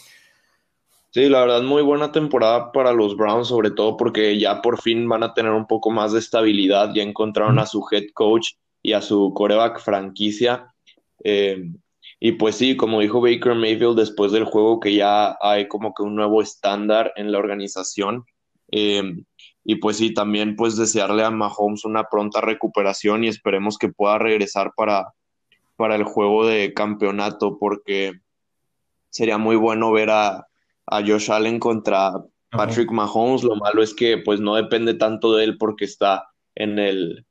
Sí, 1.11 1.29
la 1.29 1.41
verdad, 1.41 1.63
muy 1.63 1.81
buena 1.81 2.11
temporada 2.11 2.71
para 2.71 2.91
los 2.91 3.15
Browns, 3.15 3.47
sobre 3.47 3.71
todo 3.71 3.97
porque 3.97 4.37
ya 4.37 4.61
por 4.61 4.79
fin 4.81 5.07
van 5.07 5.23
a 5.23 5.33
tener 5.33 5.51
un 5.51 5.65
poco 5.65 5.89
más 5.89 6.11
de 6.11 6.19
estabilidad, 6.19 6.93
ya 6.93 7.01
encontraron 7.01 7.59
a 7.59 7.65
su 7.65 7.83
head 7.91 8.07
coach 8.13 8.51
y 8.83 8.93
a 8.93 9.01
su 9.01 9.33
coreback 9.33 9.79
franquicia. 9.79 10.73
Eh, 11.23 11.71
y 12.19 12.33
pues 12.33 12.55
sí, 12.55 12.75
como 12.75 12.99
dijo 12.99 13.21
Baker 13.21 13.55
Mayfield 13.55 13.97
después 13.97 14.31
del 14.31 14.43
juego, 14.43 14.79
que 14.79 14.95
ya 14.95 15.37
hay 15.41 15.67
como 15.67 15.93
que 15.93 16.03
un 16.03 16.15
nuevo 16.15 16.41
estándar 16.41 17.13
en 17.15 17.31
la 17.31 17.39
organización. 17.39 18.25
Eh, 18.71 19.03
y 19.63 19.75
pues 19.75 19.97
sí, 19.97 20.13
también 20.13 20.55
pues 20.55 20.77
desearle 20.77 21.23
a 21.23 21.31
Mahomes 21.31 21.85
una 21.85 22.03
pronta 22.05 22.41
recuperación 22.41 23.23
y 23.23 23.27
esperemos 23.27 23.77
que 23.77 23.89
pueda 23.89 24.17
regresar 24.19 24.71
para, 24.75 25.13
para 25.77 25.95
el 25.95 26.03
juego 26.03 26.45
de 26.45 26.73
campeonato, 26.73 27.57
porque 27.59 28.13
sería 29.09 29.37
muy 29.37 29.55
bueno 29.55 29.91
ver 29.91 30.09
a, 30.09 30.47
a 30.87 31.01
Josh 31.01 31.31
Allen 31.31 31.59
contra 31.59 32.13
Patrick 32.49 32.91
Mahomes. 32.91 33.43
Lo 33.43 33.55
malo 33.55 33.83
es 33.83 33.93
que 33.93 34.17
pues 34.17 34.39
no 34.39 34.55
depende 34.55 34.93
tanto 34.93 35.35
de 35.35 35.43
él 35.43 35.57
porque 35.57 35.85
está 35.85 36.29
en 36.55 36.79
el, 36.79 37.25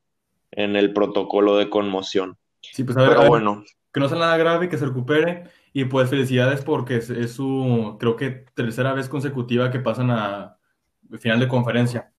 en 0.51 0.75
el 0.75 0.93
protocolo 0.93 1.57
de 1.57 1.69
conmoción. 1.69 2.37
Sí, 2.61 2.83
pues 2.83 2.97
a 2.97 3.01
ver, 3.01 3.17
Pero 3.17 3.27
bueno. 3.27 3.63
Que 3.91 3.99
no 3.99 4.09
sea 4.09 4.17
nada 4.19 4.37
grave, 4.37 4.69
que 4.69 4.77
se 4.77 4.85
recupere. 4.85 5.45
Y 5.73 5.85
pues 5.85 6.09
felicidades 6.09 6.61
porque 6.61 6.97
es, 6.97 7.31
su, 7.31 7.97
creo 7.99 8.15
que 8.15 8.45
tercera 8.55 8.93
vez 8.93 9.09
consecutiva 9.09 9.69
que 9.71 9.79
pasan 9.79 10.11
a 10.11 10.57
final 11.19 11.39
de 11.39 11.47
conferencia. 11.47 12.11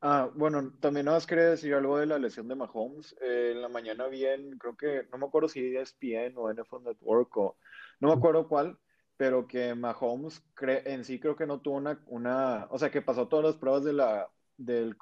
Ah, 0.00 0.30
bueno, 0.34 0.72
también 0.80 1.06
nada 1.06 1.16
más 1.16 1.26
quería 1.26 1.44
decir 1.44 1.74
algo 1.74 1.98
de 1.98 2.06
la 2.06 2.18
lesión 2.18 2.46
de 2.46 2.54
Mahomes. 2.54 3.16
Eh, 3.20 3.52
en 3.54 3.62
la 3.62 3.68
mañana 3.68 4.06
bien, 4.06 4.56
creo 4.58 4.76
que, 4.76 5.08
no 5.10 5.18
me 5.18 5.26
acuerdo 5.26 5.48
si 5.48 5.76
ESPN 5.76 6.34
o 6.36 6.52
NFL 6.52 6.84
Network 6.84 7.36
o 7.36 7.56
no 8.00 8.08
me 8.08 8.14
acuerdo 8.14 8.46
cuál, 8.46 8.78
pero 9.18 9.48
que 9.48 9.74
Mahomes 9.74 10.42
en 10.62 11.04
sí 11.04 11.18
creo 11.18 11.36
que 11.36 11.46
no 11.46 11.58
tuvo 11.58 11.76
una, 11.76 12.00
una, 12.06 12.68
o 12.70 12.78
sea, 12.78 12.90
que 12.90 13.02
pasó 13.02 13.26
todas 13.26 13.44
las 13.44 13.56
pruebas 13.56 13.82
de 13.82 13.92
la, 13.92 14.28
del 14.56 14.96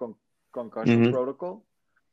concussion 0.50 1.10
protocol, 1.10 1.60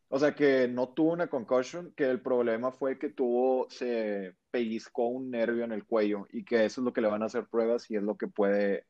o 0.09 0.19
sea, 0.19 0.35
que 0.35 0.67
no 0.67 0.89
tuvo 0.89 1.13
una 1.13 1.27
concussion, 1.27 1.93
que 1.95 2.03
el 2.03 2.19
problema 2.19 2.73
fue 2.73 2.99
que 2.99 3.09
tuvo, 3.09 3.67
se 3.69 4.35
pellizcó 4.51 5.07
un 5.07 5.31
nervio 5.31 5.63
en 5.63 5.71
el 5.71 5.85
cuello 5.85 6.27
y 6.31 6.43
que 6.43 6.65
eso 6.65 6.81
es 6.81 6.85
lo 6.85 6.91
que 6.91 6.99
le 6.99 7.07
van 7.07 7.23
a 7.23 7.27
hacer 7.27 7.45
pruebas 7.45 7.89
y 7.89 7.95
es 7.95 8.03
lo 8.03 8.17
que 8.17 8.27
puede, 8.27 8.83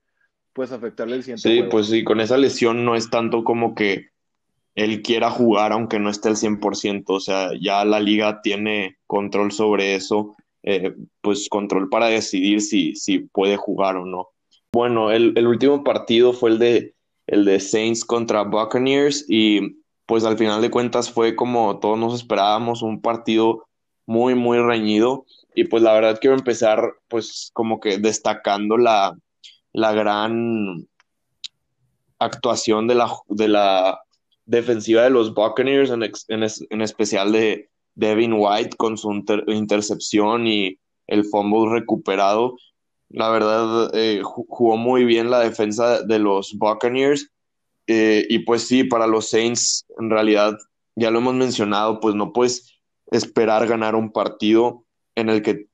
pues, 0.51 0.71
afectarle 0.71 1.15
el 1.15 1.23
siguiente 1.23 1.43
Sí, 1.49 1.63
pues 1.69 1.87
sí, 1.87 2.03
con 2.03 2.19
esa 2.19 2.37
lesión 2.37 2.83
no 2.83 2.95
es 2.95 3.11
tanto 3.11 3.43
como 3.43 3.75
que 3.75 4.07
él 4.73 5.03
quiera 5.03 5.29
jugar 5.29 5.71
aunque 5.71 5.99
no 5.99 6.09
esté 6.09 6.29
al 6.29 6.35
100%, 6.35 7.03
o 7.09 7.19
sea, 7.19 7.51
ya 7.61 7.85
la 7.85 7.99
liga 7.99 8.41
tiene 8.41 8.97
control 9.05 9.51
sobre 9.51 9.93
eso 9.93 10.35
eh, 10.63 10.95
pues 11.21 11.49
control 11.49 11.89
para 11.89 12.07
decidir 12.07 12.61
si, 12.61 12.95
si 12.95 13.19
puede 13.19 13.57
jugar 13.57 13.97
o 13.97 14.05
no. 14.05 14.29
Bueno, 14.71 15.11
el, 15.11 15.45
último 15.45 15.83
partido 15.83 16.33
fue 16.33 16.51
el 16.51 16.59
de, 16.59 16.95
el 17.27 17.45
de 17.45 17.59
Saints 17.59 18.05
contra 18.05 18.43
Buccaneers 18.43 19.25
y 19.27 19.83
pues 20.05 20.23
al 20.23 20.37
final 20.37 20.61
de 20.61 20.71
cuentas 20.71 21.11
fue 21.11 21.35
como 21.35 21.79
todos 21.79 21.99
nos 21.99 22.15
esperábamos, 22.15 22.81
un 22.81 23.01
partido 23.01 23.67
muy, 24.05 24.35
muy 24.35 24.57
reñido 24.59 25.25
y 25.53 25.65
pues 25.65 25.83
la 25.83 25.93
verdad 25.93 26.17
quiero 26.19 26.35
empezar 26.35 26.93
pues 27.07 27.51
como 27.53 27.79
que 27.79 27.97
destacando 27.97 28.77
la, 28.77 29.15
la 29.73 29.91
gran 29.91 30.87
actuación 32.19 32.87
de 32.87 32.95
la, 32.95 33.11
de 33.27 33.47
la 33.49 33.99
defensiva 34.45 35.03
de 35.03 35.09
los 35.09 35.33
Buccaneers, 35.33 35.91
en, 35.91 36.03
en 36.29 36.81
especial 36.81 37.31
de, 37.31 37.69
Devin 37.95 38.33
White 38.33 38.75
con 38.77 38.97
su 38.97 39.11
intercepción 39.47 40.47
y 40.47 40.77
el 41.07 41.25
fumble 41.25 41.71
recuperado. 41.71 42.55
La 43.09 43.29
verdad, 43.29 43.91
eh, 43.93 44.21
jugó 44.23 44.77
muy 44.77 45.05
bien 45.05 45.29
la 45.29 45.41
defensa 45.41 46.01
de 46.01 46.19
los 46.19 46.57
Buccaneers. 46.57 47.29
Eh, 47.87 48.25
y 48.29 48.39
pues 48.39 48.67
sí, 48.67 48.83
para 48.83 49.07
los 49.07 49.29
Saints, 49.29 49.85
en 49.99 50.09
realidad, 50.09 50.57
ya 50.95 51.11
lo 51.11 51.19
hemos 51.19 51.35
mencionado, 51.35 51.99
pues 51.99 52.15
no 52.15 52.33
puedes 52.33 52.79
esperar 53.11 53.67
ganar 53.67 53.95
un 53.95 54.11
partido 54.11 54.85
en 55.15 55.29
el 55.29 55.41
que 55.41 55.67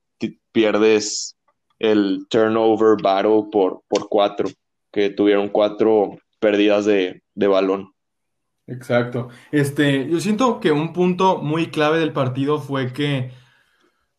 pierdes 0.52 1.38
el 1.80 2.26
turnover 2.30 2.98
battle 3.02 3.46
por, 3.52 3.84
por 3.88 4.10
cuatro, 4.10 4.50
que 4.92 5.10
tuvieron 5.10 5.50
cuatro 5.50 6.18
pérdidas 6.40 6.86
de, 6.86 7.22
de 7.36 7.48
balón. 7.48 7.94
Exacto. 8.70 9.30
Este, 9.52 10.08
yo 10.10 10.20
siento 10.20 10.60
que 10.60 10.72
un 10.72 10.94
punto 10.94 11.38
muy 11.42 11.68
clave 11.72 12.00
del 12.00 12.14
partido 12.14 12.60
fue 12.60 12.94
que 12.94 13.32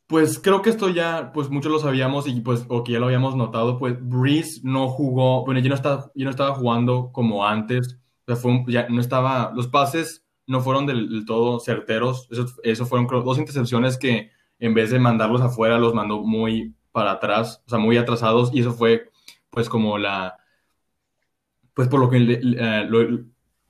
Pues 0.07 0.41
creo 0.41 0.61
que 0.61 0.71
esto 0.71 0.89
ya, 0.89 1.31
pues 1.33 1.51
muchos 1.51 1.71
lo 1.71 1.79
sabíamos 1.79 2.27
y 2.27 2.41
pues, 2.41 2.65
o 2.69 2.83
que 2.83 2.93
ya 2.93 2.99
lo 2.99 3.07
habíamos 3.07 3.37
notado, 3.37 3.79
pues 3.79 3.97
Breeze 4.01 4.61
no 4.65 4.89
jugó, 4.89 5.45
bueno, 5.45 5.61
ya 5.61 5.69
no 5.69 5.77
estaba, 5.77 6.11
no 6.17 6.31
estaba 6.31 6.53
jugando 6.57 7.13
como 7.13 7.47
antes, 7.47 8.01
o 8.23 8.25
sea, 8.27 8.35
fue 8.37 8.65
ya 8.67 8.89
no 8.89 9.01
estaba, 9.01 9.53
los 9.55 9.69
pases 9.69 10.25
no 10.49 10.61
fueron 10.63 10.85
del, 10.87 11.25
todo 11.27 11.61
certeros, 11.61 12.27
eso, 12.33 12.47
eso 12.65 12.87
fueron 12.87 13.07
dos 13.25 13.39
intercepciones 13.39 13.99
que 13.99 14.31
en 14.59 14.75
vez 14.75 14.91
de 14.91 14.99
mandarlos 14.99 15.43
afuera, 15.43 15.79
los 15.79 15.95
mandó 15.95 16.23
muy 16.23 16.75
para 16.91 17.13
atrás, 17.13 17.63
o 17.67 17.71
sea, 17.71 17.79
muy 17.79 17.97
atrasados, 17.97 18.51
y 18.53 18.61
eso 18.61 18.73
fue, 18.73 19.11
pues, 19.51 19.69
como 19.69 19.97
la, 19.97 20.39
pues, 21.75 21.89
por 21.89 22.01
lo 22.01 22.11
que, 22.11 22.19
eh, 22.19 22.89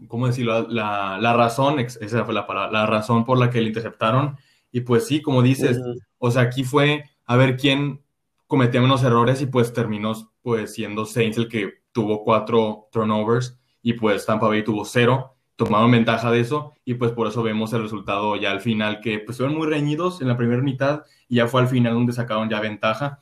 ¿cómo 0.08 0.26
decirlo? 0.26 0.68
La, 0.68 1.18
la, 1.20 1.34
razón, 1.34 1.78
esa 1.80 2.24
fue 2.24 2.34
la 2.34 2.46
palabra, 2.46 2.72
la 2.72 2.86
razón 2.86 3.24
por 3.24 3.38
la 3.38 3.50
que 3.50 3.60
le 3.60 3.68
interceptaron, 3.68 4.36
y 4.72 4.82
pues 4.82 5.06
sí, 5.06 5.20
como 5.22 5.42
dices, 5.42 5.80
o 6.18 6.30
sea, 6.30 6.42
aquí 6.42 6.64
fue 6.64 7.04
a 7.26 7.36
ver 7.36 7.56
quién 7.56 8.02
cometía 8.46 8.80
menos 8.80 9.02
errores 9.02 9.40
y 9.42 9.46
pues 9.46 9.72
terminó, 9.72 10.12
pues, 10.42 10.74
siendo 10.74 11.06
Saints 11.06 11.38
el 11.38 11.48
que 11.48 11.80
tuvo 11.92 12.24
cuatro 12.24 12.88
turnovers, 12.92 13.58
y 13.82 13.94
pues 13.94 14.26
Tampa 14.26 14.48
Bay 14.48 14.62
tuvo 14.62 14.84
cero, 14.84 15.36
tomaron 15.56 15.90
ventaja 15.90 16.30
de 16.30 16.40
eso 16.40 16.74
y 16.86 16.94
pues 16.94 17.12
por 17.12 17.26
eso 17.26 17.42
vemos 17.42 17.72
el 17.74 17.82
resultado 17.82 18.34
ya 18.36 18.50
al 18.50 18.60
final 18.62 19.00
que 19.00 19.18
pues 19.18 19.36
fueron 19.36 19.56
muy 19.56 19.66
reñidos 19.66 20.22
en 20.22 20.28
la 20.28 20.36
primera 20.36 20.62
mitad 20.62 21.02
y 21.28 21.36
ya 21.36 21.48
fue 21.48 21.60
al 21.60 21.68
final 21.68 21.92
donde 21.92 22.14
sacaron 22.14 22.48
ya 22.48 22.60
ventaja 22.60 23.18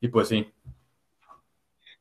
y 0.00 0.06
pues 0.06 0.28
sí. 0.28 0.46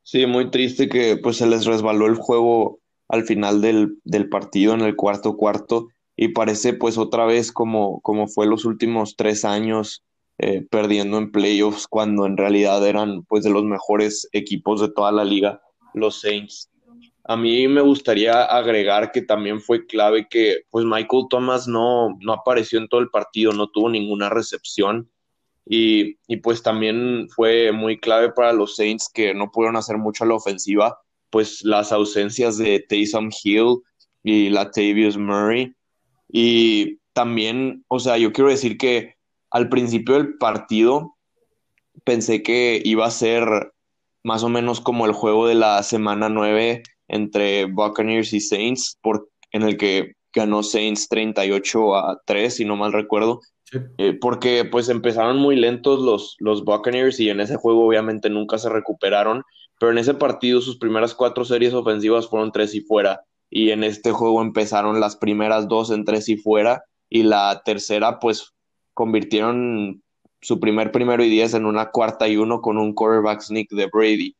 Sí, 0.04 0.26
muy 0.26 0.52
triste 0.52 0.88
que 0.88 1.18
pues 1.18 1.38
se 1.38 1.48
les 1.48 1.66
resbaló 1.66 2.06
el 2.06 2.16
juego 2.16 2.81
al 3.12 3.26
final 3.26 3.62
del, 3.62 4.30
partido 4.30 4.74
en 4.74 4.82
el 4.82 4.96
cuarto 4.96 5.36
cuarto 5.36 5.90
y 6.16 6.30
parece 6.30 6.74
pues 6.74 6.98
otra 6.98 7.26
vez 7.26 7.52
como, 7.52 8.00
como 8.02 8.28
fue 8.28 8.48
los 8.48 8.64
últimos 8.64 9.16
tres 9.18 9.44
años 9.44 10.04
eh, 10.38 10.66
perdiendo 10.70 11.18
en 11.18 11.32
playoffs 11.32 11.88
cuando 11.88 12.26
en 12.26 12.38
realidad 12.38 12.88
eran 12.88 13.24
pues 13.24 13.44
de 13.44 13.50
los 13.50 13.66
mejores 13.66 14.30
equipos 14.32 14.80
de 14.80 14.90
toda 14.90 15.12
la 15.12 15.26
liga 15.26 15.62
los 15.94 16.22
Saints. 16.22 16.70
A 17.26 17.36
mí 17.36 17.68
me 17.68 17.82
gustaría 17.82 18.44
agregar 18.44 19.12
que 19.12 19.22
también 19.22 19.60
fue 19.60 19.86
clave 19.86 20.28
que 20.30 20.62
pues 20.70 20.86
Michael 20.86 21.26
Thomas 21.30 21.68
no, 21.68 22.18
no 22.22 22.34
apareció 22.34 22.80
en 22.80 22.88
todo 22.88 23.02
el 23.02 23.10
partido, 23.10 23.52
no 23.52 23.68
tuvo 23.70 23.90
ninguna 23.90 24.30
recepción 24.30 25.10
y, 25.66 26.16
pues 26.38 26.64
también 26.64 27.28
fue 27.30 27.72
muy 27.72 28.00
clave 28.00 28.32
para 28.32 28.54
los 28.54 28.76
Saints 28.78 29.10
que 29.14 29.34
no 29.34 29.52
pudieron 29.52 29.76
hacer 29.76 29.98
mucho 29.98 30.24
a 30.24 30.28
la 30.28 30.36
ofensiva, 30.36 31.00
pues 31.32 31.64
las 31.64 31.92
ausencias 31.92 32.58
de 32.58 32.86
Taysom 32.88 33.30
Hill 33.44 33.78
y 34.24 34.50
Latavius 34.50 35.18
Murray. 35.18 35.74
Y 36.30 37.00
también, 37.14 37.84
o 37.88 38.00
sea, 38.00 38.18
yo 38.18 38.32
quiero 38.32 38.50
decir 38.50 38.78
que 38.78 39.16
al 39.50 39.70
principio 39.70 40.16
del 40.16 40.38
partido 40.38 41.16
pensé 42.04 42.44
que 42.44 42.82
iba 42.84 43.06
a 43.06 43.12
ser 43.12 43.74
más 44.24 44.44
o 44.44 44.50
menos 44.50 44.82
como 44.82 45.06
el 45.06 45.14
juego 45.14 45.48
de 45.48 45.56
la 45.56 45.82
semana 45.84 46.30
9 46.30 46.84
entre 47.08 47.66
Buccaneers 47.66 48.34
y 48.34 48.40
Saints, 48.40 48.98
por, 49.02 49.30
en 49.52 49.64
el 49.64 49.78
que 49.78 50.14
ganó 50.34 50.64
Saints 50.64 51.10
38 51.10 51.96
a 51.96 52.22
3, 52.26 52.56
si 52.56 52.66
no 52.66 52.76
mal 52.76 52.94
recuerdo. 52.94 53.42
Eh, 53.98 54.18
porque 54.20 54.66
pues 54.66 54.90
empezaron 54.90 55.38
muy 55.38 55.56
lentos 55.56 56.02
los, 56.02 56.36
los 56.40 56.66
Buccaneers 56.66 57.20
y 57.22 57.30
en 57.30 57.40
ese 57.40 57.56
juego 57.56 57.88
obviamente 57.88 58.30
nunca 58.30 58.58
se 58.58 58.68
recuperaron, 58.70 59.44
pero 59.82 59.94
en 59.94 59.98
ese 59.98 60.14
partido 60.14 60.62
sus 60.62 60.78
primeras 60.78 61.16
cuatro 61.16 61.44
series 61.44 61.74
ofensivas 61.74 62.28
fueron 62.30 62.52
tres 62.52 62.76
y 62.76 62.82
fuera 62.82 63.26
y 63.50 63.72
en 63.72 63.84
este 63.84 64.12
juego 64.12 64.44
empezaron 64.44 65.00
las 65.00 65.16
primeras 65.16 65.68
dos 65.68 65.90
en 65.90 66.06
tres 66.06 66.30
y 66.30 66.38
fuera 66.38 66.84
y 67.10 67.24
la 67.24 67.64
tercera 67.66 68.20
pues 68.20 68.54
convirtieron 68.94 70.04
su 70.40 70.60
primer 70.60 70.92
primero 70.92 71.24
y 71.24 71.32
diez 71.32 71.56
en 71.56 71.66
una 71.66 71.90
cuarta 71.90 72.28
y 72.28 72.38
uno 72.38 72.62
con 72.62 72.78
un 72.78 72.94
quarterback 72.94 73.42
sneak 73.42 73.72
de 73.72 73.88
Brady. 73.92 74.36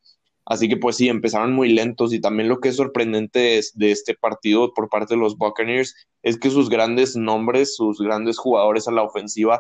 Así 0.46 0.70
que 0.70 0.78
pues 0.78 0.98
sí, 0.98 1.10
empezaron 1.10 1.54
muy 1.54 1.70
lentos 1.70 2.14
y 2.14 2.22
también 2.22 2.48
lo 2.48 2.60
que 2.60 2.70
es 2.70 2.76
sorprendente 2.76 3.60
de 3.74 3.92
este 3.92 4.14
partido 4.14 4.76
por 4.76 4.90
parte 4.90 5.16
de 5.16 5.22
los 5.22 5.40
Buccaneers 5.40 5.96
es 6.22 6.38
que 6.38 6.52
sus 6.52 6.70
grandes 6.70 7.16
nombres, 7.16 7.76
sus 7.76 8.00
grandes 8.00 8.38
jugadores 8.38 8.88
a 8.88 8.92
la 8.92 9.02
ofensiva 9.02 9.60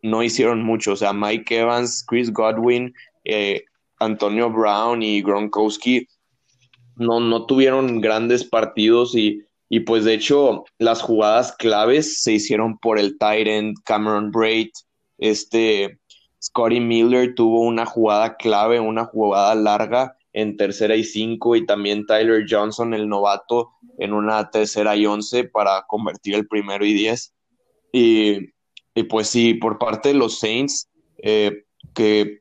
no 0.00 0.22
hicieron 0.22 0.62
mucho. 0.62 0.92
O 0.92 0.96
sea, 0.96 1.12
Mike 1.12 1.58
Evans, 1.58 2.04
Chris 2.06 2.32
Godwin, 2.32 2.94
eh, 3.24 3.64
Antonio 3.98 4.50
Brown 4.50 5.02
y 5.02 5.22
Gronkowski 5.22 6.06
no, 6.96 7.20
no 7.20 7.46
tuvieron 7.46 8.00
grandes 8.00 8.44
partidos 8.44 9.14
y, 9.14 9.42
y 9.68 9.80
pues 9.80 10.04
de 10.04 10.14
hecho 10.14 10.64
las 10.78 11.02
jugadas 11.02 11.54
claves 11.56 12.22
se 12.22 12.32
hicieron 12.32 12.78
por 12.78 12.98
el 12.98 13.18
Tyrant 13.18 13.76
Cameron 13.84 14.30
Braid, 14.30 14.70
este 15.18 15.98
Scotty 16.42 16.80
Miller 16.80 17.34
tuvo 17.34 17.62
una 17.62 17.84
jugada 17.84 18.36
clave, 18.36 18.80
una 18.80 19.04
jugada 19.04 19.54
larga 19.54 20.16
en 20.32 20.56
tercera 20.56 20.94
y 20.94 21.04
cinco 21.04 21.56
y 21.56 21.66
también 21.66 22.06
Tyler 22.06 22.46
Johnson, 22.48 22.94
el 22.94 23.08
novato, 23.08 23.70
en 23.98 24.12
una 24.12 24.50
tercera 24.50 24.94
y 24.94 25.06
once 25.06 25.44
para 25.44 25.84
convertir 25.88 26.34
el 26.36 26.46
primero 26.46 26.84
y 26.84 26.92
diez. 26.92 27.34
Y, 27.92 28.52
pues 29.08 29.28
sí, 29.28 29.54
por 29.54 29.78
parte 29.78 30.10
de 30.10 30.14
los 30.14 30.38
Saints, 30.38 30.88
eh, 31.18 31.64
que 31.94 32.40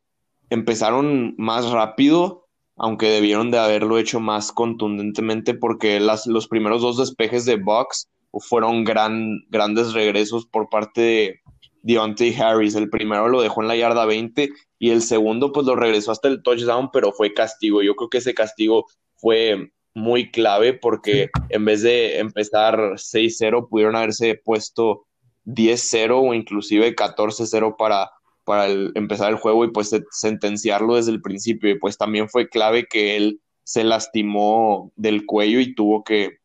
empezaron 0.49 1.35
más 1.37 1.69
rápido, 1.71 2.45
aunque 2.75 3.09
debieron 3.09 3.51
de 3.51 3.59
haberlo 3.59 3.97
hecho 3.97 4.19
más 4.19 4.51
contundentemente 4.51 5.53
porque 5.53 5.99
las, 5.99 6.27
los 6.27 6.47
primeros 6.47 6.81
dos 6.81 6.97
despejes 6.97 7.45
de 7.45 7.55
Bucks 7.57 8.09
fueron 8.39 8.83
gran, 8.83 9.39
grandes 9.49 9.93
regresos 9.93 10.45
por 10.45 10.69
parte 10.69 11.01
de, 11.01 11.39
Deontay 11.87 12.35
Harris. 12.35 12.75
El 12.75 12.89
primero 12.89 13.29
lo 13.29 13.41
dejó 13.41 13.61
en 13.61 13.69
la 13.69 13.75
yarda 13.77 14.05
20 14.05 14.49
y 14.77 14.89
el 14.89 15.01
segundo 15.01 15.53
pues 15.53 15.65
lo 15.65 15.75
regresó 15.75 16.11
hasta 16.11 16.27
el 16.27 16.43
touchdown, 16.43 16.89
pero 16.91 17.13
fue 17.13 17.33
castigo. 17.33 17.81
Yo 17.81 17.95
creo 17.95 18.09
que 18.09 18.17
ese 18.17 18.33
castigo 18.33 18.85
fue 19.15 19.71
muy 19.93 20.29
clave 20.29 20.73
porque 20.73 21.29
en 21.49 21.63
vez 21.63 21.81
de 21.81 22.19
empezar 22.19 22.77
6-0 22.77 23.69
pudieron 23.69 23.95
haberse 23.95 24.35
puesto 24.35 25.05
10-0 25.45 26.29
o 26.29 26.33
inclusive 26.33 26.93
14-0 26.93 27.75
para, 27.77 28.11
para 28.47 28.71
empezar 28.95 29.29
el 29.29 29.35
juego 29.35 29.65
y 29.65 29.71
pues 29.71 29.93
sentenciarlo 30.09 30.95
desde 30.95 31.11
el 31.11 31.21
principio. 31.21 31.69
Y 31.69 31.77
pues 31.77 31.97
también 31.97 32.29
fue 32.29 32.47
clave 32.47 32.87
que 32.87 33.17
él 33.17 33.41
se 33.65 33.83
lastimó 33.83 34.93
del 34.95 35.25
cuello 35.25 35.59
y 35.59 35.75
tuvo 35.75 36.05
que, 36.05 36.39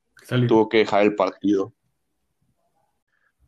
tuvo 0.49 0.69
que 0.69 0.79
dejar 0.79 1.05
el 1.05 1.15
partido. 1.15 1.73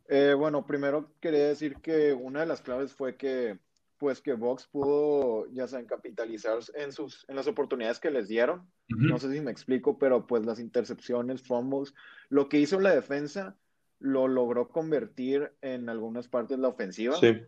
Eh, 0.07 0.33
bueno, 0.37 0.65
primero 0.65 1.11
quería 1.19 1.49
decir 1.49 1.75
que 1.81 2.13
una 2.13 2.39
de 2.39 2.45
las 2.45 2.61
claves 2.61 2.93
fue 2.93 3.17
que, 3.17 3.59
pues, 3.97 4.21
que 4.21 4.31
Vox 4.31 4.67
pudo, 4.67 5.51
ya 5.51 5.67
saben, 5.67 5.85
capitalizar 5.85 6.59
en, 6.75 6.93
sus, 6.93 7.25
en 7.27 7.35
las 7.35 7.47
oportunidades 7.47 7.99
que 7.99 8.09
les 8.09 8.29
dieron. 8.29 8.71
No 8.87 9.17
sé 9.17 9.33
si 9.33 9.41
me 9.41 9.51
explico, 9.51 9.99
pero 9.99 10.27
pues 10.27 10.45
las 10.45 10.61
intercepciones, 10.61 11.41
fumbles, 11.41 11.93
lo 12.29 12.47
que 12.47 12.59
hizo 12.59 12.79
la 12.79 12.95
defensa 12.95 13.57
lo 13.99 14.29
logró 14.29 14.69
convertir 14.69 15.51
en 15.59 15.89
algunas 15.89 16.29
partes 16.29 16.55
de 16.55 16.61
la 16.61 16.69
ofensiva. 16.69 17.17
Sí. 17.17 17.41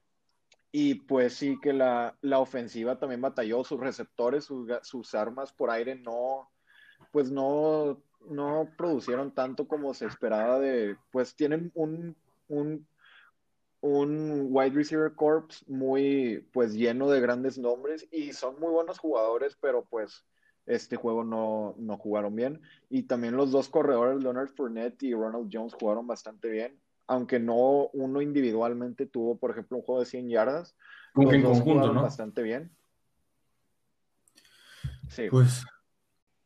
Y 0.72 0.96
pues 0.96 1.34
sí 1.34 1.58
que 1.62 1.74
la, 1.74 2.18
la 2.22 2.40
ofensiva 2.40 3.00
también 3.00 3.22
batalló, 3.22 3.64
sus 3.64 3.80
receptores, 3.80 4.46
sus, 4.46 4.70
sus 4.84 5.16
armas 5.16 5.54
por 5.54 5.70
aire 5.72 5.96
no, 5.96 6.52
pues 7.12 7.32
no, 7.32 8.04
no 8.30 8.70
producieron 8.78 9.34
tanto 9.34 9.68
como 9.68 9.94
se 9.94 10.06
esperaba 10.06 10.60
de, 10.60 10.98
pues 11.12 11.36
tienen 11.36 11.72
un 11.74 12.16
un, 12.48 12.88
un 13.82 14.48
wide 14.50 14.72
receiver 14.72 15.14
corps 15.16 15.64
muy 15.68 16.48
pues 16.52 16.74
lleno 16.74 17.10
de 17.10 17.22
grandes 17.22 17.58
nombres 17.58 18.08
y 18.12 18.34
son 18.34 18.60
muy 18.60 18.72
buenos 18.72 19.00
jugadores, 19.00 19.58
pero 19.60 19.86
pues 19.86 20.26
este 20.66 20.98
juego 20.98 21.24
no, 21.24 21.76
no 21.78 21.98
jugaron 21.98 22.36
bien. 22.36 22.62
Y 22.90 23.04
también 23.04 23.38
los 23.38 23.52
dos 23.52 23.70
corredores, 23.70 24.22
Leonard 24.22 24.50
Fournette 24.50 25.04
y 25.04 25.14
Ronald 25.14 25.50
Jones, 25.52 25.74
jugaron 25.74 26.08
bastante 26.08 26.50
bien. 26.50 26.82
Aunque 27.08 27.40
no 27.40 27.88
uno 27.94 28.22
individualmente 28.22 29.06
tuvo, 29.06 29.38
por 29.38 29.52
ejemplo, 29.52 29.78
un 29.78 29.84
juego 29.84 30.02
de 30.02 30.06
100 30.06 30.30
yardas. 30.30 30.76
Como 31.14 31.32
los 31.32 31.44
dos 31.44 31.62
jugaron 31.62 31.96
bastante 31.96 32.42
bien. 32.44 32.72
Sí. 35.10 35.24
Pues. 35.32 35.66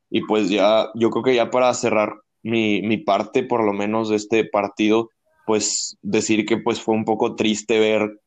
Y 0.09 0.21
pues 0.25 0.49
ya, 0.49 0.89
yo 0.93 1.09
creo 1.09 1.23
que 1.23 1.35
ya 1.35 1.49
para 1.49 1.73
cerrar 1.73 2.21
mi, 2.43 2.81
mi 2.81 2.97
parte, 2.97 3.43
por 3.43 3.63
lo 3.63 3.73
menos, 3.73 4.09
de 4.09 4.17
este 4.17 4.45
partido, 4.45 5.09
pues 5.45 5.97
decir 6.01 6.45
que 6.45 6.57
pues 6.57 6.81
fue 6.81 6.95
un 6.95 7.05
poco 7.05 7.35
triste 7.35 7.79
ver 7.79 8.21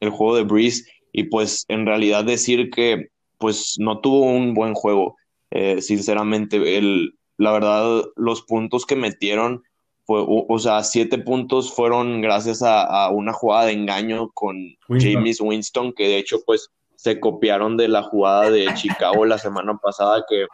el 0.00 0.10
juego 0.10 0.36
de 0.36 0.44
Breeze 0.44 0.84
y 1.12 1.24
pues 1.24 1.64
en 1.68 1.86
realidad 1.86 2.24
decir 2.24 2.70
que 2.70 3.08
pues 3.38 3.76
no 3.78 4.00
tuvo 4.00 4.22
un 4.22 4.54
buen 4.54 4.74
juego. 4.74 5.16
Eh, 5.50 5.80
sinceramente, 5.80 6.76
el, 6.76 7.14
la 7.36 7.52
verdad, 7.52 8.04
los 8.16 8.42
puntos 8.42 8.84
que 8.84 8.96
metieron, 8.96 9.62
fue, 10.08 10.24
o, 10.26 10.58
sea, 10.58 10.82
siete 10.84 11.18
puntos 11.18 11.70
fueron 11.70 12.22
gracias 12.22 12.62
a, 12.62 13.10
una 13.10 13.34
jugada 13.34 13.66
de 13.66 13.72
engaño 13.72 14.30
con 14.30 14.56
James 14.88 15.38
Winston, 15.38 15.92
que 15.92 16.08
de 16.08 16.16
hecho 16.16 16.38
pues 16.46 16.70
se 16.96 17.20
copiaron 17.20 17.76
de 17.76 17.88
la 17.88 18.02
jugada 18.02 18.50
de 18.50 18.66
Chicago 18.74 19.26
la 19.26 19.36
semana 19.36 19.76
pasada 19.76 20.24
que, 20.26 20.46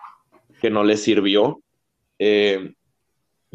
que 0.61 0.71
no 0.71 0.83
les 0.83 1.05
sirvió. 1.05 1.61
Eh, 2.19 2.75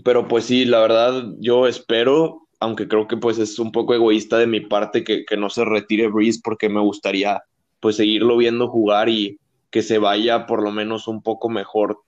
pero 0.05 0.29
pues 0.29 0.45
sí, 0.45 0.63
la 0.63 0.79
verdad, 0.79 1.25
yo 1.39 1.67
espero 1.67 2.47
aunque 2.61 2.87
creo 2.87 3.05
que 3.09 3.17
pues 3.17 3.37
es 3.37 3.59
un 3.59 3.73
poco 3.73 3.93
egoísta 3.93 4.37
de 4.37 4.47
mi 4.47 4.61
parte 4.61 5.03
que, 5.03 5.25
que 5.25 5.35
no 5.35 5.49
se 5.49 5.65
retire 5.65 6.07
Breeze 6.07 6.39
porque 6.41 6.69
me 6.69 6.79
gustaría 6.79 7.41
pues 7.81 7.97
seguirlo 7.97 8.37
viendo 8.37 8.69
jugar 8.69 9.09
y 9.09 9.37
que 9.69 9.81
se 9.81 9.97
vaya 9.97 10.45
por 10.45 10.63
lo 10.63 10.71
menos 10.71 11.09
un 11.09 11.21
poco 11.21 11.49
mejor. 11.49 11.99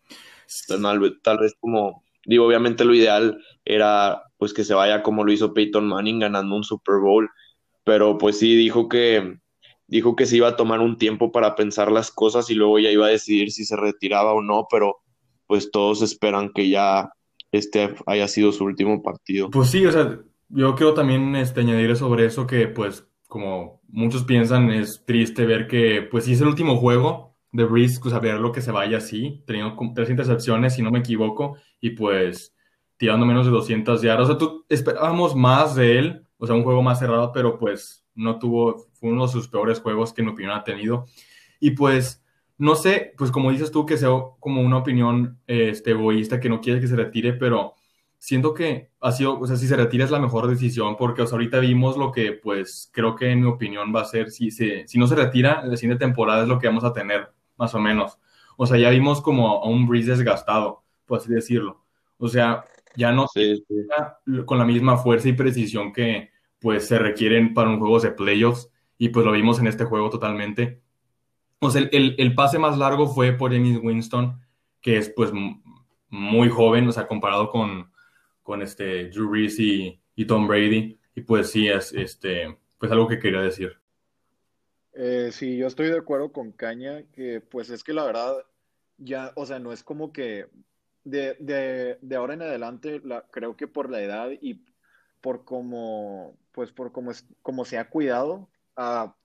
Tal, 0.68 1.20
tal 1.22 1.40
vez 1.40 1.56
como, 1.60 2.06
digo, 2.26 2.46
obviamente 2.46 2.86
lo 2.86 2.94
ideal 2.94 3.42
era 3.66 4.24
pues 4.38 4.54
que 4.54 4.64
se 4.64 4.74
vaya 4.74 5.04
como 5.04 5.24
lo 5.24 5.32
hizo 5.32 5.54
Peyton 5.54 5.88
Manning 5.88 6.20
ganando 6.20 6.56
un 6.56 6.64
Super 6.64 6.96
Bowl, 7.00 7.30
pero 7.84 8.18
pues 8.18 8.40
sí 8.40 8.56
dijo 8.56 8.90
que 8.90 9.38
dijo 9.88 10.16
que 10.16 10.26
se 10.26 10.38
iba 10.38 10.48
a 10.48 10.56
tomar 10.56 10.80
un 10.80 10.98
tiempo 10.98 11.32
para 11.32 11.56
pensar 11.56 11.92
las 11.92 12.12
cosas 12.12 12.50
y 12.50 12.56
luego 12.56 12.80
ya 12.80 12.90
iba 12.90 13.08
a 13.08 13.10
decidir 13.10 13.52
si 13.52 13.66
se 13.66 13.76
retiraba 13.76 14.34
o 14.34 14.42
no, 14.42 14.66
pero 14.72 15.02
pues 15.48 15.70
todos 15.70 16.02
esperan 16.02 16.52
que 16.54 16.70
ya 16.70 17.12
este 17.52 17.94
haya 18.06 18.28
sido 18.30 18.54
su 18.54 18.64
último 18.64 19.04
partido. 19.04 19.50
Pues 19.50 19.70
sí, 19.70 19.86
o 19.86 19.92
sea, 19.92 20.20
yo 20.48 20.76
quiero 20.76 20.94
también 20.94 21.36
este, 21.36 21.60
añadir 21.60 21.96
sobre 21.98 22.26
eso 22.26 22.48
que 22.48 22.68
pues 22.68 23.06
como 23.28 23.82
muchos 23.90 24.24
piensan 24.24 24.72
es 24.72 25.04
triste 25.06 25.46
ver 25.46 25.68
que 25.68 26.02
pues 26.10 26.26
sí 26.26 26.34
es 26.34 26.42
el 26.42 26.48
último 26.48 26.78
juego 26.78 27.31
de 27.52 27.66
Breeze, 27.66 28.00
pues 28.02 28.14
a 28.14 28.20
ver 28.20 28.40
lo 28.40 28.52
que 28.52 28.62
se 28.62 28.72
vaya 28.72 28.98
así, 28.98 29.44
teniendo 29.46 29.76
tres 29.94 30.10
intercepciones 30.10 30.76
si 30.76 30.82
no 30.82 30.92
me 30.92 31.00
equivoco 31.00 31.58
y 31.80 31.92
pues 31.92 32.56
tirando 32.98 33.26
menos 33.26 33.46
de 33.46 33.52
200 33.52 34.02
yardas, 34.02 34.26
o 34.26 34.28
sea, 34.28 34.38
tú 34.38 34.66
esperábamos 34.70 35.36
más 35.36 35.76
de 35.76 35.98
él, 35.98 36.28
o 36.38 36.46
sea, 36.46 36.56
un 36.56 36.64
juego 36.64 36.84
más 36.84 37.00
cerrado, 37.00 37.32
pero 37.32 37.58
pues 37.58 38.06
no 38.16 38.38
tuvo, 38.38 38.88
fue 38.94 39.10
uno 39.10 39.26
de 39.26 39.32
sus 39.32 39.48
peores 39.48 39.80
juegos 39.80 40.14
que 40.14 40.22
en 40.22 40.28
mi 40.28 40.34
opinión 40.34 40.54
ha 40.54 40.64
tenido. 40.64 41.06
Y 41.60 41.72
pues, 41.72 42.24
no 42.58 42.76
sé, 42.76 43.14
pues 43.18 43.32
como 43.32 43.52
dices 43.52 43.72
tú, 43.72 43.86
que 43.86 43.98
sea 43.98 44.10
como 44.40 44.62
una 44.62 44.78
opinión 44.78 45.40
este, 45.48 45.92
egoísta, 45.92 46.40
que 46.40 46.50
no 46.50 46.62
quiere 46.62 46.80
que 46.80 46.88
se 46.88 46.96
retire, 46.96 47.34
pero 47.34 47.74
siento 48.18 48.54
que 48.54 48.92
ha 49.00 49.12
sido, 49.12 49.40
o 49.40 49.48
sea, 49.48 49.56
si 49.56 49.68
se 49.68 49.76
retira 49.76 50.06
es 50.06 50.12
la 50.12 50.20
mejor 50.20 50.48
decisión, 50.48 50.96
porque 50.96 51.24
o 51.24 51.28
sea, 51.28 51.38
ahorita 51.38 51.60
vimos 51.60 51.98
lo 51.98 52.12
que, 52.12 52.34
pues, 52.34 52.92
creo 52.94 53.16
que 53.16 53.32
en 53.32 53.42
mi 53.42 53.48
opinión 53.48 53.92
va 53.96 54.02
a 54.02 54.06
ser, 54.06 54.30
si, 54.30 54.52
se, 54.52 54.88
si 54.88 55.00
no 55.00 55.08
se 55.08 55.16
retira, 55.16 55.66
la 55.66 55.76
siguiente 55.76 56.06
temporada 56.06 56.44
es 56.44 56.48
lo 56.48 56.60
que 56.60 56.68
vamos 56.68 56.84
a 56.84 56.94
tener, 56.94 57.32
más 57.62 57.74
o 57.76 57.80
menos. 57.80 58.20
O 58.58 58.66
sea, 58.66 58.78
ya 58.78 58.90
vimos 58.90 59.22
como 59.22 59.64
a 59.64 59.68
un 59.68 59.88
Breeze 59.88 60.12
desgastado, 60.12 60.84
por 61.06 61.20
así 61.20 61.32
decirlo. 61.32 61.86
O 62.18 62.28
sea, 62.28 62.66
ya 62.96 63.14
no 63.14 63.28
sí, 63.28 63.64
con 64.46 64.58
la 64.58 64.66
misma 64.66 64.98
fuerza 64.98 65.30
y 65.30 65.34
precisión 65.34 65.94
que, 65.94 66.32
pues 66.62 66.88
se 66.88 67.00
requieren 67.00 67.54
para 67.54 67.70
un 67.70 67.80
juego 67.80 68.00
de 68.00 68.12
playoffs 68.12 68.70
y 68.98 69.10
pues 69.10 69.26
lo 69.26 69.32
vimos 69.32 69.60
en 69.60 69.68
este 69.68 69.84
juego 69.84 70.10
totalmente. 70.10 70.82
Pues 71.60 71.76
el, 71.76 71.90
el, 71.92 72.36
pase 72.36 72.60
más 72.60 72.78
largo 72.78 73.08
fue 73.08 73.34
por 73.34 73.52
James 73.52 73.80
Winston, 73.82 74.40
que 74.80 74.98
es 74.98 75.10
pues 75.10 75.32
muy 76.10 76.50
joven, 76.50 76.88
o 76.88 76.92
sea, 76.92 77.08
comparado 77.08 77.50
con, 77.50 77.92
con 78.44 78.62
este 78.62 79.10
Drew 79.10 79.30
Brees 79.30 79.60
y, 79.60 80.00
Tom 80.28 80.48
Brady. 80.48 81.00
Y 81.16 81.22
pues 81.22 81.52
sí, 81.52 81.68
es 81.68 81.94
este, 81.94 82.58
pues 82.78 82.92
algo 82.92 83.08
que 83.08 83.20
quería 83.20 83.42
decir. 83.42 83.76
Eh, 84.94 85.32
sí, 85.32 85.58
yo 85.58 85.68
estoy 85.68 85.88
de 85.90 85.98
acuerdo 85.98 86.32
con 86.34 86.52
Caña, 86.52 87.10
que 87.12 87.42
pues 87.42 87.70
es 87.70 87.84
que 87.84 87.94
la 87.94 88.04
verdad, 88.06 88.36
ya, 88.98 89.32
o 89.36 89.46
sea, 89.46 89.60
no 89.60 89.72
es 89.72 89.84
como 89.84 90.12
que 90.12 90.48
de, 91.04 91.36
de, 91.40 91.98
de 92.02 92.16
ahora 92.16 92.34
en 92.34 92.42
adelante, 92.42 93.00
la, 93.04 93.28
creo 93.32 93.56
que 93.56 93.68
por 93.68 93.90
la 93.90 94.02
edad 94.02 94.30
y 94.42 94.66
por 95.22 95.46
cómo, 95.46 96.40
pues 96.52 96.72
por 96.74 96.92
cómo, 96.92 97.12
es, 97.12 97.28
como 97.42 97.66
se 97.66 97.78
ha 97.78 97.90
cuidado, 97.90 98.52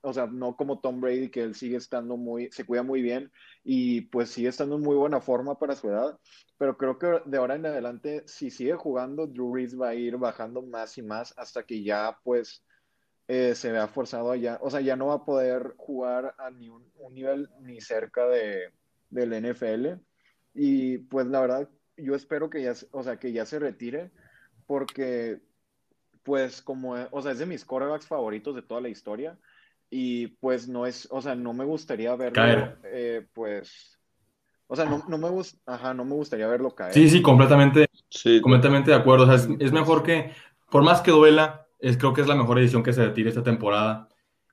o 0.01 0.13
sea, 0.13 0.27
no 0.27 0.55
como 0.55 0.79
Tom 0.81 1.01
Brady, 1.01 1.29
que 1.31 1.41
él 1.41 1.55
sigue 1.55 1.77
estando 1.77 2.17
muy, 2.17 2.51
se 2.51 2.65
cuida 2.65 2.83
muy 2.83 3.01
bien 3.01 3.31
y 3.63 4.01
pues 4.01 4.29
sigue 4.29 4.49
estando 4.49 4.75
en 4.75 4.81
muy 4.83 4.95
buena 4.95 5.21
forma 5.21 5.57
para 5.59 5.75
su 5.75 5.89
edad, 5.89 6.19
pero 6.57 6.77
creo 6.77 6.97
que 6.99 7.21
de 7.25 7.37
ahora 7.37 7.55
en 7.55 7.65
adelante, 7.65 8.23
si 8.27 8.51
sigue 8.51 8.73
jugando, 8.75 9.27
Drew 9.27 9.51
Brees 9.51 9.79
va 9.79 9.89
a 9.89 9.95
ir 9.95 10.17
bajando 10.17 10.61
más 10.61 10.97
y 10.97 11.01
más 11.03 11.33
hasta 11.37 11.65
que 11.65 11.83
ya 11.83 12.19
pues 12.23 12.63
eh, 13.27 13.55
se 13.55 13.71
vea 13.71 13.87
forzado 13.87 14.31
allá, 14.31 14.57
o 14.61 14.69
sea, 14.69 14.79
ya 14.79 14.95
no 14.95 15.07
va 15.07 15.15
a 15.15 15.25
poder 15.25 15.73
jugar 15.77 16.33
a 16.37 16.49
ni 16.49 16.69
un, 16.69 16.85
nivel 17.11 17.49
ni 17.61 17.81
cerca 17.81 18.25
de, 18.25 18.71
del 19.09 19.33
NFL 19.33 19.99
y 20.53 20.99
pues 20.99 21.27
la 21.27 21.41
verdad, 21.41 21.69
yo 21.97 22.15
espero 22.15 22.49
que 22.49 22.63
ya, 22.63 22.73
o 22.91 23.03
sea, 23.03 23.17
que 23.17 23.33
ya 23.33 23.45
se 23.45 23.59
retire 23.59 24.11
porque 24.65 25.39
pues 26.23 26.61
como, 26.61 26.95
o 27.11 27.21
sea, 27.21 27.33
es 27.33 27.39
de 27.39 27.45
mis 27.45 27.65
quarterbacks 27.65 28.07
favoritos 28.07 28.55
de 28.55 28.61
toda 28.61 28.81
la 28.81 28.89
historia 28.89 29.37
y 29.89 30.27
pues 30.27 30.67
no 30.67 30.85
es, 30.85 31.07
o 31.11 31.21
sea, 31.21 31.35
no 31.35 31.53
me 31.53 31.65
gustaría 31.65 32.15
verlo, 32.15 32.77
eh, 32.83 33.25
pues, 33.33 33.99
o 34.67 34.75
sea, 34.75 34.85
no, 34.85 35.03
no 35.07 35.17
me 35.17 35.29
gusta, 35.29 35.59
ajá, 35.65 35.93
no 35.93 36.03
me 36.05 36.15
gustaría 36.15 36.47
verlo 36.47 36.75
caer. 36.75 36.93
Sí, 36.93 37.09
sí, 37.09 37.21
completamente, 37.21 37.87
sí. 38.09 38.41
completamente 38.41 38.91
de 38.91 38.97
acuerdo, 38.97 39.23
o 39.23 39.27
sea, 39.27 39.35
es, 39.35 39.47
es, 39.59 39.71
mejor 39.71 40.03
que, 40.03 40.31
por 40.69 40.83
más 40.83 41.01
que 41.01 41.11
duela, 41.11 41.66
es, 41.79 41.97
creo 41.97 42.13
que 42.13 42.21
es 42.21 42.27
la 42.27 42.35
mejor 42.35 42.59
edición 42.59 42.83
que 42.83 42.93
se 42.93 43.05
retire 43.05 43.29
esta 43.29 43.43
temporada. 43.43 44.09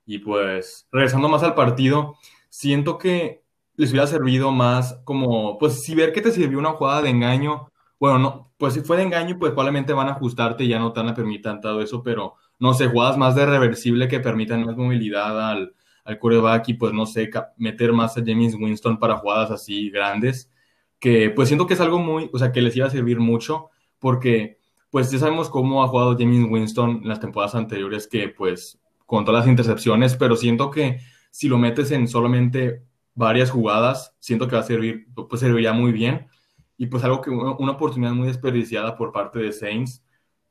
Y 0.06 0.18
pues, 0.18 0.86
regresando 0.92 1.28
más 1.28 1.42
al 1.42 1.54
partido, 1.54 2.16
siento 2.50 2.98
que 2.98 3.42
les 3.76 3.90
hubiera 3.90 4.06
servido 4.06 4.52
más 4.52 5.00
como, 5.04 5.58
pues, 5.58 5.82
si 5.84 5.94
ver 5.94 6.12
que 6.12 6.20
te 6.20 6.30
sirvió 6.32 6.58
una 6.58 6.72
jugada 6.72 7.02
de 7.02 7.10
engaño, 7.10 7.70
bueno, 7.98 8.18
no, 8.18 8.52
pues 8.58 8.74
si 8.74 8.80
fue 8.80 8.96
de 8.96 9.04
engaño, 9.04 9.38
pues 9.38 9.52
probablemente 9.52 9.92
van 9.92 10.08
a 10.08 10.12
ajustarte 10.12 10.64
y 10.64 10.68
ya 10.68 10.78
no 10.78 10.92
te 10.92 11.00
van 11.00 11.10
a 11.10 11.14
permitir 11.14 11.60
todo 11.60 11.80
eso, 11.80 12.02
pero 12.02 12.34
no 12.58 12.74
sé, 12.74 12.86
jugadas 12.88 13.16
más 13.16 13.34
de 13.34 13.46
reversible 13.46 14.08
que 14.08 14.20
permitan 14.20 14.64
más 14.64 14.76
movilidad 14.76 15.50
al, 15.50 15.74
al 16.04 16.18
quarterback 16.18 16.68
y 16.68 16.74
pues 16.74 16.92
no 16.92 17.06
sé, 17.06 17.30
meter 17.56 17.92
más 17.92 18.16
a 18.16 18.22
James 18.24 18.54
Winston 18.54 18.98
para 18.98 19.16
jugadas 19.16 19.50
así 19.50 19.90
grandes, 19.90 20.50
que 20.98 21.30
pues 21.30 21.48
siento 21.48 21.66
que 21.66 21.74
es 21.74 21.80
algo 21.80 21.98
muy, 21.98 22.30
o 22.32 22.38
sea, 22.38 22.52
que 22.52 22.62
les 22.62 22.76
iba 22.76 22.86
a 22.86 22.90
servir 22.90 23.20
mucho, 23.20 23.70
porque 23.98 24.58
pues 24.94 25.10
ya 25.10 25.18
sabemos 25.18 25.50
cómo 25.50 25.82
ha 25.82 25.88
jugado 25.88 26.16
James 26.16 26.46
Winston 26.48 27.00
en 27.02 27.08
las 27.08 27.18
temporadas 27.18 27.56
anteriores, 27.56 28.06
que 28.06 28.28
pues 28.28 28.80
con 29.06 29.24
todas 29.24 29.40
las 29.40 29.50
intercepciones, 29.50 30.14
pero 30.14 30.36
siento 30.36 30.70
que 30.70 31.00
si 31.32 31.48
lo 31.48 31.58
metes 31.58 31.90
en 31.90 32.06
solamente 32.06 32.84
varias 33.12 33.50
jugadas, 33.50 34.14
siento 34.20 34.46
que 34.46 34.54
va 34.54 34.62
a 34.62 34.64
servir, 34.64 35.08
pues 35.28 35.40
serviría 35.40 35.72
muy 35.72 35.90
bien. 35.90 36.28
Y 36.76 36.86
pues 36.86 37.02
algo 37.02 37.20
que 37.20 37.30
una 37.30 37.72
oportunidad 37.72 38.12
muy 38.12 38.28
desperdiciada 38.28 38.96
por 38.96 39.10
parte 39.10 39.40
de 39.40 39.52
Saints, 39.52 40.04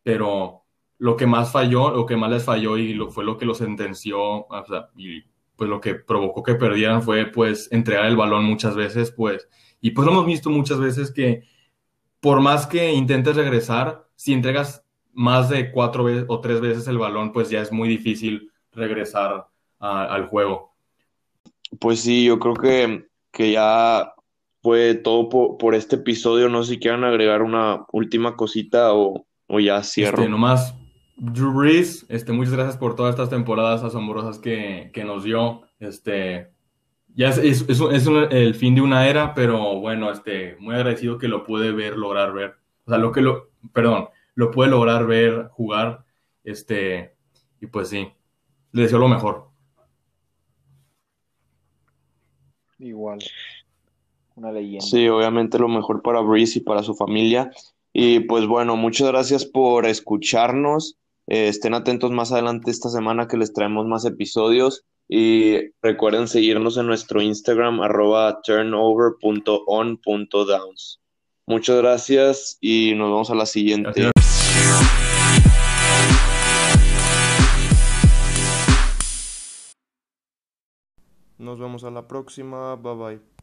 pero 0.04 0.66
lo 0.98 1.16
que 1.16 1.26
más 1.26 1.50
falló, 1.50 1.92
lo 1.92 2.06
que 2.06 2.18
más 2.18 2.30
les 2.30 2.44
falló 2.44 2.78
y 2.78 2.96
lo, 2.96 3.12
fue 3.12 3.24
lo 3.24 3.38
que 3.38 3.46
lo 3.46 3.56
sentenció 3.56 4.48
y 4.98 5.24
pues 5.56 5.70
lo 5.70 5.80
que 5.80 5.96
provocó 5.96 6.44
que 6.44 6.56
perdieran 6.56 7.02
fue 7.02 7.28
pues 7.28 7.72
entregar 7.72 8.08
el 8.08 8.18
balón 8.18 8.44
muchas 8.44 8.76
veces, 8.76 9.10
pues, 9.10 9.48
y 9.80 9.92
pues 9.92 10.06
lo 10.06 10.12
hemos 10.12 10.26
visto 10.26 10.50
muchas 10.50 10.80
veces 10.82 11.14
que 11.14 11.44
por 12.20 12.42
más 12.42 12.68
que 12.68 12.92
intentes 12.92 13.38
regresar, 13.38 14.04
si 14.24 14.32
entregas 14.32 14.86
más 15.12 15.50
de 15.50 15.70
cuatro 15.70 16.06
veces 16.06 16.24
o 16.30 16.40
tres 16.40 16.62
veces 16.62 16.88
el 16.88 16.98
balón, 16.98 17.34
pues 17.34 17.50
ya 17.50 17.60
es 17.60 17.74
muy 17.74 17.90
difícil 17.90 18.54
regresar 18.72 19.48
al 19.80 20.28
juego. 20.28 20.72
Pues 21.78 22.00
sí, 22.00 22.24
yo 22.24 22.40
creo 22.40 22.54
que, 22.54 23.06
que 23.34 23.52
ya 23.52 24.14
fue 24.62 24.96
todo 24.96 25.58
por, 25.58 25.76
este 25.76 25.98
episodio. 25.98 26.48
No 26.48 26.64
sé 26.64 26.76
si 26.76 26.80
quieran 26.80 27.04
agregar 27.04 27.42
una 27.42 27.84
última 27.92 28.38
cosita 28.38 28.94
o, 28.94 29.26
ya 29.60 29.84
cierro. 29.84 30.20
Este, 30.20 30.32
nomás, 30.32 30.74
Drew 31.18 31.52
Brees, 31.52 32.06
este, 32.08 32.32
muchas 32.32 32.54
gracias 32.54 32.78
por 32.78 32.96
todas 32.96 33.10
estas 33.10 33.30
temporadas 33.30 33.84
asombrosas 33.84 34.40
que, 34.40 34.90
nos 35.06 35.26
dio. 35.26 35.64
Este, 35.82 36.50
ya 37.14 37.28
es, 37.28 37.66
el 37.68 38.56
fin 38.56 38.76
de 38.76 38.82
una 38.82 39.06
era, 39.10 39.34
pero 39.34 39.82
bueno, 39.82 40.12
este, 40.12 40.56
muy 40.62 40.76
agradecido 40.76 41.18
que 41.18 41.28
lo 41.28 41.44
pude 41.44 41.74
ver, 41.74 41.98
lograr 41.98 42.32
ver. 42.32 42.56
O 42.86 42.90
sea, 42.90 42.98
lo 42.98 43.12
que 43.12 43.20
lo, 43.20 43.53
perdón, 43.72 44.10
lo 44.36 44.52
pude 44.52 44.68
lograr 44.68 45.06
ver, 45.06 45.48
jugar. 45.50 46.06
Este, 46.44 47.16
y 47.62 47.68
pues 47.68 47.90
sí, 47.90 48.12
le 48.72 48.82
deseo 48.82 49.00
lo 49.00 49.08
mejor. 49.08 49.50
Igual 52.80 53.20
una 54.36 54.52
leyenda. 54.52 54.86
Sí, 54.86 55.08
obviamente 55.08 55.60
lo 55.60 55.68
mejor 55.68 56.02
para 56.02 56.22
Breeze 56.22 56.58
y 56.60 56.62
para 56.62 56.84
su 56.84 56.96
familia. 56.96 57.52
Y 57.92 58.22
pues 58.22 58.48
bueno, 58.48 58.76
muchas 58.76 59.10
gracias 59.10 59.46
por 59.46 59.86
escucharnos. 59.86 60.98
Eh, 61.28 61.48
estén 61.48 61.74
atentos 61.74 62.12
más 62.12 62.32
adelante 62.32 62.72
esta 62.72 62.90
semana 62.90 63.28
que 63.28 63.38
les 63.38 63.54
traemos 63.54 63.86
más 63.86 64.06
episodios. 64.06 64.84
Y 65.08 65.58
recuerden 65.82 66.28
seguirnos 66.28 66.78
en 66.78 66.88
nuestro 66.88 67.22
Instagram 67.22 67.82
arroba 67.82 68.42
turnover.on.downs. 68.42 71.03
Muchas 71.46 71.78
gracias 71.78 72.58
y 72.62 72.94
nos 72.96 73.10
vemos 73.10 73.30
a 73.30 73.36
la 73.36 73.46
siguiente. 73.46 74.12
Nos 81.38 81.60
vemos 81.60 81.84
a 81.84 81.92
la 81.92 82.08
próxima. 82.08 82.76
Bye 82.78 82.96
bye. 82.96 83.22